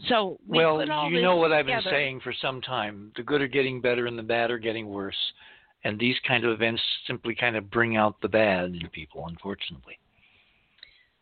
So 0.10 0.40
we 0.48 0.60
well, 0.60 0.80
you 1.10 1.22
know 1.22 1.38
what 1.38 1.52
I've 1.52 1.66
been 1.66 1.82
saying 1.84 2.22
for 2.24 2.34
some 2.40 2.62
time. 2.62 3.12
The 3.16 3.24
good 3.24 3.42
are 3.42 3.48
getting 3.48 3.82
better 3.82 4.06
and 4.06 4.18
the 4.18 4.24
bad 4.24 4.52
are 4.52 4.60
getting 4.60 4.88
worse. 4.88 5.16
And 5.84 6.00
these 6.00 6.16
kind 6.28 6.44
of 6.44 6.52
events 6.52 6.82
simply 7.08 7.34
kind 7.34 7.56
of 7.56 7.72
bring 7.72 7.98
out 7.98 8.20
the 8.22 8.28
bad 8.28 8.66
in 8.66 8.90
people, 8.92 9.26
unfortunately. 9.28 9.98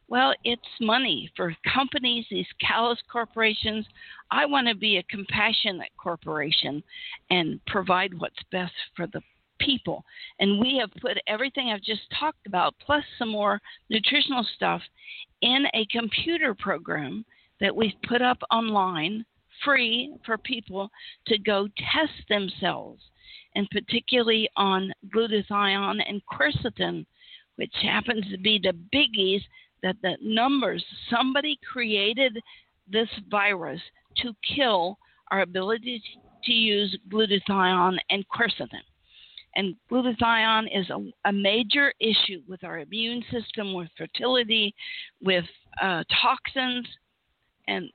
Well, 0.07 0.33
it's 0.43 0.61
money 0.79 1.31
for 1.35 1.55
companies, 1.73 2.25
these 2.29 2.47
callous 2.61 2.99
corporations. 3.11 3.85
I 4.29 4.45
want 4.45 4.67
to 4.67 4.75
be 4.75 4.97
a 4.97 5.03
compassionate 5.03 5.91
corporation 5.97 6.83
and 7.31 7.59
provide 7.65 8.13
what's 8.19 8.35
best 8.51 8.73
for 8.95 9.07
the 9.07 9.21
people. 9.59 10.03
And 10.39 10.59
we 10.59 10.77
have 10.79 10.91
put 11.01 11.17
everything 11.27 11.69
I've 11.69 11.81
just 11.81 12.01
talked 12.19 12.45
about, 12.45 12.75
plus 12.85 13.03
some 13.17 13.29
more 13.29 13.59
nutritional 13.89 14.45
stuff, 14.55 14.81
in 15.41 15.65
a 15.73 15.87
computer 15.87 16.53
program 16.53 17.25
that 17.59 17.75
we've 17.75 17.93
put 18.07 18.21
up 18.21 18.37
online 18.51 19.25
free 19.63 20.15
for 20.25 20.37
people 20.37 20.89
to 21.27 21.39
go 21.39 21.67
test 21.77 22.27
themselves, 22.29 23.01
and 23.55 23.67
particularly 23.71 24.49
on 24.55 24.93
glutathione 25.15 26.01
and 26.07 26.21
quercetin, 26.31 27.05
which 27.55 27.73
happens 27.81 28.25
to 28.29 28.37
be 28.37 28.59
the 28.61 28.73
biggies 28.93 29.41
that 29.85 29.95
the 30.01 30.17
numbers 30.19 30.83
somebody 31.11 31.59
created 31.71 32.35
this 32.91 33.07
virus 33.29 33.79
to 34.17 34.33
kill 34.55 34.97
our 35.29 35.41
ability 35.41 36.01
to 36.43 36.51
use 36.51 36.97
glutathione 37.13 37.97
and 38.09 38.25
quercetin. 38.35 38.81
And 39.55 39.75
glutathione 39.91 40.67
is 40.73 40.89
a, 40.89 41.29
a 41.29 41.31
major 41.31 41.93
issue 41.99 42.41
with 42.49 42.63
our 42.63 42.79
immune 42.79 43.23
system, 43.31 43.75
with 43.75 43.87
fertility, 43.95 44.73
with 45.21 45.45
uh, 45.79 46.03
toxins, 46.19 46.87
and 47.67 47.87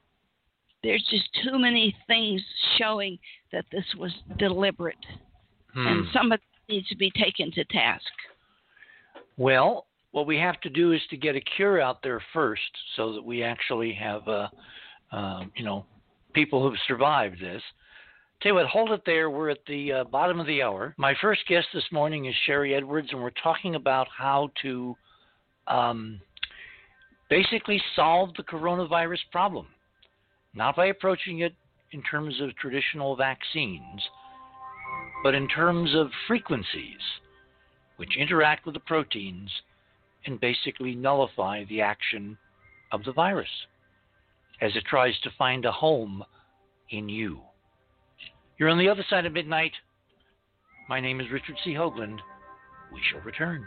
there's 0.85 1.05
just 1.11 1.29
too 1.43 1.59
many 1.59 1.95
things 2.07 2.41
showing 2.79 3.19
that 3.53 3.65
this 3.73 3.85
was 3.99 4.13
deliberate, 4.39 4.97
and 5.75 6.05
Hmm. 6.07 6.13
somebody 6.13 6.43
needs 6.69 6.89
to 6.89 6.97
be 6.97 7.11
taken 7.11 7.51
to 7.53 7.65
task. 7.65 8.13
Well, 9.37 9.87
what 10.13 10.27
we 10.27 10.37
have 10.37 10.61
to 10.63 10.71
do 10.71 10.93
is 10.93 11.01
to 11.11 11.17
get 11.17 11.37
a 11.37 11.41
cure 11.41 11.81
out 11.81 12.03
there 12.03 12.23
first, 12.33 12.71
so 12.97 13.13
that 13.13 13.25
we 13.25 13.43
actually 13.43 13.93
have, 13.93 14.27
uh, 14.27 14.49
uh, 15.13 15.45
you 15.57 15.65
know, 15.65 15.85
people 16.33 16.63
who've 16.63 16.79
survived 16.87 17.41
this. 17.41 17.63
Tell 18.43 18.51
you 18.51 18.55
what, 18.57 18.67
hold 18.67 18.91
it 18.91 19.03
there. 19.05 19.31
We're 19.31 19.51
at 19.51 19.65
the 19.67 19.93
uh, 19.93 20.05
bottom 20.05 20.41
of 20.41 20.47
the 20.47 20.63
hour. 20.63 20.95
My 20.97 21.15
first 21.21 21.43
guest 21.47 21.67
this 21.75 21.85
morning 21.93 22.25
is 22.25 22.35
Sharry 22.49 22.77
Edwards, 22.77 23.09
and 23.13 23.23
we're 23.23 23.31
talking 23.43 23.75
about 23.75 24.09
how 24.17 24.51
to 24.63 24.97
um, 25.67 26.21
basically 27.29 27.81
solve 27.95 28.31
the 28.37 28.43
coronavirus 28.43 29.21
problem, 29.31 29.67
not 30.55 30.75
by 30.75 30.87
approaching 30.87 31.41
it 31.41 31.55
in 31.93 32.03
terms 32.03 32.41
of 32.41 32.57
traditional 32.57 33.15
vaccines, 33.15 34.03
but 35.23 35.35
in 35.35 35.47
terms 35.49 35.95
of 35.95 36.09
frequencies 36.27 37.01
which 37.99 38.17
interact 38.17 38.65
with 38.65 38.75
the 38.75 38.81
proteins 38.81 39.51
and 40.27 40.41
basically 40.41 40.95
nullify 40.95 41.65
the 41.65 41.81
action 41.81 42.37
of 42.93 43.05
the 43.05 43.13
virus 43.13 43.49
as 44.61 44.75
it 44.77 44.85
tries 44.85 45.19
to 45.21 45.31
find 45.39 45.65
a 45.65 45.73
home 45.73 46.23
in 46.91 47.09
you. 47.09 47.41
You're 48.59 48.69
on 48.69 48.79
the 48.79 48.89
other 48.89 49.05
side 49.09 49.25
of 49.25 49.33
midnight. 49.33 49.73
My 50.89 51.01
name 51.01 51.21
is 51.21 51.31
Richard 51.31 51.57
C. 51.65 51.73
Hoagland. 51.73 52.19
We 52.93 53.01
shall 53.11 53.21
return. 53.23 53.67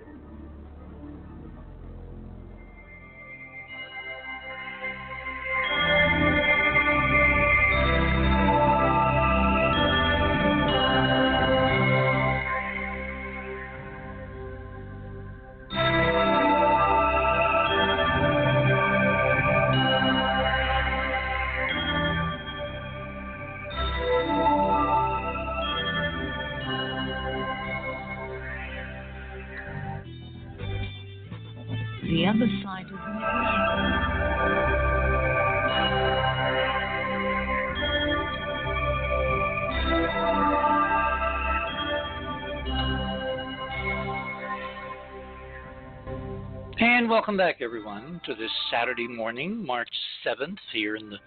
welcome 47.21 47.37
back, 47.37 47.57
everyone, 47.61 48.19
to 48.25 48.33
this 48.33 48.49
Saturday 48.71 49.07
morning, 49.07 49.63
March 49.63 49.87
7th, 50.25 50.57
here 50.73 50.95
in 50.95 51.07
the 51.07 51.19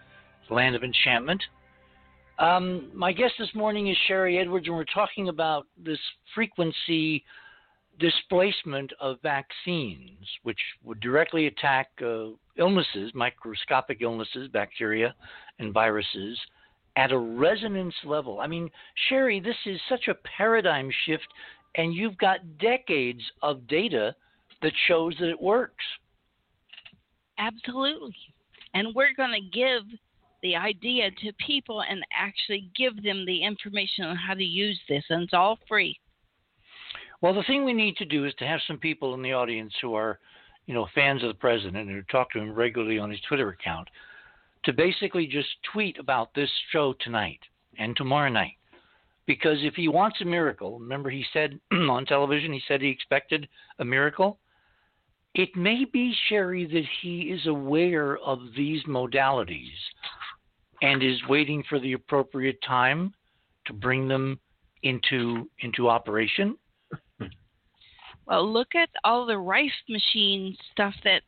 land 0.52 0.74
of 0.74 0.82
enchantment. 0.82 1.40
Um, 2.40 2.90
my 2.92 3.12
guest 3.12 3.34
this 3.38 3.54
morning 3.54 3.86
is 3.86 3.96
Sharry 4.10 4.40
Edwards, 4.40 4.66
and 4.66 4.74
we're 4.74 4.86
talking 4.92 5.28
about 5.28 5.68
this 5.78 6.00
frequency 6.34 7.22
displacement 8.00 8.92
of 9.00 9.18
vaccines, 9.22 10.18
which 10.42 10.58
would 10.82 10.98
directly 10.98 11.46
attack 11.46 11.90
uh, 12.04 12.30
illnesses, 12.58 13.12
microscopic 13.14 13.98
illnesses, 14.00 14.48
bacteria, 14.52 15.14
and 15.60 15.72
viruses 15.72 16.36
at 16.96 17.12
a 17.12 17.18
resonance 17.18 17.94
level. 18.04 18.40
I 18.40 18.48
mean, 18.48 18.68
Sharry, 19.08 19.40
this 19.40 19.54
is 19.64 19.78
such 19.88 20.08
a 20.08 20.16
paradigm 20.36 20.90
shift, 21.06 21.28
and 21.76 21.94
you've 21.94 22.18
got 22.18 22.58
decades 22.58 23.22
of 23.42 23.68
data 23.68 24.16
that 24.62 24.72
shows 24.86 25.14
that 25.20 25.28
it 25.28 25.40
works. 25.40 25.84
Absolutely. 27.38 28.16
And 28.74 28.94
we're 28.94 29.14
going 29.16 29.32
to 29.32 29.58
give 29.58 29.82
the 30.42 30.56
idea 30.56 31.10
to 31.10 31.32
people 31.46 31.82
and 31.82 32.04
actually 32.16 32.70
give 32.76 33.02
them 33.02 33.24
the 33.24 33.42
information 33.42 34.04
on 34.04 34.16
how 34.16 34.34
to 34.34 34.44
use 34.44 34.78
this, 34.88 35.04
and 35.08 35.22
it's 35.22 35.32
all 35.32 35.58
free. 35.66 35.98
Well, 37.22 37.34
the 37.34 37.42
thing 37.44 37.64
we 37.64 37.72
need 37.72 37.96
to 37.96 38.04
do 38.04 38.26
is 38.26 38.34
to 38.38 38.46
have 38.46 38.60
some 38.66 38.76
people 38.76 39.14
in 39.14 39.22
the 39.22 39.32
audience 39.32 39.72
who 39.80 39.94
are, 39.94 40.18
you 40.66 40.74
know, 40.74 40.86
fans 40.94 41.22
of 41.22 41.28
the 41.28 41.34
president 41.34 41.88
and 41.88 41.90
who 41.90 42.02
talk 42.02 42.30
to 42.32 42.38
him 42.38 42.54
regularly 42.54 42.98
on 42.98 43.10
his 43.10 43.20
Twitter 43.26 43.48
account 43.48 43.88
to 44.64 44.72
basically 44.72 45.26
just 45.26 45.48
tweet 45.72 45.98
about 45.98 46.34
this 46.34 46.50
show 46.70 46.94
tonight 47.00 47.40
and 47.78 47.96
tomorrow 47.96 48.28
night. 48.28 48.56
Because 49.26 49.58
if 49.62 49.74
he 49.74 49.88
wants 49.88 50.20
a 50.20 50.26
miracle, 50.26 50.78
remember 50.78 51.08
he 51.08 51.24
said 51.32 51.58
on 51.72 52.04
television, 52.04 52.52
he 52.52 52.62
said 52.68 52.82
he 52.82 52.88
expected 52.88 53.48
a 53.78 53.84
miracle. 53.84 54.38
It 55.34 55.56
may 55.56 55.84
be, 55.84 56.14
Sharry, 56.30 56.70
that 56.72 56.84
he 57.02 57.22
is 57.22 57.46
aware 57.46 58.18
of 58.18 58.38
these 58.56 58.82
modalities 58.84 59.72
and 60.80 61.02
is 61.02 61.18
waiting 61.28 61.64
for 61.68 61.80
the 61.80 61.94
appropriate 61.94 62.58
time 62.62 63.12
to 63.66 63.72
bring 63.72 64.06
them 64.06 64.38
into 64.82 65.50
into 65.60 65.88
operation. 65.88 66.56
Well, 68.26 68.50
look 68.50 68.74
at 68.74 68.88
all 69.04 69.26
the 69.26 69.36
Rife 69.36 69.70
machine 69.86 70.56
stuff 70.72 70.94
that's 71.04 71.26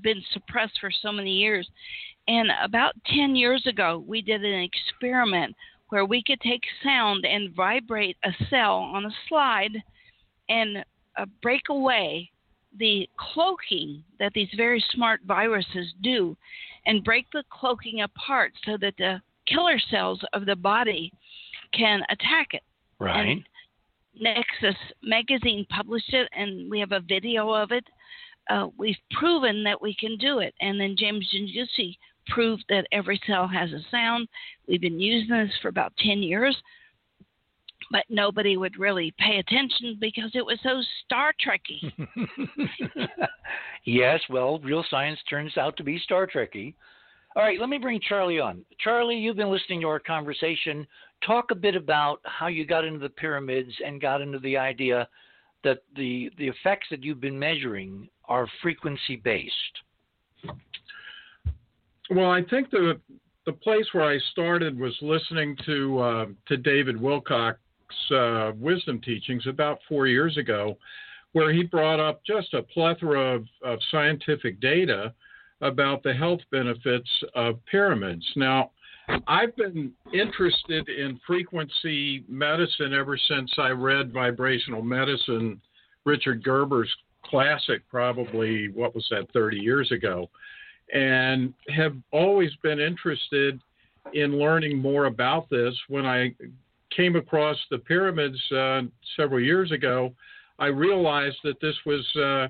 been 0.00 0.22
suppressed 0.32 0.78
for 0.80 0.92
so 0.92 1.10
many 1.10 1.32
years. 1.32 1.68
And 2.28 2.50
about 2.62 2.94
10 3.06 3.34
years 3.34 3.66
ago, 3.66 4.04
we 4.06 4.22
did 4.22 4.44
an 4.44 4.60
experiment 4.60 5.56
where 5.88 6.04
we 6.04 6.22
could 6.22 6.40
take 6.40 6.62
sound 6.84 7.24
and 7.24 7.52
vibrate 7.54 8.16
a 8.24 8.30
cell 8.48 8.76
on 8.76 9.06
a 9.06 9.10
slide 9.28 9.82
and 10.48 10.84
uh, 11.16 11.26
break 11.42 11.62
away 11.68 12.30
the 12.78 13.08
cloaking 13.18 14.02
that 14.18 14.32
these 14.34 14.48
very 14.56 14.82
smart 14.92 15.20
viruses 15.26 15.92
do 16.02 16.36
and 16.86 17.04
break 17.04 17.26
the 17.32 17.44
cloaking 17.50 18.02
apart 18.02 18.52
so 18.64 18.76
that 18.80 18.94
the 18.98 19.20
killer 19.46 19.78
cells 19.90 20.20
of 20.32 20.46
the 20.46 20.56
body 20.56 21.12
can 21.72 22.02
attack 22.10 22.48
it. 22.52 22.62
Right. 22.98 23.28
And 23.28 23.44
Nexus 24.18 24.76
magazine 25.02 25.66
published 25.68 26.12
it, 26.12 26.28
and 26.32 26.70
we 26.70 26.80
have 26.80 26.92
a 26.92 27.00
video 27.00 27.50
of 27.52 27.72
it. 27.72 27.84
Uh, 28.48 28.68
we've 28.78 28.96
proven 29.12 29.64
that 29.64 29.80
we 29.80 29.94
can 29.94 30.16
do 30.18 30.38
it. 30.38 30.54
And 30.60 30.80
then 30.80 30.96
James 30.98 31.28
Gimzewski 31.34 31.96
proved 32.28 32.64
that 32.68 32.86
every 32.92 33.20
cell 33.26 33.46
has 33.48 33.70
a 33.72 33.80
sound. 33.90 34.28
We've 34.68 34.80
been 34.80 35.00
using 35.00 35.36
this 35.36 35.52
for 35.60 35.68
about 35.68 35.92
10 35.98 36.22
years, 36.22 36.56
but 37.90 38.04
nobody 38.08 38.56
would 38.56 38.78
really 38.78 39.14
pay 39.18 39.38
attention 39.38 39.96
because 40.00 40.30
it 40.34 40.44
was 40.44 40.58
so 40.62 40.80
Star 41.04 41.32
Trekky. 41.44 41.92
yes, 43.84 44.20
well, 44.28 44.58
real 44.60 44.84
science 44.90 45.18
turns 45.28 45.56
out 45.56 45.76
to 45.76 45.84
be 45.84 45.98
Star 45.98 46.26
Trekky. 46.26 46.74
All 47.36 47.42
right, 47.42 47.60
let 47.60 47.68
me 47.68 47.76
bring 47.76 48.00
Charlie 48.00 48.40
on. 48.40 48.64
Charlie, 48.80 49.16
you've 49.16 49.36
been 49.36 49.50
listening 49.50 49.82
to 49.82 49.88
our 49.88 49.98
conversation. 49.98 50.86
Talk 51.26 51.50
a 51.50 51.54
bit 51.54 51.76
about 51.76 52.20
how 52.24 52.46
you 52.46 52.66
got 52.66 52.84
into 52.84 52.98
the 52.98 53.10
pyramids 53.10 53.72
and 53.84 54.00
got 54.00 54.22
into 54.22 54.38
the 54.38 54.56
idea 54.56 55.06
that 55.62 55.82
the 55.96 56.30
the 56.38 56.48
effects 56.48 56.86
that 56.90 57.04
you've 57.04 57.20
been 57.20 57.38
measuring 57.38 58.08
are 58.24 58.46
frequency 58.62 59.16
based. 59.16 59.52
Well, 62.10 62.30
I 62.30 62.42
think 62.42 62.70
the 62.70 63.00
the 63.44 63.52
place 63.52 63.86
where 63.92 64.04
I 64.04 64.18
started 64.32 64.78
was 64.78 64.96
listening 65.02 65.56
to 65.66 65.98
uh, 65.98 66.26
to 66.48 66.56
David 66.56 66.96
Wilcock's 66.96 67.58
uh, 68.10 68.52
wisdom 68.56 69.00
teachings 69.00 69.46
about 69.46 69.78
four 69.88 70.06
years 70.06 70.36
ago, 70.36 70.76
where 71.32 71.52
he 71.52 71.62
brought 71.62 72.00
up 72.00 72.22
just 72.24 72.54
a 72.54 72.62
plethora 72.62 73.36
of, 73.36 73.44
of 73.64 73.78
scientific 73.90 74.60
data 74.60 75.12
about 75.60 76.02
the 76.02 76.12
health 76.12 76.40
benefits 76.50 77.08
of 77.34 77.64
pyramids. 77.66 78.24
Now, 78.36 78.70
I've 79.26 79.54
been 79.56 79.92
interested 80.12 80.88
in 80.88 81.20
frequency 81.26 82.24
medicine 82.28 82.92
ever 82.92 83.16
since 83.28 83.52
I 83.56 83.68
read 83.68 84.12
Vibrational 84.12 84.82
Medicine, 84.82 85.60
Richard 86.04 86.42
Gerber's 86.42 86.92
classic, 87.24 87.82
probably, 87.88 88.68
what 88.68 88.94
was 88.94 89.06
that, 89.10 89.30
30 89.32 89.58
years 89.58 89.90
ago, 89.92 90.28
and 90.92 91.54
have 91.74 91.96
always 92.12 92.50
been 92.62 92.80
interested 92.80 93.60
in 94.14 94.38
learning 94.38 94.78
more 94.78 95.06
about 95.06 95.48
this. 95.50 95.74
When 95.88 96.06
I 96.06 96.34
came 96.94 97.16
across 97.16 97.56
the 97.70 97.78
pyramids 97.78 98.40
uh, 98.52 98.82
several 99.16 99.40
years 99.40 99.72
ago, 99.72 100.12
I 100.58 100.66
realized 100.66 101.38
that 101.44 101.60
this 101.60 101.76
was. 101.84 102.04
Uh, 102.16 102.48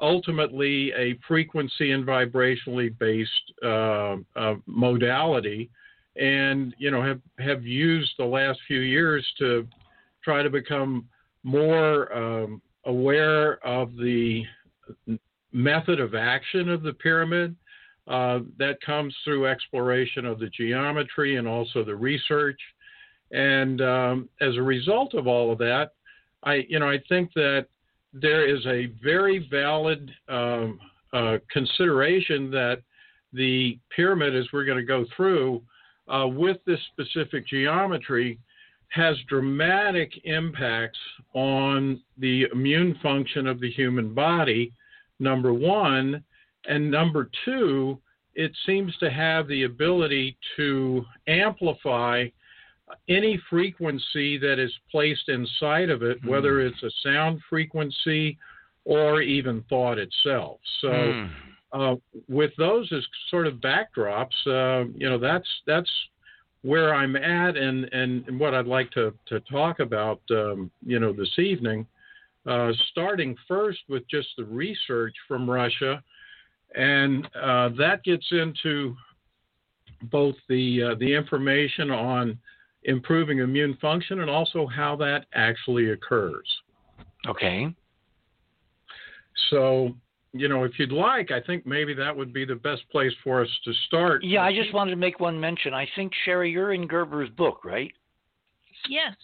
ultimately 0.00 0.92
a 0.92 1.18
frequency 1.26 1.92
and 1.92 2.06
vibrationally 2.06 2.96
based 2.98 3.30
uh, 3.64 4.16
uh, 4.36 4.54
modality, 4.66 5.70
and 6.16 6.74
you 6.78 6.90
know 6.90 7.02
have 7.02 7.20
have 7.38 7.64
used 7.64 8.10
the 8.18 8.24
last 8.24 8.58
few 8.66 8.80
years 8.80 9.26
to 9.38 9.66
try 10.22 10.42
to 10.42 10.50
become 10.50 11.06
more 11.42 12.12
um, 12.12 12.62
aware 12.84 13.64
of 13.66 13.96
the 13.96 14.42
method 15.52 16.00
of 16.00 16.14
action 16.14 16.68
of 16.68 16.82
the 16.82 16.92
pyramid. 16.92 17.54
Uh, 18.06 18.40
that 18.58 18.80
comes 18.80 19.14
through 19.22 19.46
exploration 19.46 20.24
of 20.24 20.38
the 20.38 20.48
geometry 20.48 21.36
and 21.36 21.46
also 21.46 21.84
the 21.84 21.94
research. 21.94 22.58
And 23.30 23.80
um, 23.82 24.28
as 24.40 24.56
a 24.56 24.62
result 24.62 25.14
of 25.14 25.26
all 25.26 25.52
of 25.52 25.58
that, 25.58 25.92
I 26.42 26.66
you 26.68 26.78
know 26.78 26.88
I 26.88 26.98
think 27.08 27.32
that 27.34 27.66
there 28.12 28.46
is 28.48 28.64
a 28.66 28.86
very 29.02 29.46
valid 29.50 30.10
um, 30.28 30.80
uh, 31.12 31.38
consideration 31.50 32.50
that 32.50 32.82
the 33.32 33.78
pyramid, 33.94 34.34
as 34.34 34.46
we're 34.52 34.64
going 34.64 34.78
to 34.78 34.84
go 34.84 35.04
through, 35.14 35.62
uh, 36.08 36.26
with 36.26 36.56
this 36.66 36.80
specific 36.92 37.46
geometry, 37.46 38.38
has 38.88 39.16
dramatic 39.28 40.10
impacts 40.24 40.98
on 41.34 42.00
the 42.16 42.46
immune 42.52 42.98
function 43.02 43.46
of 43.46 43.60
the 43.60 43.70
human 43.70 44.14
body 44.14 44.72
number 45.20 45.52
one. 45.52 46.24
And 46.66 46.90
number 46.90 47.30
two, 47.44 47.98
it 48.34 48.52
seems 48.64 48.96
to 48.98 49.10
have 49.10 49.48
the 49.48 49.64
ability 49.64 50.38
to 50.56 51.04
amplify 51.26 52.26
any 53.08 53.40
frequency 53.50 54.38
that 54.38 54.58
is 54.58 54.72
placed 54.90 55.28
inside 55.28 55.90
of 55.90 56.02
it, 56.02 56.22
mm. 56.22 56.28
whether 56.28 56.60
it's 56.60 56.82
a 56.82 56.90
sound 57.02 57.40
frequency 57.48 58.38
or 58.84 59.20
even 59.20 59.64
thought 59.68 59.98
itself. 59.98 60.58
So, 60.80 60.88
mm. 60.88 61.30
uh, 61.72 61.96
with 62.28 62.52
those 62.56 62.90
as 62.92 63.06
sort 63.30 63.46
of 63.46 63.54
backdrops, 63.54 64.46
uh, 64.46 64.88
you 64.96 65.08
know, 65.08 65.18
that's 65.18 65.48
that's 65.66 65.90
where 66.62 66.94
I'm 66.94 67.16
at, 67.16 67.56
and 67.56 67.84
and 67.92 68.38
what 68.38 68.54
I'd 68.54 68.66
like 68.66 68.90
to 68.92 69.14
to 69.26 69.40
talk 69.40 69.80
about, 69.80 70.20
um, 70.30 70.70
you 70.84 70.98
know, 70.98 71.12
this 71.12 71.38
evening. 71.38 71.86
Uh, 72.46 72.72
starting 72.92 73.36
first 73.46 73.80
with 73.90 74.08
just 74.08 74.28
the 74.38 74.44
research 74.44 75.14
from 75.26 75.50
Russia, 75.50 76.02
and 76.74 77.26
uh, 77.36 77.68
that 77.76 78.02
gets 78.04 78.24
into 78.30 78.96
both 80.04 80.36
the 80.48 80.82
uh, 80.82 80.94
the 80.98 81.12
information 81.12 81.90
on 81.90 82.38
improving 82.84 83.38
immune 83.38 83.76
function 83.80 84.20
and 84.20 84.30
also 84.30 84.66
how 84.66 84.96
that 84.96 85.26
actually 85.34 85.90
occurs. 85.90 86.46
Okay. 87.26 87.74
So, 89.50 89.94
you 90.32 90.48
know, 90.48 90.64
if 90.64 90.78
you'd 90.78 90.92
like, 90.92 91.30
I 91.30 91.40
think 91.40 91.66
maybe 91.66 91.94
that 91.94 92.16
would 92.16 92.32
be 92.32 92.44
the 92.44 92.54
best 92.54 92.82
place 92.90 93.12
for 93.24 93.42
us 93.42 93.48
to 93.64 93.72
start. 93.86 94.22
Yeah, 94.22 94.42
I 94.42 94.54
just 94.54 94.72
wanted 94.72 94.92
to 94.92 94.96
make 94.96 95.20
one 95.20 95.38
mention. 95.38 95.74
I 95.74 95.88
think 95.96 96.12
Sharry, 96.26 96.52
you're 96.52 96.72
in 96.72 96.86
Gerber's 96.86 97.30
book, 97.30 97.64
right? 97.64 97.90
Yes. 98.88 99.14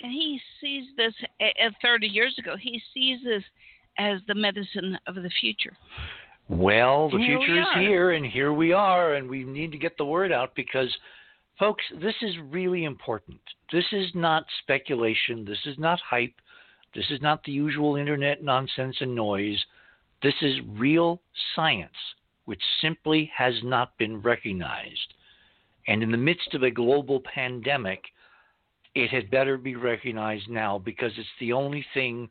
And 0.00 0.12
he 0.12 0.40
sees 0.60 0.84
this 0.96 1.14
at 1.40 1.72
30 1.80 2.06
years 2.06 2.34
ago. 2.38 2.56
He 2.60 2.82
sees 2.92 3.20
this 3.24 3.42
as 3.98 4.18
the 4.26 4.34
medicine 4.34 4.98
of 5.06 5.14
the 5.14 5.30
future. 5.40 5.76
Well, 6.48 7.08
the 7.08 7.18
future 7.18 7.60
is 7.60 7.66
here, 7.76 8.10
and 8.12 8.26
here 8.26 8.52
we 8.52 8.72
are, 8.72 9.14
and 9.14 9.30
we 9.30 9.44
need 9.44 9.70
to 9.72 9.78
get 9.78 9.96
the 9.96 10.04
word 10.04 10.32
out 10.32 10.54
because 10.56 10.88
Folks, 11.62 11.84
this 12.00 12.16
is 12.22 12.34
really 12.50 12.82
important. 12.82 13.38
This 13.72 13.84
is 13.92 14.08
not 14.16 14.44
speculation. 14.64 15.44
This 15.44 15.64
is 15.64 15.78
not 15.78 16.00
hype. 16.00 16.34
This 16.92 17.04
is 17.08 17.22
not 17.22 17.44
the 17.44 17.52
usual 17.52 17.94
internet 17.94 18.42
nonsense 18.42 18.96
and 18.98 19.14
noise. 19.14 19.64
This 20.24 20.34
is 20.42 20.56
real 20.70 21.20
science, 21.54 21.94
which 22.46 22.60
simply 22.80 23.30
has 23.32 23.54
not 23.62 23.96
been 23.96 24.20
recognized. 24.20 25.14
And 25.86 26.02
in 26.02 26.10
the 26.10 26.16
midst 26.16 26.52
of 26.52 26.64
a 26.64 26.70
global 26.72 27.20
pandemic, 27.32 28.02
it 28.96 29.10
had 29.10 29.30
better 29.30 29.56
be 29.56 29.76
recognized 29.76 30.50
now 30.50 30.80
because 30.80 31.12
it's 31.16 31.28
the 31.38 31.52
only 31.52 31.86
thing 31.94 32.28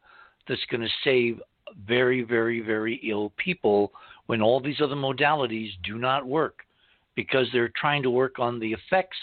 that's 0.49 0.65
going 0.69 0.81
to 0.81 0.89
save 1.05 1.39
very, 1.87 2.21
very, 2.21 2.59
very 2.59 2.95
ill 3.09 3.31
people 3.37 3.93
when 4.25 4.41
all 4.41 4.59
these 4.59 4.81
other 4.81 4.97
modalities 4.97 5.69
do 5.85 5.97
not 5.97 6.27
work 6.27 6.65
because 7.15 7.47
they're 7.51 7.71
trying 7.75 8.03
to 8.03 8.09
work 8.09 8.39
on 8.39 8.59
the 8.59 8.73
effects 8.73 9.17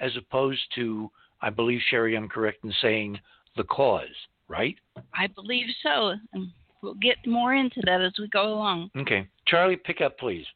as 0.00 0.12
opposed 0.16 0.62
to, 0.74 1.10
I 1.40 1.50
believe, 1.50 1.80
Sharry, 1.92 2.16
I'm 2.16 2.28
correct 2.28 2.64
in 2.64 2.72
saying 2.82 3.18
the 3.56 3.64
cause, 3.64 4.08
right? 4.48 4.76
I 5.14 5.28
believe 5.28 5.66
so. 5.82 6.14
And 6.32 6.50
we'll 6.82 6.94
get 6.94 7.16
more 7.26 7.54
into 7.54 7.80
that 7.84 8.00
as 8.00 8.12
we 8.18 8.28
go 8.28 8.54
along. 8.54 8.90
Okay. 8.96 9.28
Charlie, 9.46 9.76
pick 9.76 10.00
up, 10.00 10.18
please. 10.18 10.46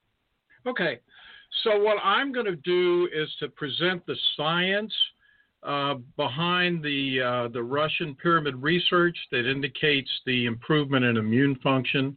Okay. 0.67 1.01
So, 1.65 1.81
what 1.81 1.97
I'm 2.05 2.33
going 2.33 2.47
to 2.47 2.57
do 2.57 3.09
is 3.15 3.29
to 3.41 3.49
present 3.49 4.05
the 4.07 4.17
science 4.37 4.93
uh, 5.63 5.95
behind 6.17 6.83
the 6.83 7.21
uh, 7.21 7.49
the 7.49 7.63
Russian 7.63 8.15
pyramid 8.15 8.55
research 8.57 9.17
that 9.33 9.51
indicates 9.51 10.11
the 10.27 10.47
improvement 10.47 11.05
in 11.05 11.17
immune 11.17 11.57
function, 11.63 12.17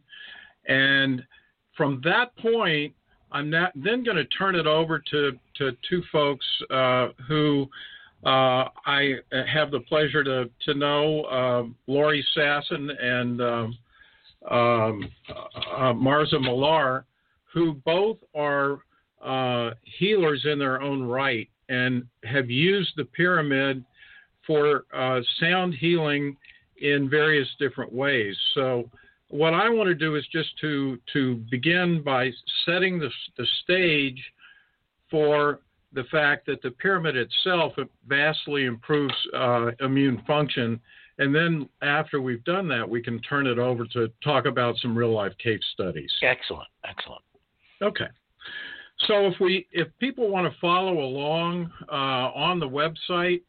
and 0.68 1.24
from 1.76 2.00
that 2.04 2.36
point, 2.36 2.94
I'm 3.32 3.50
not, 3.50 3.72
then 3.74 4.04
going 4.04 4.16
to 4.16 4.24
turn 4.26 4.54
it 4.54 4.66
over 4.66 4.98
to, 5.10 5.32
to 5.58 5.72
two 5.88 6.02
folks 6.12 6.46
uh, 6.70 7.08
who 7.26 7.68
uh, 8.24 8.68
I 8.86 9.14
have 9.52 9.70
the 9.70 9.80
pleasure 9.80 10.22
to, 10.22 10.48
to 10.66 10.74
know, 10.74 11.22
uh, 11.22 11.62
Lori 11.90 12.24
Sasson 12.36 12.90
and 13.02 13.40
um, 13.40 13.78
um, 14.50 15.10
uh, 15.76 15.92
Marza 15.92 16.38
Millar, 16.38 17.04
who 17.52 17.74
both 17.84 18.18
are 18.34 18.78
uh, 19.24 19.70
healers 19.98 20.44
in 20.50 20.58
their 20.58 20.80
own 20.80 21.02
right 21.02 21.48
and 21.68 22.04
have 22.24 22.50
used 22.50 22.90
the 22.96 23.04
pyramid 23.04 23.84
for 24.46 24.84
uh, 24.94 25.20
sound 25.40 25.74
healing 25.74 26.36
in 26.80 27.08
various 27.08 27.48
different 27.58 27.92
ways. 27.92 28.36
So 28.54 28.90
what 29.32 29.54
I 29.54 29.70
want 29.70 29.88
to 29.88 29.94
do 29.94 30.16
is 30.16 30.24
just 30.30 30.50
to 30.60 30.98
to 31.14 31.36
begin 31.50 32.02
by 32.02 32.30
setting 32.66 32.98
the, 32.98 33.08
the 33.38 33.46
stage 33.62 34.22
for 35.10 35.60
the 35.94 36.04
fact 36.04 36.46
that 36.46 36.60
the 36.62 36.70
pyramid 36.70 37.16
itself 37.16 37.72
vastly 38.06 38.66
improves 38.66 39.14
uh, 39.34 39.70
immune 39.80 40.22
function. 40.26 40.78
And 41.18 41.34
then 41.34 41.68
after 41.82 42.20
we've 42.20 42.44
done 42.44 42.68
that, 42.68 42.88
we 42.88 43.02
can 43.02 43.20
turn 43.20 43.46
it 43.46 43.58
over 43.58 43.86
to 43.94 44.10
talk 44.22 44.44
about 44.44 44.76
some 44.78 44.96
real 44.96 45.12
life 45.12 45.36
case 45.38 45.60
studies. 45.72 46.10
Excellent, 46.22 46.68
excellent. 46.84 47.22
Okay. 47.80 48.08
So 49.06 49.26
if 49.26 49.34
we 49.40 49.66
if 49.72 49.88
people 49.98 50.28
want 50.28 50.52
to 50.52 50.58
follow 50.60 50.98
along 50.98 51.70
uh, 51.90 52.30
on 52.34 52.60
the 52.60 52.68
website, 52.68 53.40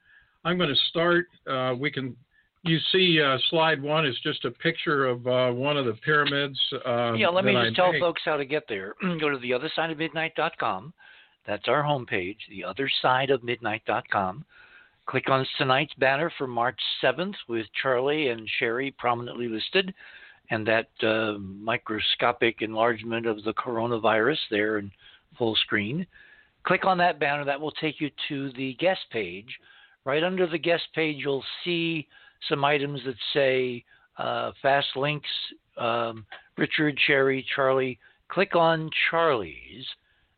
I'm 0.45 0.57
going 0.57 0.69
to 0.69 0.81
start. 0.89 1.27
Uh, 1.45 1.75
we 1.77 1.91
can 1.91 2.15
you 2.63 2.79
see 2.91 3.21
uh, 3.21 3.37
slide 3.49 3.81
one 3.81 4.05
is 4.05 4.17
just 4.23 4.45
a 4.45 4.51
picture 4.51 5.05
of 5.05 5.27
uh, 5.27 5.51
one 5.51 5.77
of 5.77 5.85
the 5.85 5.93
pyramids. 5.93 6.57
Uh, 6.85 7.13
yeah, 7.13 7.27
let 7.27 7.43
me 7.43 7.53
just 7.53 7.79
I 7.79 7.91
tell 7.91 7.99
folks 7.99 8.21
how 8.23 8.37
to 8.37 8.45
get 8.45 8.63
there. 8.69 8.95
Go 9.01 9.29
to 9.29 9.37
theothersideofmidnight.com. 9.37 10.93
That's 11.45 11.67
our 11.67 11.83
homepage, 11.83 12.37
theothersideofmidnight.com. 13.03 14.45
Click 15.05 15.29
on 15.29 15.45
tonight's 15.57 15.93
banner 15.95 16.31
for 16.37 16.47
March 16.47 16.79
7th 17.03 17.35
with 17.49 17.65
Charlie 17.81 18.29
and 18.29 18.49
Sharry 18.61 18.95
prominently 18.95 19.49
listed, 19.49 19.93
and 20.49 20.65
that 20.65 20.87
uh, 21.01 21.33
microscopic 21.39 22.61
enlargement 22.61 23.25
of 23.25 23.43
the 23.43 23.53
coronavirus 23.53 24.37
there 24.49 24.77
in 24.77 24.89
full 25.37 25.57
screen. 25.57 26.07
Click 26.65 26.85
on 26.85 26.97
that 26.99 27.19
banner. 27.19 27.43
That 27.43 27.59
will 27.59 27.71
take 27.71 27.99
you 27.99 28.09
to 28.29 28.53
the 28.53 28.75
guest 28.75 29.01
page. 29.11 29.59
Right 30.05 30.23
under 30.23 30.47
the 30.47 30.57
guest 30.57 30.83
page, 30.95 31.17
you'll 31.19 31.43
see 31.65 32.07
some 32.49 32.63
items 32.63 33.01
that 33.05 33.15
say 33.33 33.83
uh, 34.17 34.51
fast 34.61 34.87
links, 34.95 35.29
um, 35.77 36.25
Richard, 36.57 36.99
Sharry, 37.07 37.43
Charlie. 37.55 37.99
Click 38.29 38.55
on 38.55 38.89
Charlie's. 39.09 39.85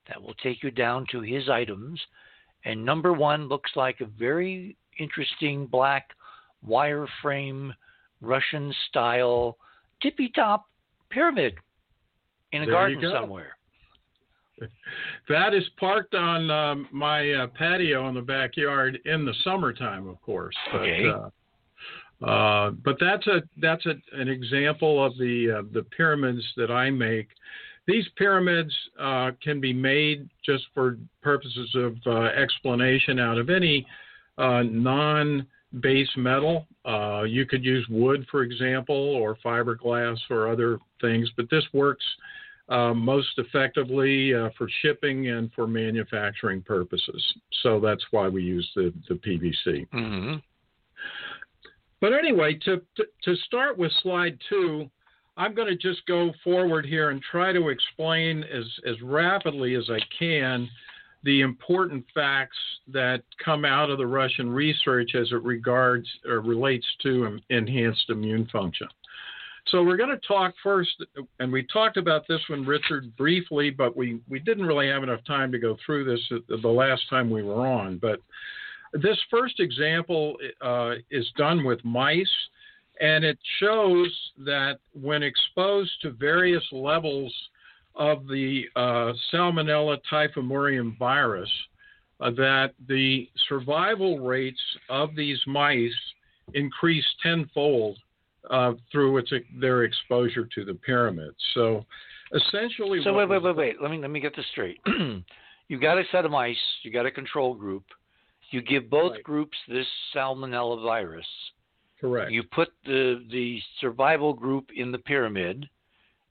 That 0.07 0.21
will 0.21 0.35
take 0.35 0.63
you 0.63 0.71
down 0.71 1.05
to 1.11 1.21
his 1.21 1.49
items. 1.49 1.99
And 2.65 2.83
number 2.83 3.13
one 3.13 3.47
looks 3.47 3.71
like 3.75 4.01
a 4.01 4.05
very 4.05 4.75
interesting 4.99 5.65
black 5.65 6.09
wireframe 6.67 7.71
Russian 8.21 8.73
style 8.89 9.57
tippy 10.01 10.31
top 10.33 10.65
pyramid 11.09 11.55
in 12.51 12.63
a 12.63 12.65
there 12.65 12.73
garden 12.73 13.11
somewhere. 13.11 13.57
That 15.27 15.53
is 15.53 15.63
parked 15.77 16.15
on 16.15 16.49
um, 16.49 16.87
my 16.89 17.29
uh, 17.29 17.47
patio 17.47 18.07
in 18.07 18.15
the 18.15 18.21
backyard 18.21 18.99
in 19.03 19.25
the 19.25 19.33
summertime, 19.43 20.07
of 20.07 20.21
course. 20.21 20.55
But, 20.71 20.81
okay. 20.81 21.09
Uh, 21.09 21.29
uh, 22.24 22.72
but 22.84 22.95
that's 22.99 23.28
a 23.28 23.41
that's 23.61 23.86
a, 23.86 23.95
an 24.13 24.28
example 24.28 25.03
of 25.05 25.18
the 25.18 25.59
uh, 25.59 25.61
the 25.74 25.84
pyramids 25.84 26.43
that 26.55 26.72
I 26.72 26.89
make. 26.89 27.28
These 27.88 28.05
pyramids 28.16 28.74
uh, 28.99 29.32
can 29.43 29.59
be 29.59 29.74
made 29.74 30.30
just 30.43 30.63
for 30.74 30.97
purposes 31.22 31.70
of 31.76 31.97
uh, 32.07 32.30
explanation 32.30 33.20
out 33.20 33.38
of 33.38 33.49
any 33.49 33.86
uh, 34.38 34.63
non-base 34.63 36.09
metal. 36.18 36.68
you 37.28 37.45
could 37.45 37.63
use 37.63 37.86
wood, 37.89 38.26
for 38.32 38.41
example, 38.41 38.95
or 38.95 39.38
fiberglass 39.45 40.18
or 40.32 40.49
other 40.49 40.80
things, 40.99 41.30
but 41.38 41.47
this 41.51 41.63
works 41.74 42.03
most 42.70 43.38
effectively 43.38 44.34
for 44.57 44.68
shipping 44.82 45.30
and 45.30 45.51
for 45.53 45.68
manufacturing 45.68 46.63
purposes. 46.63 47.24
So 47.61 47.80
that's 47.80 48.03
why 48.09 48.30
we 48.30 48.41
use 48.41 48.68
the 48.76 48.91
the 49.09 49.16
PVC. 49.16 49.88
Mm-hmm. 49.93 50.36
But 52.01 52.13
anyway, 52.13 52.59
to, 52.65 52.81
to, 52.97 53.03
to 53.23 53.35
start 53.47 53.77
with 53.77 53.91
slide 54.03 54.37
two, 54.49 54.89
I'm 55.37 55.53
going 55.53 55.67
to 55.67 55.75
just 55.75 56.05
go 56.05 56.31
forward 56.43 56.85
here 56.85 57.09
and 57.09 57.21
try 57.21 57.51
to 57.51 57.69
explain 57.69 58.43
as, 58.43 58.65
as 58.87 59.01
rapidly 59.01 59.75
as 59.75 59.89
I 59.89 59.99
can 60.17 60.69
the 61.23 61.41
important 61.41 62.05
facts 62.13 62.57
that 62.93 63.23
come 63.43 63.65
out 63.65 63.89
of 63.89 63.97
the 63.97 64.05
Russian 64.05 64.49
research 64.49 65.15
as 65.15 65.31
it 65.31 65.43
regards 65.43 66.07
or 66.25 66.39
relates 66.39 66.85
to 67.01 67.39
enhanced 67.49 68.09
immune 68.09 68.47
function. 68.51 68.87
So 69.69 69.83
we're 69.83 69.97
going 69.97 70.11
to 70.11 70.27
talk 70.27 70.53
first, 70.61 71.03
and 71.39 71.51
we 71.51 71.63
talked 71.63 71.97
about 71.97 72.27
this 72.27 72.41
one, 72.49 72.63
Richard, 72.63 73.15
briefly, 73.17 73.71
but 73.71 73.97
we, 73.97 74.19
we 74.29 74.37
didn't 74.37 74.67
really 74.67 74.87
have 74.87 75.01
enough 75.01 75.25
time 75.25 75.51
to 75.51 75.57
go 75.57 75.75
through 75.83 76.05
this 76.05 76.21
the 76.47 76.67
last 76.67 77.01
time 77.09 77.31
we 77.31 77.41
were 77.41 77.65
on. 77.65 77.97
But 77.97 78.19
this 79.01 79.17
first 79.29 79.59
example 79.59 80.35
uh, 80.61 80.93
is 81.11 81.25
done 81.37 81.63
with 81.63 81.83
mice, 81.83 82.27
and 83.01 83.23
it 83.23 83.37
shows 83.59 84.07
that 84.45 84.79
when 84.93 85.23
exposed 85.23 85.91
to 86.01 86.11
various 86.11 86.63
levels 86.71 87.33
of 87.95 88.27
the 88.27 88.63
uh, 88.75 89.13
Salmonella 89.33 89.97
typhimurium 90.11 90.97
virus, 90.97 91.49
uh, 92.21 92.31
that 92.31 92.71
the 92.87 93.27
survival 93.49 94.19
rates 94.19 94.61
of 94.89 95.15
these 95.15 95.39
mice 95.45 95.91
increase 96.53 97.05
tenfold 97.21 97.97
uh, 98.49 98.73
through 98.91 99.17
its, 99.17 99.31
their 99.59 99.83
exposure 99.83 100.47
to 100.53 100.63
the 100.63 100.73
pyramid. 100.73 101.33
So 101.53 101.85
essentially, 102.33 103.01
So 103.03 103.13
wait, 103.13 103.27
wait, 103.27 103.41
wait, 103.41 103.55
wait. 103.55 103.81
Let 103.81 103.91
me 103.91 103.97
let 103.97 104.09
me 104.09 104.19
get 104.19 104.35
this 104.35 104.45
straight. 104.51 104.79
you 105.67 105.79
got 105.79 105.97
a 105.97 106.03
set 106.11 106.25
of 106.25 106.31
mice. 106.31 106.57
You 106.83 106.91
got 106.91 107.05
a 107.05 107.11
control 107.11 107.53
group. 107.55 107.83
You 108.55 108.61
give 108.61 108.89
both 108.89 109.11
Right. 109.11 109.23
groups 109.23 109.57
this 109.67 109.87
salmonella 110.13 110.81
virus. 110.81 111.27
Correct. 111.99 112.31
You 112.31 112.41
put 112.43 112.71
the 112.85 113.25
the 113.29 113.61
survival 113.81 114.33
group 114.33 114.71
in 114.73 114.93
the 114.93 114.99
pyramid. 114.99 115.69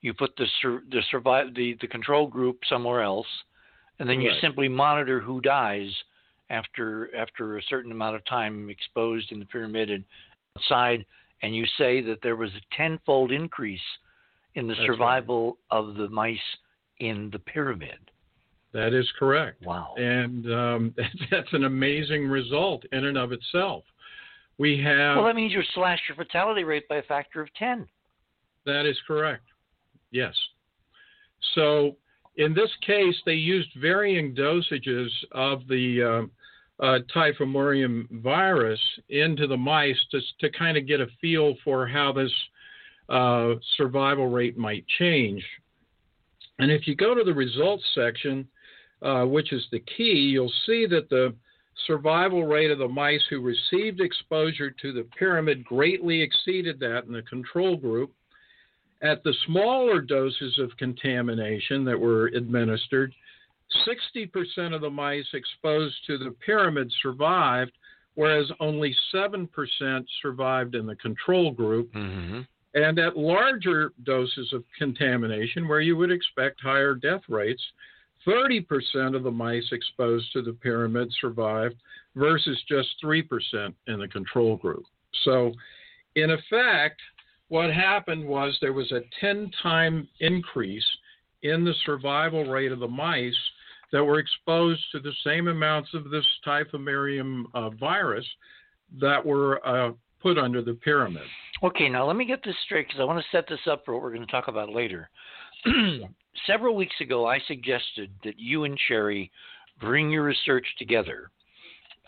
You 0.00 0.14
put 0.14 0.34
the 0.36 0.46
sur, 0.62 0.82
the 0.88 1.02
survive 1.10 1.52
the 1.54 1.74
the 1.82 1.86
control 1.86 2.26
group 2.26 2.64
somewhere 2.64 3.02
else, 3.02 3.26
and 3.98 4.08
then 4.08 4.22
you 4.22 4.32
simply 4.40 4.68
monitor 4.68 5.20
who 5.20 5.42
dies 5.42 5.90
after 6.48 7.14
after 7.14 7.58
a 7.58 7.62
certain 7.64 7.92
amount 7.92 8.16
of 8.16 8.24
time 8.24 8.70
exposed 8.70 9.30
in 9.30 9.38
the 9.38 9.44
pyramid 9.44 9.90
and 9.90 10.04
outside, 10.56 11.04
and 11.42 11.54
you 11.54 11.66
say 11.76 12.00
that 12.00 12.22
there 12.22 12.36
was 12.36 12.54
a 12.54 12.74
tenfold 12.74 13.32
increase 13.32 13.88
in 14.54 14.66
the 14.66 14.72
That's 14.72 14.88
right. 14.88 14.96
survival 14.96 15.58
of 15.70 15.96
the 15.96 16.08
mice 16.08 16.56
in 17.00 17.28
the 17.32 17.38
pyramid. 17.38 18.10
That 18.74 18.92
is 18.92 19.10
correct. 19.18 19.64
Wow. 19.64 19.94
And 19.96 20.52
um, 20.52 20.94
that's 21.30 21.52
an 21.52 21.64
amazing 21.64 22.28
result 22.28 22.84
in 22.92 23.06
and 23.06 23.16
of 23.16 23.32
itself. 23.32 23.84
We 24.58 24.80
have 24.84 25.16
well, 25.16 25.24
that 25.26 25.36
means 25.36 25.52
you 25.52 25.62
slashed 25.74 26.02
your 26.08 26.16
fatality 26.16 26.64
rate 26.64 26.86
by 26.88 26.96
a 26.96 27.02
factor 27.02 27.40
of 27.40 27.48
ten. 27.54 27.86
That 28.66 28.84
is 28.86 28.96
correct. 29.06 29.44
Yes. 30.10 30.34
So 31.54 31.96
in 32.36 32.54
this 32.54 32.70
case, 32.86 33.16
they 33.24 33.34
used 33.34 33.68
varying 33.80 34.34
dosages 34.34 35.08
of 35.32 35.66
the 35.68 36.28
uh, 36.80 36.84
uh, 36.84 36.98
typhimurium 37.14 38.06
virus 38.22 38.80
into 39.08 39.46
the 39.46 39.56
mice 39.56 39.98
to, 40.10 40.20
to 40.40 40.50
kind 40.56 40.76
of 40.76 40.86
get 40.86 41.00
a 41.00 41.06
feel 41.20 41.54
for 41.64 41.86
how 41.86 42.12
this 42.12 42.32
uh, 43.08 43.54
survival 43.76 44.28
rate 44.28 44.56
might 44.56 44.84
change. 44.98 45.44
And 46.58 46.70
if 46.70 46.86
you 46.86 46.94
go 46.94 47.14
to 47.14 47.24
the 47.24 47.34
results 47.34 47.84
section, 47.94 48.48
uh, 49.03 49.24
which 49.24 49.53
is 49.53 49.66
the 49.70 49.80
key, 49.80 50.30
you'll 50.32 50.53
see 50.66 50.86
that 50.86 51.09
the 51.11 51.34
survival 51.86 52.45
rate 52.45 52.70
of 52.70 52.78
the 52.78 52.88
mice 52.88 53.22
who 53.28 53.40
received 53.40 54.01
exposure 54.01 54.70
to 54.70 54.92
the 54.92 55.07
pyramid 55.18 55.64
greatly 55.64 56.22
exceeded 56.22 56.78
that 56.80 57.05
in 57.05 57.12
the 57.12 57.22
control 57.22 57.76
group. 57.76 58.12
At 59.03 59.22
the 59.22 59.34
smaller 59.47 60.01
doses 60.01 60.59
of 60.59 60.76
contamination 60.78 61.84
that 61.84 61.99
were 61.99 62.28
administered, 62.28 63.12
60% 63.86 64.74
of 64.74 64.80
the 64.80 64.90
mice 64.90 65.26
exposed 65.34 65.97
to 66.07 66.16
the 66.16 66.34
pyramid 66.45 66.92
survived, 67.03 67.72
whereas 68.14 68.51
only 68.61 68.95
7% 69.12 69.49
survived 70.22 70.74
in 70.74 70.86
the 70.86 70.97
control 70.97 71.51
group. 71.51 71.92
Mm-hmm. 71.92 72.42
And 72.74 72.99
at 72.99 73.16
larger 73.16 73.92
doses 74.05 74.53
of 74.53 74.64
contamination, 74.78 75.68
where 75.68 75.80
you 75.80 75.97
would 75.97 76.11
expect 76.11 76.61
higher 76.61 76.95
death 76.95 77.22
rates, 77.28 77.62
30% 78.26 79.14
of 79.14 79.22
the 79.22 79.30
mice 79.30 79.66
exposed 79.72 80.32
to 80.32 80.42
the 80.42 80.52
pyramid 80.52 81.12
survived 81.20 81.76
versus 82.16 82.60
just 82.68 82.88
3% 83.04 83.74
in 83.86 83.98
the 83.98 84.08
control 84.08 84.56
group. 84.56 84.84
So, 85.24 85.52
in 86.16 86.30
effect, 86.30 87.00
what 87.48 87.72
happened 87.72 88.26
was 88.26 88.56
there 88.60 88.72
was 88.72 88.90
a 88.92 89.02
10 89.20 89.50
time 89.62 90.08
increase 90.20 90.86
in 91.42 91.64
the 91.64 91.74
survival 91.84 92.44
rate 92.44 92.72
of 92.72 92.80
the 92.80 92.88
mice 92.88 93.34
that 93.92 94.02
were 94.02 94.18
exposed 94.18 94.82
to 94.92 95.00
the 95.00 95.12
same 95.24 95.48
amounts 95.48 95.90
of 95.94 96.10
this 96.10 96.24
typhimurium 96.46 97.44
uh, 97.54 97.70
virus 97.70 98.26
that 99.00 99.24
were 99.24 99.64
uh, 99.66 99.92
put 100.20 100.38
under 100.38 100.62
the 100.62 100.74
pyramid. 100.74 101.22
Okay, 101.62 101.88
now 101.88 102.06
let 102.06 102.16
me 102.16 102.24
get 102.24 102.42
this 102.44 102.56
straight 102.64 102.88
because 102.88 103.00
I 103.00 103.04
want 103.04 103.22
to 103.22 103.36
set 103.36 103.46
this 103.48 103.60
up 103.70 103.84
for 103.84 103.94
what 103.94 104.02
we're 104.02 104.14
going 104.14 104.26
to 104.26 104.32
talk 104.32 104.48
about 104.48 104.70
later. 104.70 105.10
Several 106.47 106.74
weeks 106.74 106.97
ago, 107.01 107.26
I 107.26 107.39
suggested 107.47 108.11
that 108.24 108.39
you 108.39 108.64
and 108.64 108.78
Sharry 108.89 109.30
bring 109.80 110.11
your 110.11 110.24
research 110.24 110.66
together 110.78 111.30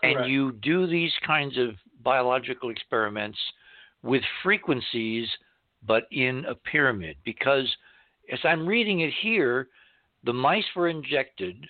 Correct. 0.00 0.18
and 0.20 0.30
you 0.30 0.52
do 0.52 0.86
these 0.86 1.12
kinds 1.26 1.56
of 1.58 1.70
biological 2.02 2.70
experiments 2.70 3.38
with 4.02 4.22
frequencies, 4.42 5.28
but 5.86 6.04
in 6.12 6.44
a 6.46 6.54
pyramid. 6.54 7.16
Because 7.24 7.68
as 8.32 8.38
I'm 8.44 8.66
reading 8.66 9.00
it 9.00 9.12
here, 9.22 9.68
the 10.24 10.32
mice 10.32 10.64
were 10.74 10.88
injected, 10.88 11.66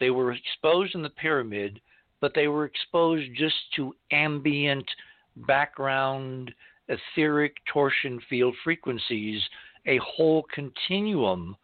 they 0.00 0.10
were 0.10 0.32
exposed 0.32 0.94
in 0.94 1.02
the 1.02 1.10
pyramid, 1.10 1.80
but 2.20 2.32
they 2.34 2.48
were 2.48 2.64
exposed 2.64 3.30
just 3.36 3.54
to 3.76 3.94
ambient 4.10 4.88
background 5.36 6.52
etheric 6.88 7.56
torsion 7.72 8.20
field 8.28 8.54
frequencies, 8.62 9.42
a 9.86 9.98
whole 9.98 10.44
continuum 10.54 11.56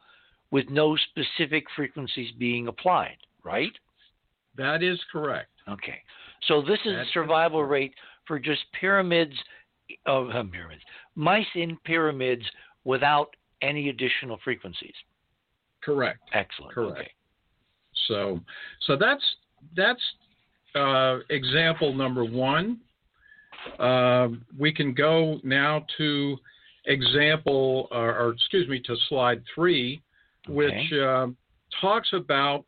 with 0.50 0.68
no 0.70 0.96
specific 0.96 1.64
frequencies 1.76 2.30
being 2.38 2.68
applied, 2.68 3.16
right? 3.44 3.72
That 4.56 4.82
is 4.82 4.98
correct. 5.12 5.50
Okay. 5.68 5.98
So 6.48 6.60
this 6.62 6.78
is 6.84 6.94
That's 6.96 7.08
a 7.08 7.12
survival 7.12 7.64
rate 7.64 7.94
for 8.26 8.38
just 8.38 8.60
pyramids 8.78 9.34
of 10.06 10.30
uh, 10.30 10.42
pyramids, 10.52 10.82
mice 11.14 11.46
in 11.54 11.76
pyramids 11.84 12.44
without 12.84 13.34
any 13.62 13.90
additional 13.90 14.38
frequencies. 14.42 14.94
Correct. 15.82 16.18
Excellent. 16.34 16.74
Correct. 16.74 16.98
Okay. 16.98 17.10
So, 18.08 18.40
so 18.86 18.96
that's 18.96 19.22
that's 19.76 20.00
uh, 20.74 21.18
example 21.30 21.94
number 21.94 22.24
one. 22.24 22.80
Uh, 23.78 24.28
we 24.58 24.72
can 24.72 24.94
go 24.94 25.38
now 25.42 25.84
to 25.98 26.36
example, 26.86 27.88
or, 27.90 28.16
or 28.16 28.30
excuse 28.30 28.68
me, 28.68 28.80
to 28.80 28.96
slide 29.08 29.42
three, 29.54 30.00
which 30.50 30.72
Okay. 30.92 31.00
um 31.00 31.36
talks 31.80 32.12
about 32.12 32.64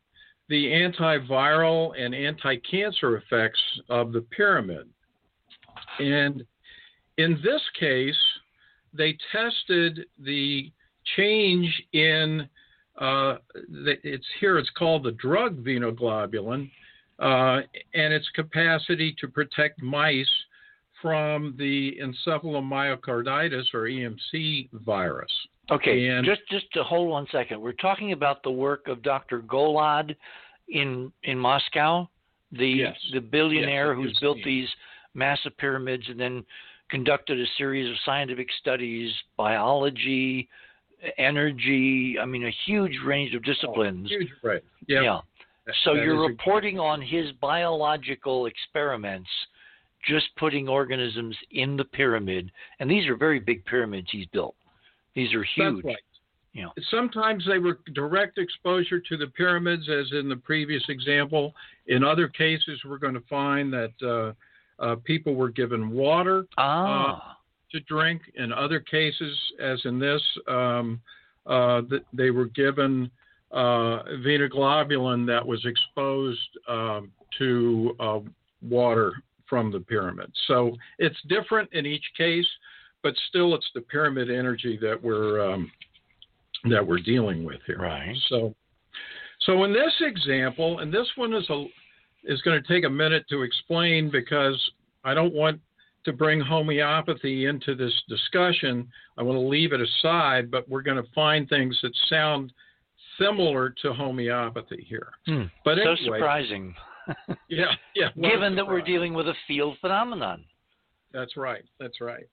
the 0.47 0.67
antiviral 0.67 1.93
and 1.97 2.15
anti-cancer 2.15 3.17
effects 3.17 3.61
of 3.89 4.13
the 4.13 4.21
pyramid. 4.21 4.89
And 5.99 6.45
in 7.17 7.41
this 7.41 7.61
case, 7.79 8.17
they 8.93 9.17
tested 9.31 10.05
the 10.19 10.71
change 11.15 11.83
in 11.93 12.47
uh, 12.99 13.39
the- 13.53 13.99
it's 14.03 14.27
here. 14.39 14.59
It's 14.59 14.69
called 14.71 15.03
the 15.03 15.13
drug 15.13 15.63
venoglobulin, 15.63 16.69
uh, 17.19 17.61
and 17.95 18.13
its 18.13 18.29
capacity 18.29 19.13
to 19.13 19.27
protect 19.27 19.81
mice 19.81 20.29
from 21.01 21.55
the 21.57 21.97
encephalomyocarditis 21.99 23.73
or 23.73 23.87
EMC 23.87 24.69
virus. 24.73 25.47
Okay, 25.71 26.07
And- 26.07 26.25
just 26.25 26.41
just 26.49 26.71
to 26.73 26.83
hold 26.83 27.09
one 27.09 27.27
second. 27.31 27.61
We're 27.61 27.71
talking 27.73 28.11
about 28.11 28.43
the 28.43 28.51
work 28.51 28.87
of 28.87 29.01
Dr. 29.01 29.41
Golod 29.41 30.15
in 30.67 31.11
in 31.23 31.37
Moscow, 31.39 32.07
the 32.51 32.67
Yes. 32.67 32.97
the 33.11 33.21
billionaire 33.21 33.93
Yes, 33.93 34.03
who's 34.03 34.19
built 34.19 34.37
me. 34.37 34.43
these 34.43 34.75
massive 35.13 35.55
pyramids 35.57 36.07
and 36.09 36.19
then 36.19 36.45
conducted 36.89 37.39
a 37.39 37.45
series 37.57 37.89
of 37.89 37.97
scientific 38.05 38.51
studies, 38.59 39.13
biology, 39.37 40.49
energy. 41.17 42.17
I 42.19 42.25
mean, 42.25 42.45
a 42.45 42.51
huge 42.65 42.99
range 43.05 43.33
of 43.33 43.41
oh, 43.45 43.51
disciplines. 43.51 44.09
Huge, 44.09 44.29
right? 44.43 44.63
Yeah. 44.87 45.01
yeah. 45.01 45.21
So 45.83 45.95
that 45.95 46.03
you're 46.03 46.27
reporting 46.27 46.79
on 46.79 47.01
his 47.01 47.31
biological 47.33 48.47
experiments, 48.47 49.29
just 50.05 50.35
putting 50.35 50.67
organisms 50.67 51.37
in 51.51 51.77
the 51.77 51.85
pyramid, 51.85 52.51
and 52.79 52.91
these 52.91 53.07
are 53.07 53.15
very 53.15 53.39
big 53.39 53.63
pyramids 53.65 54.07
he's 54.11 54.25
built. 54.27 54.55
These 55.15 55.33
are 55.33 55.43
huge. 55.43 55.83
right. 55.83 55.97
You 56.53 56.63
know. 56.63 56.71
Sometimes 56.91 57.43
they 57.47 57.57
were 57.57 57.79
direct 57.93 58.37
exposure 58.37 58.99
to 58.99 59.17
the 59.17 59.27
pyramids, 59.27 59.89
as 59.89 60.11
in 60.11 60.29
the 60.29 60.35
previous 60.35 60.83
example. 60.87 61.53
In 61.87 62.03
other 62.03 62.27
cases, 62.27 62.79
we're 62.85 62.99
going 62.99 63.15
to 63.15 63.23
find 63.29 63.73
that 63.73 63.91
uh, 64.03 64.33
uh, 64.83 64.95
people 65.03 65.33
were 65.33 65.49
given 65.49 65.89
water 65.89 66.45
Ah, 66.57 67.37
to 67.71 67.79
drink. 67.81 68.21
In 68.35 68.53
other 68.53 68.79
cases, 68.79 69.35
as 69.59 69.79
in 69.85 69.97
this, 69.97 70.21
um, 70.47 71.01
uh, 71.47 71.81
th- 71.89 72.03
they 72.13 72.29
were 72.29 72.45
given 72.45 73.09
uh, 73.51 74.03
venoglobulin 74.23 75.25
that 75.27 75.45
was 75.45 75.63
exposed 75.65 76.57
um, 76.67 77.11
to 77.39 77.95
uh, 77.99 78.19
water 78.61 79.13
from 79.47 79.71
the 79.71 79.79
pyramid. 79.79 80.31
So 80.47 80.75
it's 80.99 81.17
different 81.27 81.71
in 81.73 81.85
each 81.85 82.05
case, 82.17 82.47
but 83.03 83.13
still, 83.29 83.53
it's 83.53 83.69
the 83.75 83.81
pyramid 83.81 84.31
energy 84.31 84.79
that 84.81 85.01
we're 85.01 85.53
um, 85.53 85.71
that 86.69 86.85
we're 86.85 86.99
dealing 86.99 87.43
with 87.43 87.59
here. 87.67 87.79
right. 87.79 88.15
So, 88.29 88.55
so 89.41 89.65
in 89.65 89.73
this 89.73 89.93
example, 89.99 90.79
and 90.79 90.91
this 90.91 91.07
one 91.15 91.33
is 91.33 91.47
a 91.49 91.65
is 92.23 92.41
going 92.41 92.61
to 92.61 92.67
take 92.67 92.85
a 92.85 92.89
minute 92.89 93.25
to 93.29 93.41
explain 93.41 94.09
because 94.09 94.59
I 95.03 95.13
don't 95.13 95.33
want 95.33 95.59
to 96.05 96.13
bring 96.13 96.39
homeopathy 96.39 97.45
into 97.45 97.75
this 97.75 97.93
discussion. 98.07 98.87
I 99.17 99.23
want 99.23 99.35
to 99.35 99.41
leave 99.41 99.73
it 99.73 99.81
aside, 99.81 100.49
but 100.49 100.67
we're 100.69 100.81
going 100.81 101.01
to 101.01 101.09
find 101.13 101.47
things 101.47 101.77
that 101.83 101.91
sound 102.09 102.53
similar 103.19 103.73
to 103.81 103.93
homeopathy 103.93 104.85
here. 104.87 105.09
Hmm. 105.25 105.43
But 105.65 105.77
so 105.83 105.95
surprising. 106.03 106.73
yeah, 107.49 107.73
yeah. 107.95 108.09
Given 108.21 108.55
that 108.55 108.65
we're 108.65 108.81
dealing 108.81 109.13
with 109.13 109.27
a 109.27 109.33
field 109.47 109.77
phenomenon. 109.81 110.45
That's 111.13 111.37
right. 111.37 111.63
That's 111.79 112.01
right. 112.01 112.27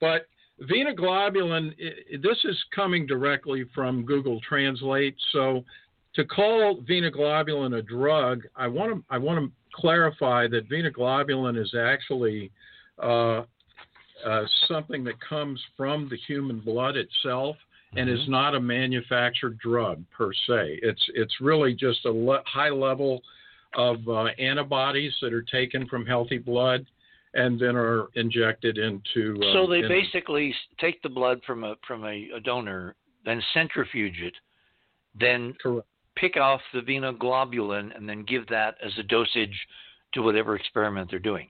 But 0.00 0.26
Venoglobulin, 0.62 1.74
this 2.22 2.38
is 2.44 2.56
coming 2.74 3.06
directly 3.06 3.64
from 3.74 4.04
Google 4.04 4.40
Translate. 4.46 5.16
So 5.32 5.64
to 6.14 6.24
call 6.24 6.82
venoglobulin 6.88 7.78
a 7.78 7.82
drug, 7.82 8.42
I 8.56 8.66
want 8.66 8.92
to 8.92 9.04
I 9.08 9.18
want 9.18 9.44
to 9.44 9.50
clarify 9.74 10.48
that 10.48 10.68
venoglobulin 10.68 11.60
is 11.60 11.74
actually 11.74 12.50
uh, 13.02 13.44
uh, 14.26 14.44
something 14.68 15.02
that 15.04 15.14
comes 15.26 15.60
from 15.76 16.08
the 16.10 16.18
human 16.26 16.60
blood 16.60 16.96
itself 16.96 17.56
and 17.96 18.08
is 18.08 18.28
not 18.28 18.54
a 18.54 18.60
manufactured 18.60 19.58
drug 19.58 20.04
per 20.16 20.32
se. 20.32 20.78
It's 20.82 21.04
it's 21.14 21.40
really 21.40 21.74
just 21.74 22.04
a 22.04 22.10
le- 22.10 22.42
high 22.46 22.68
level 22.68 23.22
of 23.74 23.96
uh, 24.08 24.24
antibodies 24.38 25.12
that 25.22 25.32
are 25.32 25.42
taken 25.42 25.86
from 25.88 26.04
healthy 26.04 26.38
blood 26.38 26.86
and 27.34 27.58
then 27.60 27.76
are 27.76 28.08
injected 28.14 28.78
into. 28.78 29.38
Uh, 29.42 29.52
So 29.52 29.66
they 29.66 29.80
in- 29.80 29.88
basically 29.88 30.54
take 30.78 31.00
the 31.02 31.08
blood 31.08 31.40
from 31.46 31.64
a 31.64 31.76
from 31.86 32.04
a, 32.04 32.28
a 32.34 32.40
donor, 32.40 32.96
then 33.24 33.42
centrifuge 33.54 34.20
it, 34.20 34.34
then 35.18 35.54
Correct. 35.62 35.86
pick 36.16 36.36
off 36.36 36.60
the 36.72 36.80
venoglobulin, 36.80 37.96
and 37.96 38.08
then 38.08 38.24
give 38.24 38.46
that 38.48 38.76
as 38.84 38.92
a 38.98 39.02
dosage 39.02 39.58
to 40.14 40.22
whatever 40.22 40.56
experiment 40.56 41.10
they're 41.10 41.18
doing. 41.18 41.48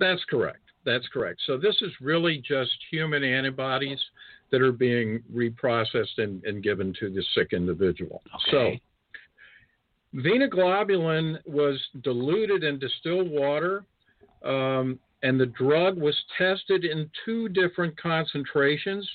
That's 0.00 0.24
correct. 0.24 0.58
That's 0.84 1.06
correct. 1.08 1.40
So 1.46 1.56
this 1.56 1.76
is 1.80 1.92
really 2.00 2.42
just 2.46 2.72
human 2.90 3.22
antibodies 3.24 4.00
that 4.50 4.60
are 4.60 4.72
being 4.72 5.22
reprocessed 5.32 6.18
and, 6.18 6.44
and 6.44 6.62
given 6.62 6.92
to 7.00 7.08
the 7.08 7.24
sick 7.34 7.52
individual. 7.52 8.22
Okay. 8.48 8.80
So 10.14 10.20
venoglobulin 10.20 11.38
was 11.46 11.80
diluted 12.02 12.64
in 12.64 12.78
distilled 12.78 13.30
water, 13.30 13.84
um, 14.44 14.98
and 15.22 15.40
the 15.40 15.46
drug 15.46 15.96
was 15.98 16.14
tested 16.36 16.84
in 16.84 17.10
two 17.24 17.48
different 17.48 17.96
concentrations 17.96 19.08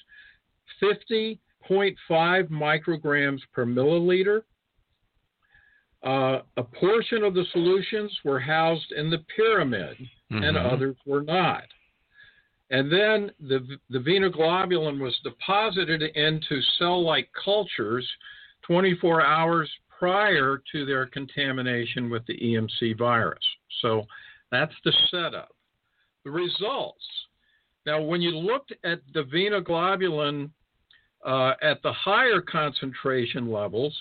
50.5 0.82 1.38
micrograms 2.50 3.40
per 3.54 3.66
milliliter. 3.66 4.42
Uh, 6.04 6.40
a 6.58 6.64
portion 6.64 7.24
of 7.24 7.34
the 7.34 7.44
solutions 7.52 8.12
were 8.24 8.40
housed 8.40 8.92
in 8.94 9.10
the 9.10 9.20
pyramid, 9.36 9.98
and 10.32 10.56
Mhm. 10.56 10.72
others 10.72 10.96
were 11.06 11.24
not. 11.24 11.66
And 12.70 12.92
then 12.92 13.32
the, 13.40 13.80
the 13.90 14.00
venoglobulin 14.00 15.00
was 15.00 15.18
deposited 15.24 16.04
into 16.04 16.62
cell 16.78 17.02
like 17.02 17.30
cultures 17.34 18.08
24 18.62 19.22
hours 19.22 19.70
prior 19.90 20.62
to 20.72 20.86
their 20.86 21.08
contamination 21.08 22.10
with 22.10 22.26
the 22.28 22.38
EMC 22.38 22.94
virus. 22.94 23.44
So 23.82 24.06
that's 24.52 24.74
the 24.84 24.94
setup. 25.12 25.50
The 26.26 26.32
results. 26.32 27.04
Now, 27.86 28.02
when 28.02 28.22
you 28.22 28.32
looked 28.32 28.74
at 28.84 29.00
the 29.14 29.24
venoglobulin 29.24 30.50
uh, 31.26 31.54
at 31.62 31.82
the 31.84 31.92
higher 31.92 32.40
concentration 32.42 33.52
levels, 33.52 33.96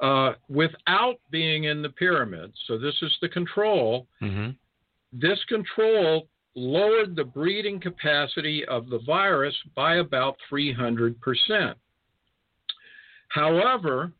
uh, 0.00 0.32
without 0.48 1.16
being 1.30 1.64
in 1.64 1.82
the 1.82 1.90
pyramid, 1.90 2.52
so 2.66 2.78
this 2.78 2.94
is 3.02 3.16
the 3.20 3.28
control, 3.28 4.08
Mhm. 4.22 4.56
this 5.12 5.42
control 5.44 6.28
lowered 6.54 7.14
the 7.16 7.24
breeding 7.24 7.78
capacity 7.80 8.64
of 8.66 8.88
the 8.88 8.98
virus 9.00 9.56
by 9.74 9.96
about 9.96 10.38
300%. 10.48 11.78
However, 13.28 14.12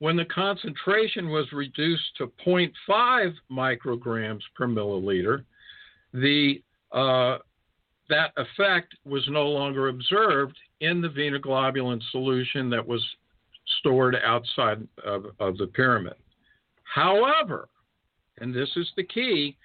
when 0.00 0.16
the 0.16 0.24
concentration 0.24 1.28
was 1.28 1.46
reduced 1.52 2.16
to 2.16 2.32
0.5 2.44 3.34
micrograms 3.52 4.40
per 4.56 4.66
milliliter, 4.66 5.44
the 6.12 6.60
uh, 6.92 7.38
that 8.08 8.32
effect 8.36 8.96
was 9.04 9.22
no 9.28 9.46
longer 9.46 9.88
observed 9.88 10.56
in 10.80 11.00
the 11.00 11.08
venoglobulin 11.08 12.00
solution 12.10 12.68
that 12.68 12.84
was 12.84 13.04
stored 13.78 14.16
outside 14.24 14.86
of, 15.04 15.26
of 15.38 15.56
the 15.58 15.68
pyramid. 15.68 16.14
However, 16.82 17.68
and 18.38 18.52
this 18.52 18.70
is 18.74 18.90
the 18.96 19.04
key, 19.04 19.56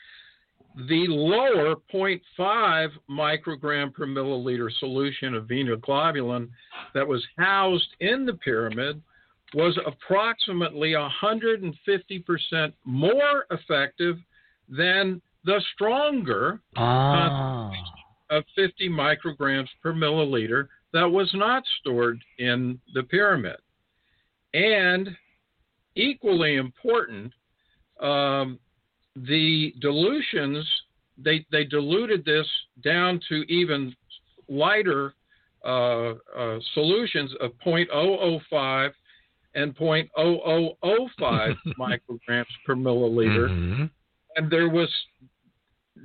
the 0.88 1.08
lower 1.08 1.76
0.5 1.92 2.90
microgram 3.10 3.92
per 3.92 4.06
milliliter 4.06 4.70
solution 4.80 5.34
of 5.34 5.46
venoglobulin 5.46 6.50
that 6.94 7.08
was 7.08 7.26
housed 7.40 7.96
in 8.02 8.26
the 8.26 8.34
pyramid 8.34 9.02
was 9.56 9.80
approximately 9.86 10.92
150% 10.92 12.74
more 12.84 13.46
effective 13.52 14.18
than 14.68 15.22
the 15.46 15.62
stronger 15.74 16.60
Ah. 16.76 17.72
of 18.30 18.44
50 18.56 18.90
micrograms 18.90 19.70
per 19.82 19.94
milliliter 19.94 20.68
that 20.92 21.10
was 21.10 21.34
not 21.34 21.64
stored 21.80 22.22
in 22.38 22.78
the 22.94 23.04
pyramid. 23.04 23.58
And 24.54 25.16
equally 25.96 26.56
important, 26.56 27.32
um, 28.02 28.60
the 29.16 29.74
dilutions, 29.80 30.70
they, 31.18 31.46
they 31.50 31.64
diluted 31.64 32.26
this 32.26 32.48
down 32.84 33.22
to 33.30 33.36
even 33.48 33.96
lighter 34.50 35.14
uh, 35.64 36.16
uh, 36.36 36.60
solutions 36.74 37.34
of 37.40 37.52
0.005 37.66 38.92
and 39.56 39.76
0.0005 39.78 41.56
micrograms 41.80 42.46
per 42.66 42.76
milliliter 42.76 43.50
Mhm. 43.50 43.90
and 44.36 44.50
there 44.52 44.70
was 44.70 44.90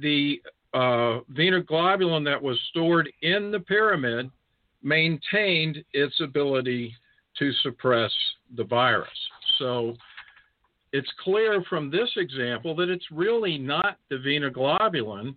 the 0.00 0.40
uh, 0.72 1.20
venoglobulin 1.32 2.24
that 2.24 2.40
was 2.40 2.58
stored 2.70 3.10
in 3.22 3.50
the 3.50 3.60
pyramid 3.60 4.30
maintained 4.82 5.84
its 5.92 6.20
ability 6.20 6.94
to 7.38 7.52
suppress 7.54 8.12
the 8.56 8.64
virus. 8.64 9.08
So 9.58 9.96
it's 10.92 11.10
clear 11.22 11.62
from 11.68 11.90
this 11.90 12.08
example 12.16 12.74
that 12.76 12.88
it's 12.88 13.04
really 13.10 13.58
not 13.58 13.98
the 14.10 14.16
venoglobulin 14.16 15.34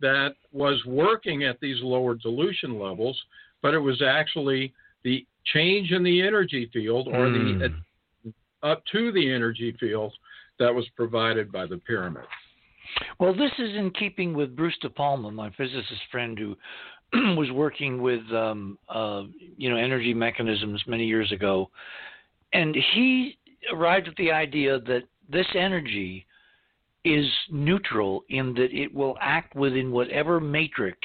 that 0.00 0.34
was 0.52 0.82
working 0.86 1.44
at 1.44 1.60
these 1.60 1.80
lower 1.82 2.14
dilution 2.14 2.78
levels, 2.78 3.18
but 3.62 3.74
it 3.74 3.78
was 3.78 4.00
actually 4.02 4.72
the 5.04 5.26
change 5.44 5.92
in 5.92 6.02
the 6.02 6.22
energy 6.22 6.68
field 6.72 7.08
or 7.08 7.30
the 7.30 7.70
Mm. 8.26 8.32
up 8.62 8.84
to 8.92 9.10
the 9.12 9.32
energy 9.32 9.72
field 9.80 10.12
that 10.58 10.74
was 10.74 10.86
provided 10.90 11.50
by 11.50 11.66
the 11.66 11.78
pyramid. 11.78 12.24
Well, 13.18 13.34
this 13.34 13.52
is 13.58 13.74
in 13.76 13.90
keeping 13.92 14.34
with 14.34 14.54
Bruce 14.54 14.76
De 14.82 14.90
Palma, 14.90 15.30
my 15.30 15.50
physicist 15.50 16.02
friend 16.10 16.38
who 16.38 16.56
was 17.36 17.50
working 17.50 18.02
with 18.02 18.20
um, 18.32 18.78
uh, 18.88 19.24
you 19.56 19.70
know 19.70 19.76
energy 19.76 20.14
mechanisms 20.14 20.82
many 20.86 21.06
years 21.06 21.32
ago, 21.32 21.70
and 22.52 22.76
he 22.94 23.38
arrived 23.72 24.08
at 24.08 24.16
the 24.16 24.30
idea 24.30 24.80
that 24.80 25.02
this 25.28 25.46
energy 25.54 26.26
is 27.04 27.26
neutral 27.50 28.24
in 28.28 28.52
that 28.54 28.72
it 28.72 28.92
will 28.94 29.16
act 29.20 29.54
within 29.54 29.90
whatever 29.90 30.38
matrix 30.38 30.98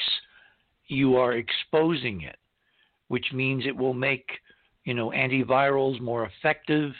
you 0.88 1.16
are 1.16 1.34
exposing 1.34 2.22
it, 2.22 2.36
which 3.16 3.32
means 3.32 3.66
it 3.66 3.78
will 3.78 3.94
make 3.94 4.28
you 4.84 4.94
know 4.94 5.10
antivirals 5.12 6.02
more 6.02 6.30
effective. 6.30 6.92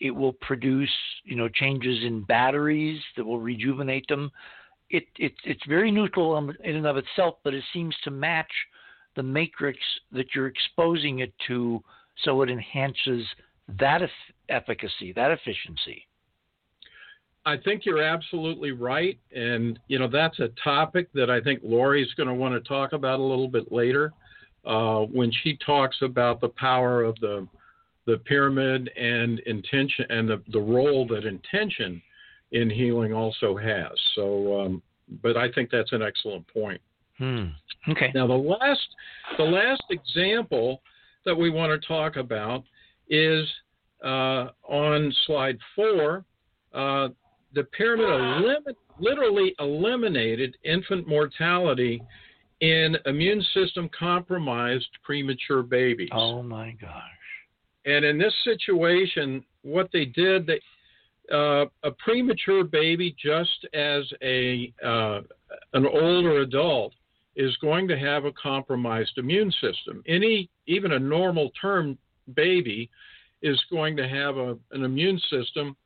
It 0.00 0.12
will 0.12 0.34
produce 0.34 0.96
you 1.24 1.34
know 1.34 1.48
changes 1.48 2.04
in 2.04 2.22
batteries 2.22 3.00
that 3.16 3.24
will 3.24 3.40
rejuvenate 3.40 4.06
them. 4.06 4.30
It, 4.88 5.06
it 5.16 5.32
it's 5.42 5.66
very 5.68 5.90
neutral 5.90 6.38
in 6.38 6.76
and 6.76 6.86
of 6.86 6.96
itself 6.96 7.38
but 7.42 7.54
it 7.54 7.64
seems 7.72 7.92
to 8.04 8.12
match 8.12 8.52
the 9.16 9.22
matrix 9.24 9.80
that 10.12 10.26
you're 10.32 10.46
exposing 10.46 11.18
it 11.18 11.32
to 11.48 11.82
so 12.22 12.40
it 12.42 12.50
enhances 12.50 13.26
that 13.80 14.00
eff- 14.02 14.32
efficacy 14.48 15.12
that 15.16 15.32
efficiency. 15.32 16.06
I 17.44 17.56
think 17.56 17.84
you're 17.84 18.02
absolutely 18.16 18.70
right, 18.70 19.18
and 19.34 19.76
you 19.88 19.98
know 19.98 20.06
that's 20.06 20.38
a 20.38 20.50
topic 20.62 21.08
that 21.14 21.30
I 21.30 21.40
think 21.40 21.62
Lori's 21.64 22.14
going 22.14 22.28
to 22.28 22.34
want 22.42 22.54
to 22.54 22.68
talk 22.68 22.92
about 22.92 23.18
a 23.18 23.28
little 23.32 23.48
bit 23.48 23.72
later 23.72 24.12
uh, 24.64 25.00
when 25.00 25.30
she 25.42 25.58
talks 25.64 25.96
about 26.02 26.40
the 26.40 26.48
power 26.50 27.02
of 27.02 27.18
the 27.20 27.46
the 28.06 28.16
pyramid 28.18 28.90
and 28.96 29.38
intention 29.40 30.06
and 30.08 30.26
the, 30.26 30.42
the 30.52 30.60
role 30.60 31.06
that 31.06 31.26
intention 31.26 32.00
in 32.52 32.70
healing 32.70 33.12
also 33.12 33.54
has. 33.54 33.92
So, 34.14 34.60
um, 34.62 34.82
but 35.22 35.36
I 35.36 35.52
think 35.52 35.70
that's 35.70 35.92
an 35.92 36.02
excellent 36.02 36.46
point. 36.48 36.80
hmm. 37.18 37.46
okay 37.90 38.10
Now, 38.14 38.26
the 38.26 38.32
last 38.32 38.88
the 39.36 39.44
last 39.44 39.84
example 39.90 40.80
that 41.24 41.34
we 41.34 41.50
want 41.50 41.78
to 41.78 41.86
talk 41.86 42.16
about 42.16 42.64
is 43.08 43.46
uh, 44.02 44.48
on 44.62 45.12
slide 45.26 45.58
four. 45.74 46.24
Uh, 46.72 47.08
the 47.54 47.64
pyramid 47.64 48.08
elim- 48.08 48.76
literally 48.98 49.54
eliminated 49.58 50.56
infant 50.64 51.06
mortality 51.06 52.02
in 52.60 52.96
immune 53.06 53.44
system 53.54 53.88
compromised 53.96 54.88
premature 55.04 55.62
babies. 55.62 56.08
Oh 56.12 56.42
my 56.42 56.72
gosh. 56.80 57.02
And 57.84 58.04
in 58.04 58.18
this 58.18 58.34
situation, 58.44 59.44
what 59.62 59.88
they 59.92 60.04
did, 60.04 60.46
they, 60.46 60.60
uh, 61.32 61.66
a 61.84 61.90
premature 61.98 62.64
baby, 62.64 63.14
just 63.22 63.66
as 63.74 64.04
a 64.22 64.72
uh, 64.84 65.20
an 65.72 65.86
older 65.86 66.40
adult, 66.40 66.92
is 67.36 67.56
going 67.58 67.86
to 67.88 67.98
have 67.98 68.24
a 68.24 68.32
compromised 68.32 69.16
immune 69.16 69.52
system. 69.60 70.02
Any, 70.06 70.50
even 70.66 70.92
a 70.92 70.98
normal 70.98 71.50
term 71.60 71.96
baby, 72.34 72.90
is 73.42 73.62
going 73.70 73.96
to 73.96 74.08
have 74.08 74.36
a, 74.36 74.56
an 74.72 74.84
immune 74.84 75.20
system 75.30 75.76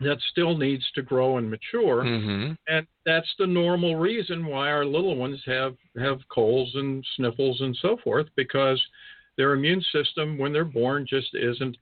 that 0.00 0.18
still 0.30 0.56
needs 0.56 0.84
to 0.94 1.02
grow 1.02 1.38
and 1.38 1.50
mature, 1.50 2.04
Mm-hmm. 2.04 2.52
and 2.68 2.86
that's 3.04 3.32
the 3.38 3.46
normal 3.46 3.96
reason 3.96 4.46
why 4.46 4.70
our 4.70 4.84
little 4.84 5.16
ones 5.16 5.40
have 5.46 5.74
have 6.00 6.20
colds 6.28 6.74
and 6.74 7.04
sniffles 7.16 7.60
and 7.60 7.76
so 7.80 7.96
forth 8.04 8.26
because 8.36 8.80
their 9.36 9.52
immune 9.54 9.82
system 9.92 10.38
when 10.38 10.52
they're 10.52 10.64
born 10.64 11.06
just 11.08 11.34
isn't 11.34 11.76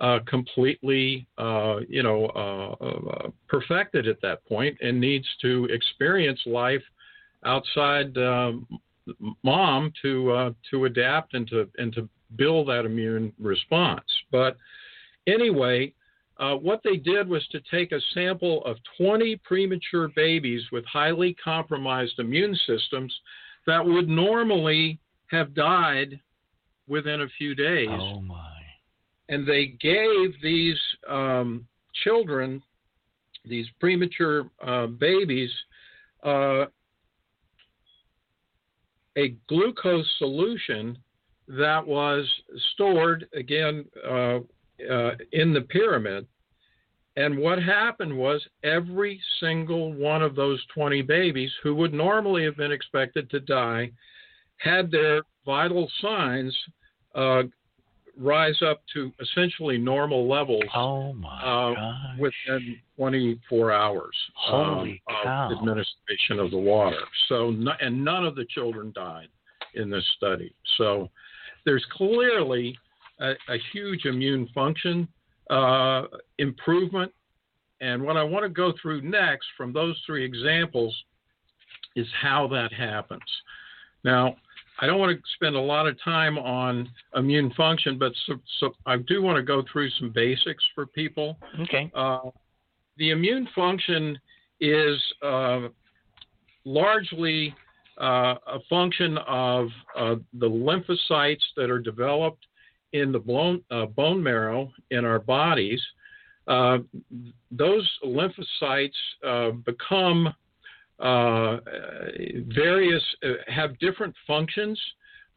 uh, 0.00 0.18
completely 0.26 1.26
uh, 1.38 1.78
you 1.88 2.02
know 2.02 2.26
uh, 2.26 2.84
uh, 2.84 3.30
perfected 3.48 4.06
at 4.06 4.20
that 4.20 4.44
point 4.46 4.76
and 4.82 5.00
needs 5.00 5.26
to 5.40 5.64
experience 5.70 6.40
life 6.44 6.82
outside 7.44 8.16
um, 8.18 8.66
mom 9.42 9.92
to 10.02 10.30
uh, 10.32 10.50
to 10.70 10.84
adapt 10.84 11.34
and 11.34 11.48
to 11.48 11.68
and 11.78 11.94
to 11.94 12.08
build 12.36 12.68
that 12.68 12.84
immune 12.84 13.32
response 13.38 14.04
but 14.30 14.56
anyway 15.26 15.90
uh, 16.38 16.54
what 16.54 16.80
they 16.84 16.96
did 16.96 17.28
was 17.28 17.46
to 17.48 17.60
take 17.70 17.92
a 17.92 18.00
sample 18.12 18.64
of 18.64 18.76
20 18.98 19.36
premature 19.36 20.08
babies 20.14 20.62
with 20.70 20.84
highly 20.84 21.34
compromised 21.42 22.18
immune 22.18 22.56
systems 22.66 23.14
that 23.66 23.84
would 23.84 24.08
normally 24.08 24.98
have 25.30 25.54
died 25.54 26.20
within 26.86 27.22
a 27.22 27.28
few 27.38 27.54
days. 27.54 27.88
Oh 27.90 28.20
my. 28.20 28.52
And 29.28 29.46
they 29.46 29.74
gave 29.80 30.40
these 30.42 30.78
um, 31.08 31.66
children, 32.04 32.62
these 33.44 33.66
premature 33.80 34.48
uh, 34.64 34.86
babies, 34.86 35.50
uh, 36.22 36.66
a 39.16 39.34
glucose 39.48 40.08
solution 40.18 40.98
that 41.48 41.84
was 41.84 42.28
stored 42.74 43.26
again 43.34 43.84
uh, 44.08 44.38
uh, 44.90 45.12
in 45.32 45.52
the 45.52 45.62
pyramid. 45.62 46.26
And 47.16 47.38
what 47.38 47.62
happened 47.62 48.16
was 48.16 48.46
every 48.62 49.20
single 49.40 49.92
one 49.94 50.22
of 50.22 50.34
those 50.34 50.62
20 50.74 51.00
babies 51.02 51.50
who 51.62 51.74
would 51.76 51.94
normally 51.94 52.44
have 52.44 52.56
been 52.56 52.72
expected 52.72 53.30
to 53.30 53.40
die 53.40 53.90
had 54.58 54.90
their 54.90 55.22
vital 55.46 55.90
signs 56.02 56.54
uh, 57.14 57.44
rise 58.18 58.60
up 58.62 58.82
to 58.94 59.12
essentially 59.20 59.78
normal 59.78 60.28
levels 60.28 60.64
Oh 60.74 61.12
my 61.14 61.42
Uh, 61.42 62.16
within 62.18 62.76
24 62.96 63.72
hours 63.72 64.16
Holy 64.34 65.02
um, 65.08 65.14
cow. 65.22 65.46
of 65.50 65.58
administration 65.58 66.38
of 66.38 66.50
the 66.50 66.58
water. 66.58 67.00
So, 67.28 67.50
no, 67.50 67.72
and 67.80 68.04
none 68.04 68.24
of 68.26 68.34
the 68.34 68.46
children 68.46 68.92
died 68.94 69.28
in 69.74 69.90
this 69.90 70.04
study. 70.16 70.54
So, 70.78 71.10
there's 71.64 71.84
clearly 71.92 72.78
a, 73.20 73.30
a 73.48 73.58
huge 73.72 74.04
immune 74.04 74.48
function 74.54 75.08
uh, 75.50 76.02
improvement. 76.38 77.12
And 77.80 78.02
what 78.02 78.16
I 78.16 78.22
want 78.22 78.44
to 78.44 78.48
go 78.48 78.72
through 78.80 79.02
next 79.02 79.46
from 79.56 79.72
those 79.72 80.00
three 80.06 80.24
examples 80.24 80.94
is 81.94 82.06
how 82.20 82.48
that 82.48 82.72
happens. 82.72 83.22
Now, 84.04 84.36
I 84.80 84.86
don't 84.86 84.98
want 84.98 85.16
to 85.16 85.22
spend 85.34 85.56
a 85.56 85.60
lot 85.60 85.86
of 85.86 85.96
time 86.02 86.38
on 86.38 86.88
immune 87.14 87.52
function, 87.56 87.98
but 87.98 88.12
so, 88.26 88.34
so 88.60 88.74
I 88.84 88.98
do 88.98 89.22
want 89.22 89.36
to 89.36 89.42
go 89.42 89.62
through 89.70 89.90
some 89.98 90.10
basics 90.14 90.64
for 90.74 90.86
people. 90.86 91.38
Okay. 91.60 91.90
Uh, 91.94 92.30
the 92.98 93.10
immune 93.10 93.48
function 93.54 94.18
is 94.60 95.00
uh, 95.22 95.68
largely 96.64 97.54
uh, 98.00 98.34
a 98.46 98.58
function 98.68 99.18
of 99.26 99.68
uh, 99.98 100.16
the 100.34 100.48
lymphocytes 100.48 101.44
that 101.56 101.70
are 101.70 101.78
developed 101.78 102.44
in 102.92 103.12
the 103.12 103.18
bone, 103.18 103.62
uh, 103.70 103.86
bone 103.86 104.22
marrow 104.22 104.72
in 104.90 105.04
our 105.04 105.18
bodies. 105.18 105.80
Uh, 106.46 106.78
those 107.50 107.88
lymphocytes 108.04 108.90
uh, 109.26 109.50
become 109.64 110.32
uh, 111.00 111.58
various, 112.54 113.02
uh, 113.24 113.32
have 113.48 113.78
different 113.78 114.14
functions 114.26 114.80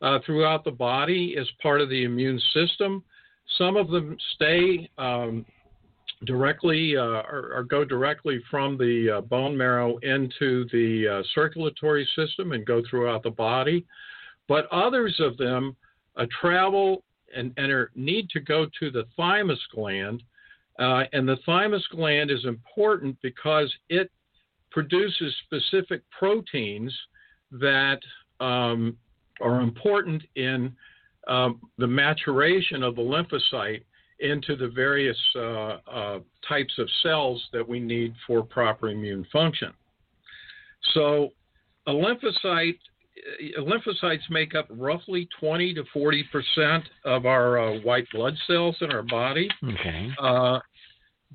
uh, 0.02 0.20
throughout 0.26 0.64
the 0.64 0.72
body 0.72 1.36
as 1.40 1.48
part 1.62 1.82
of 1.82 1.90
the 1.90 2.04
immune 2.04 2.40
system. 2.54 3.04
Some 3.58 3.76
of 3.76 3.90
them 3.90 4.16
stay 4.36 4.90
um, 4.98 5.46
directly 6.26 6.96
or, 6.96 7.52
or 7.56 7.66
go 7.68 7.84
directly 7.84 8.40
from 8.50 8.78
the 8.78 9.26
bone 9.30 9.58
marrow 9.58 9.98
into 9.98 10.66
the 10.72 11.24
circulatory 11.34 12.08
system 12.16 12.52
and 12.52 12.66
go 12.66 12.82
throughout 12.90 13.24
the 13.24 13.32
body. 13.32 13.86
But 14.48 14.68
others 14.72 15.16
of 15.20 15.38
them 15.38 15.76
travel 16.40 17.04
and, 17.36 17.54
and 17.58 17.72
are, 17.72 17.92
need 17.96 18.30
to 18.32 18.40
go 18.40 18.66
to 18.80 18.92
the 18.92 19.06
thymus 19.16 19.60
gland. 19.74 20.24
Uh, 20.80 21.04
and 21.14 21.28
the 21.28 21.38
thymus 21.46 21.86
gland 21.92 22.32
is 22.32 22.46
important 22.46 23.18
because 23.22 23.74
it 23.90 24.10
produces 24.72 25.36
specific 25.46 26.02
proteins 26.18 26.96
that 27.52 28.00
um, 28.40 28.96
are 29.42 29.62
important 29.62 30.24
in 30.36 30.74
um, 31.28 31.60
the 31.78 31.88
maturation 31.88 32.84
of 32.84 32.96
the 32.96 33.02
lymphocyte 33.02 33.84
into 34.20 34.56
the 34.56 34.68
various 34.68 35.18
uh, 35.36 35.78
uh, 35.88 36.20
types 36.48 36.74
of 36.78 36.88
cells 37.04 37.42
that 37.54 37.68
we 37.68 37.80
need 37.80 38.14
for 38.28 38.44
proper 38.44 38.90
immune 38.90 39.26
function. 39.32 39.72
So, 40.94 41.30
a 41.88 41.92
lymphocyte, 41.92 42.80
lymphocytes 43.60 44.30
make 44.30 44.56
up 44.56 44.68
roughly 44.70 45.28
20 45.40 45.74
to 45.76 45.84
40 45.94 46.24
percent 46.32 46.84
of 47.06 47.26
our 47.26 47.60
uh, 47.60 47.80
white 47.82 48.08
blood 48.14 48.36
cells 48.48 48.76
in 48.82 48.92
our 48.92 49.04
body, 49.04 49.50
Okay. 49.64 50.10
uh, 50.22 50.60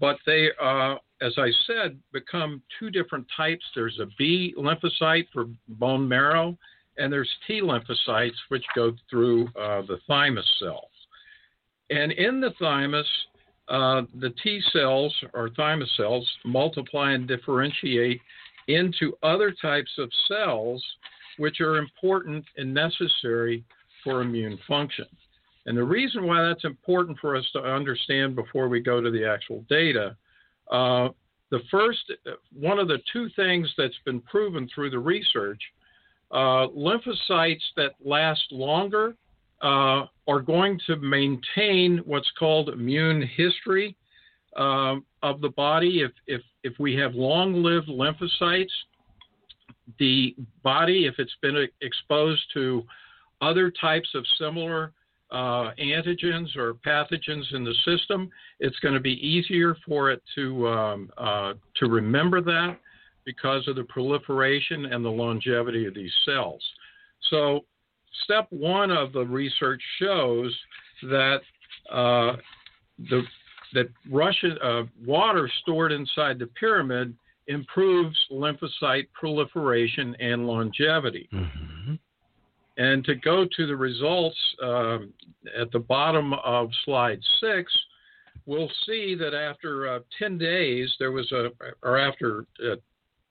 but 0.01 0.17
they, 0.27 0.49
uh, 0.63 0.97
as 1.21 1.35
I 1.39 1.51
said, 1.67 1.99
become 2.13 2.63
two 2.79 2.91
different 2.91 3.27
types. 3.37 3.65
There's 3.75 3.99
a 4.01 4.07
B 4.19 4.55
lymphocyte 4.59 5.27
for 5.33 5.47
bone 5.69 6.09
marrow, 6.09 6.57
and 6.99 7.13
there's 7.13 7.31
T 7.47 7.61
lymphocytes, 7.61 8.37
which 8.49 8.65
go 8.75 8.93
through 9.11 9.47
uh, 9.59 9.83
the 9.83 9.99
thymus 10.07 10.49
cells. 10.59 10.91
And 11.91 12.13
in 12.13 12.41
the 12.41 12.53
thymus, 12.59 13.07
uh, 13.69 14.03
the 14.21 14.31
T 14.43 14.61
cells 14.73 15.15
or 15.33 15.51
thymus 15.51 15.91
cells 15.97 16.29
multiply 16.45 17.13
and 17.13 17.29
differentiate 17.29 18.21
into 18.69 19.17
other 19.23 19.53
types 19.63 19.91
of 19.99 20.11
cells, 20.29 20.83
which 21.39 21.61
are 21.61 21.77
important 21.77 22.45
and 22.57 22.73
necessary 22.73 23.65
for 24.03 24.23
immune 24.23 24.59
function. 24.69 25.07
And 25.67 25.77
the 25.79 25.85
reason 25.85 26.27
why 26.27 26.43
that's 26.43 26.65
important 26.65 27.19
for 27.19 27.37
us 27.37 27.45
to 27.55 27.61
understand 27.61 28.37
before 28.37 28.69
we 28.69 28.81
go 28.81 29.01
to 29.01 29.11
the 29.11 29.27
actual 29.27 29.65
data, 29.69 30.17
uh, 30.71 31.09
the 31.51 31.61
first, 31.71 32.13
one 32.53 32.79
of 32.79 32.89
the 32.89 32.99
two 33.13 33.29
things 33.37 33.73
that's 33.79 33.99
been 34.05 34.21
proven 34.21 34.69
through 34.75 34.91
the 34.91 34.99
research, 34.99 35.61
uh, 36.31 36.67
lymphocytes 36.69 37.63
that 37.77 37.93
last 38.05 38.45
longer 38.51 39.15
uh, 39.63 40.05
are 40.27 40.41
going 40.41 40.79
to 40.87 40.97
maintain 40.97 41.99
what's 42.05 42.31
called 42.39 42.71
immune 42.71 43.23
history 43.37 43.97
um, 44.57 45.05
of 45.23 45.41
the 45.41 45.51
body. 45.51 46.01
If, 46.01 46.13
if, 46.27 46.43
if 46.63 46.75
we 46.79 46.95
have 46.97 47.15
long 47.15 47.63
lived 47.63 47.89
lymphocytes, 47.89 48.67
the 49.99 50.35
body, 50.63 51.07
if 51.07 51.15
it's 51.19 51.37
been 51.43 51.69
exposed 51.81 52.43
to 52.55 52.85
other 53.41 53.71
types 53.71 54.09
of 54.15 54.25
similar 54.39 54.93
uh, 55.31 55.73
antigens 55.81 56.57
or 56.57 56.75
pathogens 56.75 57.55
in 57.55 57.65
the 57.65 57.75
system, 57.85 58.31
it's 58.61 58.79
going 58.81 58.95
to 58.95 59.01
be 59.01 59.27
easier 59.27 59.77
for 59.87 60.11
it 60.11 60.23
to 60.35 60.69
um, 60.69 61.11
uh, 61.19 61.55
to 61.77 61.87
remember 61.87 62.41
that 62.41 62.79
because 63.25 63.67
of 63.69 63.77
the 63.77 63.85
proliferation 63.85 64.87
and 64.87 65.05
the 65.05 65.11
longevity 65.11 65.87
of 65.87 65.95
these 65.95 66.13
cells. 66.25 66.63
So, 67.31 67.65
step 68.25 68.47
one 68.51 68.91
of 68.91 69.13
the 69.13 69.25
research 69.25 69.83
shows 69.99 70.55
that 71.03 71.41
uh, 71.91 72.37
the 73.11 73.23
that 73.73 73.89
Russian 74.11 74.57
uh, 74.63 74.83
water 75.05 75.51
stored 75.63 75.91
inside 75.91 76.39
the 76.39 76.47
pyramid 76.47 77.15
improves 77.47 78.17
lymphocyte 78.31 79.07
proliferation 79.13 80.17
and 80.21 80.47
longevity. 80.47 81.29
Mm-hmm. 81.33 81.95
And 82.77 83.05
to 83.05 83.15
go 83.15 83.47
to 83.57 83.67
the 83.67 83.77
results 83.77 84.37
um, 84.63 85.13
at 85.59 85.71
the 85.71 85.79
bottom 85.79 86.33
of 86.45 86.71
slide 86.85 87.21
six, 87.41 87.73
we'll 88.47 88.71
see 88.87 89.15
that 89.15 89.35
after 89.35 89.89
uh, 89.89 89.99
10 90.19 90.39
days, 90.39 90.93
there 90.99 91.13
was 91.13 91.31
a, 91.33 91.51
or 91.83 91.99
after 91.99 92.47
uh, 92.65 92.77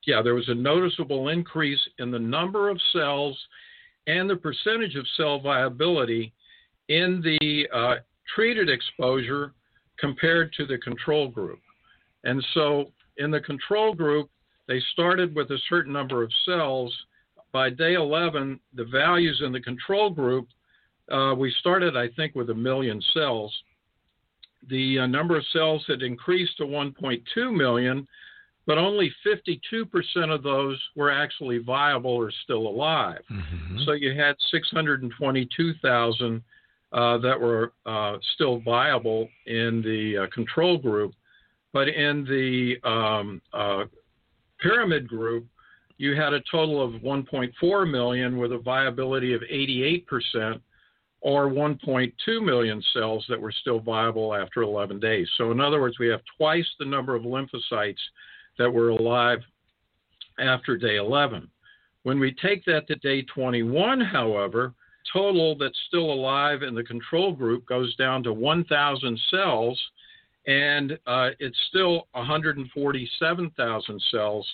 yeah, 0.06 0.22
there 0.22 0.36
was 0.36 0.50
a 0.50 0.54
noticeable 0.54 1.30
increase 1.30 1.80
in 2.00 2.12
the 2.12 2.20
number 2.20 2.70
of 2.70 2.80
cells 2.92 3.38
and 4.08 4.30
the 4.30 4.36
percentage 4.36 4.96
of 4.96 5.06
cell 5.16 5.40
viability 5.40 6.34
in 6.90 7.22
the 7.22 7.68
uh, 7.74 7.96
treated 8.36 8.70
exposure 8.70 9.54
compared 9.98 10.52
to 10.54 10.66
the 10.66 10.78
control 10.80 11.30
group. 11.30 11.60
And 12.26 12.46
so 12.54 12.92
in 13.18 13.32
the 13.32 13.40
control 13.40 13.94
group, 13.94 14.30
they 14.68 14.82
started 14.94 15.36
with 15.36 15.52
a 15.52 15.58
certain 15.70 15.94
number 15.94 16.24
of 16.24 16.32
cells. 16.46 16.94
By 17.52 17.70
day 17.70 17.94
11, 17.94 18.60
the 18.74 18.86
values 18.86 19.42
in 19.46 19.52
the 19.52 19.60
control 19.60 20.10
group, 20.10 20.48
uh, 21.12 21.36
we 21.38 21.54
started, 21.60 21.98
I 21.98 22.10
think, 22.16 22.34
with 22.36 22.50
a 22.50 22.56
million 22.56 23.02
cells. 23.14 23.54
The 24.70 25.00
uh, 25.00 25.08
number 25.08 25.38
of 25.38 25.46
cells 25.52 25.84
had 25.88 26.02
increased 26.02 26.58
to 26.58 26.64
1.2 26.64 27.56
million, 27.56 28.08
but 28.66 28.78
only 28.78 29.14
52% 29.26 30.34
of 30.34 30.42
those 30.42 30.80
were 30.96 31.12
actually 31.12 31.58
viable 31.58 32.12
or 32.12 32.32
still 32.44 32.68
alive. 32.68 33.22
Mm-hmm. 33.30 33.80
So 33.86 33.92
you 33.92 34.18
had 34.18 34.36
622,000 34.52 36.42
uh, 36.94 37.18
that 37.18 37.40
were 37.40 37.74
uh, 37.86 38.18
still 38.36 38.60
viable 38.60 39.28
in 39.48 39.82
the 39.82 40.24
uh, 40.24 40.28
control 40.34 40.78
group. 40.78 41.14
But 41.74 41.90
in 41.90 42.24
the 42.24 42.78
um, 42.88 43.42
uh, 43.52 43.86
pyramid 44.62 45.08
group, 45.08 45.46
you 45.98 46.16
had 46.16 46.34
a 46.34 46.42
total 46.52 46.82
of 46.84 47.02
1.4 47.02 47.92
million 47.92 48.38
with 48.38 48.54
a 48.54 48.58
viability 48.60 49.34
of 49.34 49.42
88%, 49.42 50.60
or 51.22 51.50
1.2 51.50 52.12
million 52.44 52.84
cells 52.94 53.26
that 53.30 53.40
were 53.40 53.52
still 53.52 53.80
viable 53.80 54.36
after 54.36 54.62
11 54.62 55.00
days. 55.00 55.28
So, 55.38 55.52
in 55.52 55.62
other 55.62 55.80
words, 55.80 55.98
we 55.98 56.10
have 56.10 56.22
twice 56.38 56.68
the 56.80 56.86
number 56.86 57.16
of 57.16 57.24
lymphocytes 57.24 57.96
that 58.60 58.72
were 58.72 58.90
alive 58.90 59.40
after 60.40 60.76
day 60.76 60.98
11. 60.98 61.50
When 62.04 62.20
we 62.20 62.36
take 62.42 62.66
that 62.66 62.88
to 62.88 62.96
day 62.96 63.22
21, 63.22 64.02
however, 64.02 64.74
total 65.12 65.58
that's 65.58 65.80
still 65.88 66.12
alive 66.12 66.62
in 66.62 66.76
the 66.76 66.84
control 66.84 67.32
group 67.32 67.66
goes 67.66 67.96
down 67.96 68.24
to 68.24 68.34
1,000 68.34 69.20
cells, 69.32 69.82
and 70.48 70.94
uh, 71.08 71.30
it's 71.40 71.58
still 71.70 72.08
147,000 72.12 74.02
cells 74.12 74.48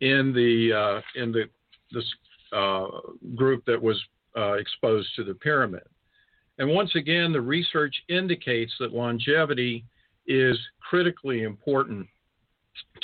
in 0.00 0.32
the 0.34 0.72
uh, 0.72 1.20
in 1.20 1.32
the 1.32 1.44
this 1.92 2.04
uh, 2.52 2.86
group 3.34 3.64
that 3.66 3.80
was 3.80 4.02
uh, 4.36 4.52
exposed 4.54 5.08
to 5.16 5.24
the 5.24 5.34
pyramid. 5.34 5.82
And 6.58 6.68
once 6.68 6.94
again, 6.94 7.32
the 7.32 7.40
research 7.40 7.94
indicates 8.08 8.72
that 8.78 8.92
longevity 8.92 9.84
is 10.26 10.58
critically 10.80 11.42
important 11.42 12.06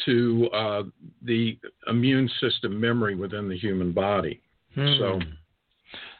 to 0.04 0.48
uh, 0.52 0.82
the 1.22 1.58
immune 1.88 2.30
system 2.40 2.80
memory 2.80 3.14
within 3.14 3.48
the 3.48 3.58
human 3.58 3.92
body. 3.92 4.40
Hmm. 4.74 4.94
So, 4.98 5.20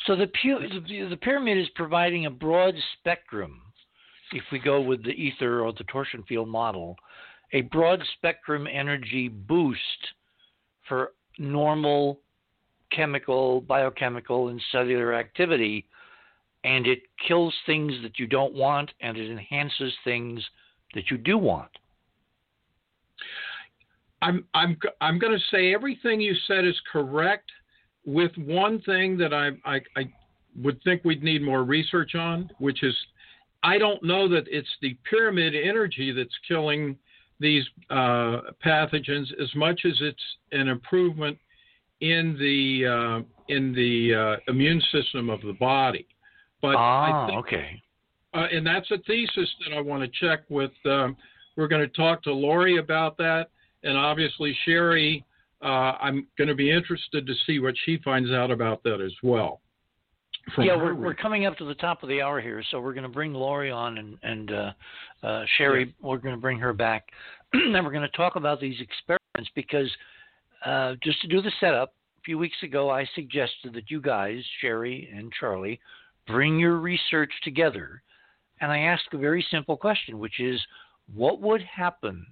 so 0.07 0.17
the, 0.17 0.27
pu- 0.43 1.09
the 1.09 1.17
pyramid 1.17 1.59
is 1.59 1.69
providing 1.75 2.27
a 2.27 2.31
broad 2.31 2.75
spectrum. 2.99 3.61
If 4.33 4.45
we 4.53 4.59
go 4.59 4.81
with 4.81 5.03
the 5.05 5.11
ether 5.11 5.61
or 5.63 5.73
the 5.73 5.85
torsion 5.85 6.23
field 6.29 6.49
model, 6.49 6.97
a 7.53 7.63
broad 7.63 8.03
spectrum 8.17 8.67
energy 8.71 9.29
boost 9.29 9.79
for 10.89 11.13
normal 11.39 12.21
chemical, 12.91 13.61
biochemical, 13.63 14.49
and 14.49 14.61
cellular 14.73 15.15
activity, 15.15 15.87
and 16.65 16.87
it 16.87 17.01
kills 17.27 17.55
things 17.67 17.93
that 18.03 18.19
you 18.19 18.27
don't 18.27 18.55
want 18.55 18.91
and 19.01 19.17
it 19.17 19.31
enhances 19.31 19.93
things 20.05 20.43
that 20.95 21.11
you 21.11 21.19
do 21.19 21.39
want. 21.39 21.71
I'm 24.21 24.45
I'm 24.55 24.77
I'm 25.01 25.19
going 25.19 25.33
to 25.33 25.45
say 25.51 25.73
everything 25.73 26.21
you 26.21 26.35
said 26.47 26.65
is 26.65 26.75
correct, 26.93 27.51
with 28.05 28.33
one 28.37 28.81
thing 28.83 29.17
that 29.19 29.33
I, 29.33 29.51
I 29.65 29.81
I 29.97 30.13
would 30.61 30.83
think 30.83 31.05
we'd 31.05 31.23
need 31.23 31.43
more 31.43 31.63
research 31.63 32.15
on, 32.15 32.51
which 32.59 32.83
is 32.83 32.97
I 33.63 33.79
don't 33.79 34.03
know 34.03 34.29
that 34.29 34.45
it's 34.49 34.69
the 34.81 34.97
pyramid 35.09 35.55
energy 35.55 36.13
that's 36.13 36.35
killing 36.47 36.97
these 37.41 37.65
uh, 37.91 38.41
pathogens 38.65 39.27
as 39.41 39.55
much 39.55 39.83
as 39.85 39.95
it's 40.01 40.23
an 40.53 40.69
improvement 40.69 41.39
in 42.01 42.37
the 42.39 42.87
uh, 42.87 43.23
in 43.49 43.73
the 43.75 44.15
uh, 44.15 44.51
immune 44.51 44.83
system 44.93 45.31
of 45.31 45.41
the 45.43 45.55
body. 45.55 46.07
But 46.61 46.77
ah, 46.77 47.27
think, 47.27 47.39
okay. 47.39 47.83
Uh, 48.35 48.47
and 48.53 48.67
that's 48.67 48.91
a 48.91 48.99
thesis 49.07 49.49
that 49.65 49.77
I 49.77 49.81
want 49.81 50.03
to 50.03 50.21
check 50.21 50.41
with. 50.49 50.73
Um, 50.85 51.17
we're 51.57 51.69
going 51.69 51.83
to 51.83 51.89
talk 51.89 52.23
to 52.25 52.33
Lori 52.33 52.79
about 52.79 53.17
that 53.19 53.51
and 53.83 53.97
obviously 53.97 54.57
Sharry, 54.67 55.25
uh, 55.63 55.95
I'm 56.01 56.27
going 56.37 56.49
to 56.49 56.55
be 56.55 56.71
interested 56.71 57.27
to 57.27 57.35
see 57.47 57.59
what 57.59 57.75
she 57.85 57.99
finds 58.05 58.31
out 58.31 58.51
about 58.51 58.83
that 58.85 59.01
as 59.01 59.13
well. 59.23 59.61
Yeah, 60.57 60.77
we're, 60.77 60.95
we're 60.95 61.15
coming 61.15 61.47
up 61.47 61.57
to 61.59 61.65
the 61.65 61.75
top 61.75 62.03
of 62.03 62.09
the 62.09 62.23
hour 62.23 62.41
here, 62.41 62.63
so 62.71 62.81
we're 62.81 62.95
going 62.95 63.05
to 63.05 63.09
bring 63.09 63.35
Lori 63.35 63.71
on 63.71 63.99
and, 63.99 64.19
and 64.23 64.53
uh, 64.53 64.73
uh, 65.23 65.45
Sharry, 65.59 65.87
yeah. 65.87 65.93
we're 66.01 66.19
going 66.19 66.35
to 66.35 66.41
bring 66.41 66.59
her 66.59 66.73
back. 66.73 67.09
and 67.53 67.73
we're 67.85 67.93
going 67.93 68.09
to 68.09 68.17
talk 68.17 68.37
about 68.37 68.61
these 68.61 68.81
experiments 68.81 69.51
because 69.55 69.91
uh, 70.65 70.95
just 71.03 71.21
to 71.23 71.29
do 71.29 71.43
the 71.43 71.53
setup, 71.61 71.95
a 72.19 72.23
few 72.25 72.39
weeks 72.39 72.57
ago 72.63 72.91
I 72.91 73.07
suggested 73.15 73.73
that 73.75 73.91
you 73.91 74.01
guys, 74.01 74.43
Sharry 74.63 75.17
and 75.17 75.33
Charlie, 75.39 75.81
bring 76.27 76.59
your 76.59 76.77
research 76.77 77.33
together. 77.43 78.03
And 78.61 78.71
I 78.73 78.81
asked 78.81 79.09
a 79.13 79.19
very 79.19 79.45
simple 79.51 79.77
question, 79.77 80.19
which 80.19 80.41
is 80.41 80.61
what 81.15 81.41
would 81.41 81.63
happen 81.63 82.27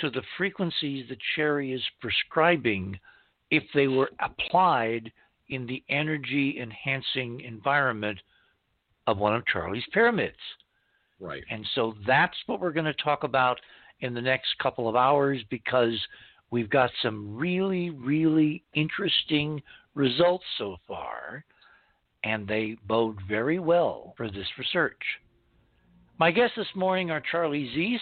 to 0.00 0.10
the 0.10 0.22
frequencies 0.36 1.06
that 1.08 1.18
Sharry 1.36 1.74
is 1.74 1.82
prescribing 2.00 2.98
if 3.50 3.62
they 3.74 3.88
were 3.88 4.10
applied 4.20 5.12
in 5.48 5.66
the 5.66 5.82
energy 5.88 6.58
enhancing 6.60 7.40
environment 7.40 8.18
of 9.06 9.18
one 9.18 9.34
of 9.34 9.46
Charlie's 9.46 9.84
pyramids. 9.92 10.36
Right. 11.20 11.42
And 11.50 11.66
so 11.74 11.94
that's 12.06 12.36
what 12.46 12.60
we're 12.60 12.72
going 12.72 12.84
to 12.84 12.94
talk 12.94 13.24
about 13.24 13.58
in 14.00 14.14
the 14.14 14.20
next 14.20 14.48
couple 14.62 14.88
of 14.88 14.96
hours 14.96 15.40
because 15.50 15.98
we've 16.50 16.70
got 16.70 16.90
some 17.02 17.36
really, 17.36 17.90
really 17.90 18.62
interesting 18.74 19.60
results 19.94 20.44
so 20.58 20.76
far, 20.86 21.44
and 22.22 22.46
they 22.46 22.76
bode 22.86 23.18
very 23.26 23.58
well 23.58 24.14
for 24.16 24.30
this 24.30 24.46
research. 24.56 25.00
My 26.18 26.30
guests 26.30 26.56
this 26.56 26.66
morning 26.74 27.10
are 27.10 27.22
Charlie 27.30 27.70
Zeiss, 27.74 28.00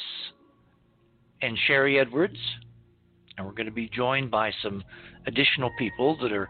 and 1.43 1.57
Sharry 1.69 2.01
Edwards. 2.01 2.39
And 3.37 3.47
we're 3.47 3.53
going 3.53 3.67
to 3.67 3.73
be 3.73 3.89
joined 3.95 4.31
by 4.31 4.51
some 4.63 4.83
additional 5.27 5.71
people 5.79 6.17
that 6.23 6.33
are 6.33 6.49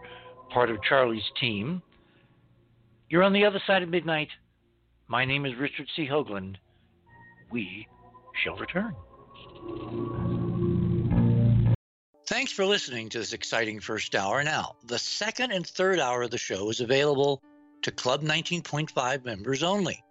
part 0.49 0.69
of 0.69 0.81
Charlie's 0.81 1.29
team. 1.39 1.81
You're 3.09 3.23
on 3.23 3.33
the 3.33 3.45
other 3.45 3.61
side 3.65 3.83
of 3.83 3.89
midnight. 3.89 4.29
My 5.07 5.25
name 5.25 5.45
is 5.45 5.55
Richard 5.55 5.87
C. 5.95 6.07
Hoagland. 6.07 6.55
We 7.51 7.87
shall 8.43 8.57
return. 8.57 8.95
Thanks 12.27 12.51
for 12.51 12.65
listening 12.65 13.07
to 13.09 13.19
this 13.19 13.31
exciting 13.31 13.79
first 13.79 14.13
hour. 14.13 14.43
Now, 14.43 14.75
the 14.85 14.99
second 14.99 15.51
and 15.51 15.65
third 15.65 15.99
hour 15.99 16.23
of 16.23 16.31
the 16.31 16.37
show 16.37 16.69
is 16.69 16.81
available 16.81 17.41
to 17.83 17.91
Club 17.91 18.21
19.5 18.21 19.23
members 19.23 19.63
only. 19.63 20.03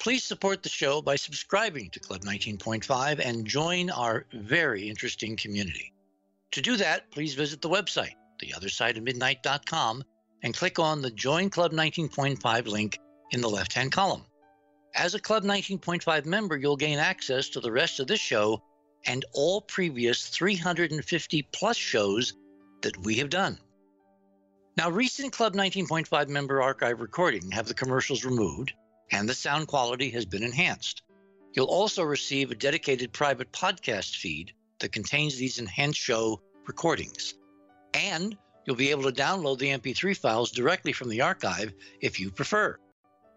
Please 0.00 0.24
support 0.24 0.62
the 0.62 0.68
show 0.68 1.00
by 1.00 1.14
subscribing 1.14 1.90
to 1.90 2.00
Club 2.00 2.22
19.5 2.22 3.20
and 3.24 3.46
join 3.46 3.88
our 3.90 4.26
very 4.32 4.88
interesting 4.88 5.36
community. 5.36 5.92
To 6.50 6.60
do 6.60 6.76
that, 6.76 7.10
please 7.10 7.34
visit 7.34 7.62
the 7.62 7.68
website, 7.68 8.14
theothersideofmidnight.com, 8.44 10.04
and 10.42 10.56
click 10.56 10.78
on 10.78 11.02
the 11.02 11.10
Join 11.10 11.50
Club 11.50 11.72
19.5 11.72 12.66
link 12.66 12.98
in 13.30 13.40
the 13.40 13.48
left 13.48 13.72
hand 13.72 13.92
column. 13.92 14.24
As 14.94 15.14
a 15.14 15.20
Club 15.20 15.42
19.5 15.42 16.24
member, 16.24 16.56
you'll 16.56 16.76
gain 16.76 16.98
access 16.98 17.48
to 17.50 17.60
the 17.60 17.72
rest 17.72 17.98
of 17.98 18.06
this 18.06 18.20
show 18.20 18.62
and 19.06 19.24
all 19.32 19.60
previous 19.60 20.28
350 20.28 21.42
plus 21.52 21.76
shows 21.76 22.34
that 22.82 22.96
we 22.98 23.16
have 23.16 23.30
done. 23.30 23.58
Now, 24.76 24.90
recent 24.90 25.32
Club 25.32 25.54
19.5 25.54 26.28
member 26.28 26.62
archive 26.62 27.00
recording 27.00 27.50
have 27.50 27.66
the 27.66 27.74
commercials 27.74 28.24
removed 28.24 28.72
and 29.10 29.28
the 29.28 29.34
sound 29.34 29.68
quality 29.68 30.10
has 30.10 30.26
been 30.26 30.42
enhanced. 30.42 31.02
You'll 31.54 31.66
also 31.66 32.02
receive 32.02 32.50
a 32.50 32.56
dedicated 32.56 33.12
private 33.12 33.52
podcast 33.52 34.16
feed 34.16 34.52
that 34.80 34.92
contains 34.92 35.36
these 35.36 35.58
enhanced 35.58 36.00
show 36.00 36.40
recordings. 36.66 37.34
And 37.94 38.36
you'll 38.66 38.76
be 38.76 38.90
able 38.90 39.04
to 39.04 39.22
download 39.22 39.58
the 39.58 39.68
MP3 39.68 40.16
files 40.16 40.50
directly 40.50 40.92
from 40.92 41.08
the 41.08 41.20
archive 41.20 41.72
if 42.00 42.18
you 42.18 42.30
prefer. 42.30 42.76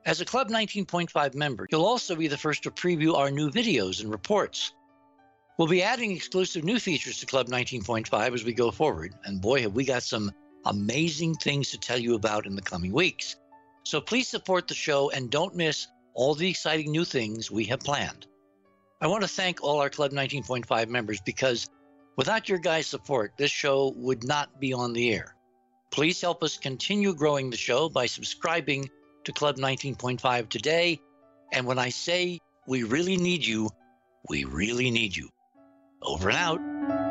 As 0.05 0.21
a 0.21 0.25
Club 0.25 0.49
19.5 0.49 1.35
member, 1.35 1.67
you'll 1.71 1.85
also 1.85 2.15
be 2.15 2.27
the 2.27 2.37
first 2.37 2.63
to 2.63 2.71
preview 2.71 3.15
our 3.15 3.29
new 3.29 3.51
videos 3.51 4.01
and 4.01 4.09
reports. 4.09 4.73
We'll 5.57 5.67
be 5.67 5.83
adding 5.83 6.11
exclusive 6.11 6.63
new 6.63 6.79
features 6.79 7.19
to 7.19 7.25
Club 7.25 7.47
19.5 7.47 8.33
as 8.33 8.43
we 8.43 8.53
go 8.53 8.71
forward, 8.71 9.15
and 9.25 9.41
boy, 9.41 9.61
have 9.63 9.73
we 9.73 9.83
got 9.85 10.03
some 10.03 10.31
amazing 10.65 11.35
things 11.35 11.71
to 11.71 11.77
tell 11.77 11.97
you 11.97 12.15
about 12.15 12.45
in 12.45 12.55
the 12.55 12.61
coming 12.61 12.91
weeks. 12.91 13.35
So 13.83 13.99
please 13.99 14.27
support 14.27 14.67
the 14.67 14.73
show 14.73 15.09
and 15.11 15.29
don't 15.29 15.55
miss 15.55 15.87
all 16.13 16.35
the 16.35 16.49
exciting 16.49 16.91
new 16.91 17.05
things 17.05 17.49
we 17.49 17.65
have 17.65 17.79
planned. 17.79 18.27
I 19.01 19.07
want 19.07 19.23
to 19.23 19.27
thank 19.27 19.63
all 19.63 19.79
our 19.79 19.89
Club 19.89 20.11
19.5 20.11 20.87
members 20.89 21.21
because 21.21 21.69
Without 22.17 22.49
your 22.49 22.57
guys' 22.57 22.87
support, 22.87 23.33
this 23.37 23.51
show 23.51 23.93
would 23.95 24.23
not 24.23 24.59
be 24.59 24.73
on 24.73 24.91
the 24.91 25.13
air. 25.13 25.35
Please 25.91 26.19
help 26.19 26.41
us 26.43 26.57
continue 26.57 27.13
growing 27.13 27.51
the 27.51 27.57
show 27.57 27.89
by 27.89 28.07
subscribing 28.07 28.89
to 29.23 29.31
Club 29.31 29.57
19.5 29.57 30.49
today. 30.49 30.99
And 31.53 31.67
when 31.67 31.77
I 31.77 31.89
say 31.89 32.39
we 32.67 32.83
really 32.83 33.17
need 33.17 33.45
you, 33.45 33.69
we 34.27 34.45
really 34.45 34.89
need 34.89 35.15
you. 35.15 35.29
Over 36.01 36.29
and 36.29 36.37
out. 36.37 37.06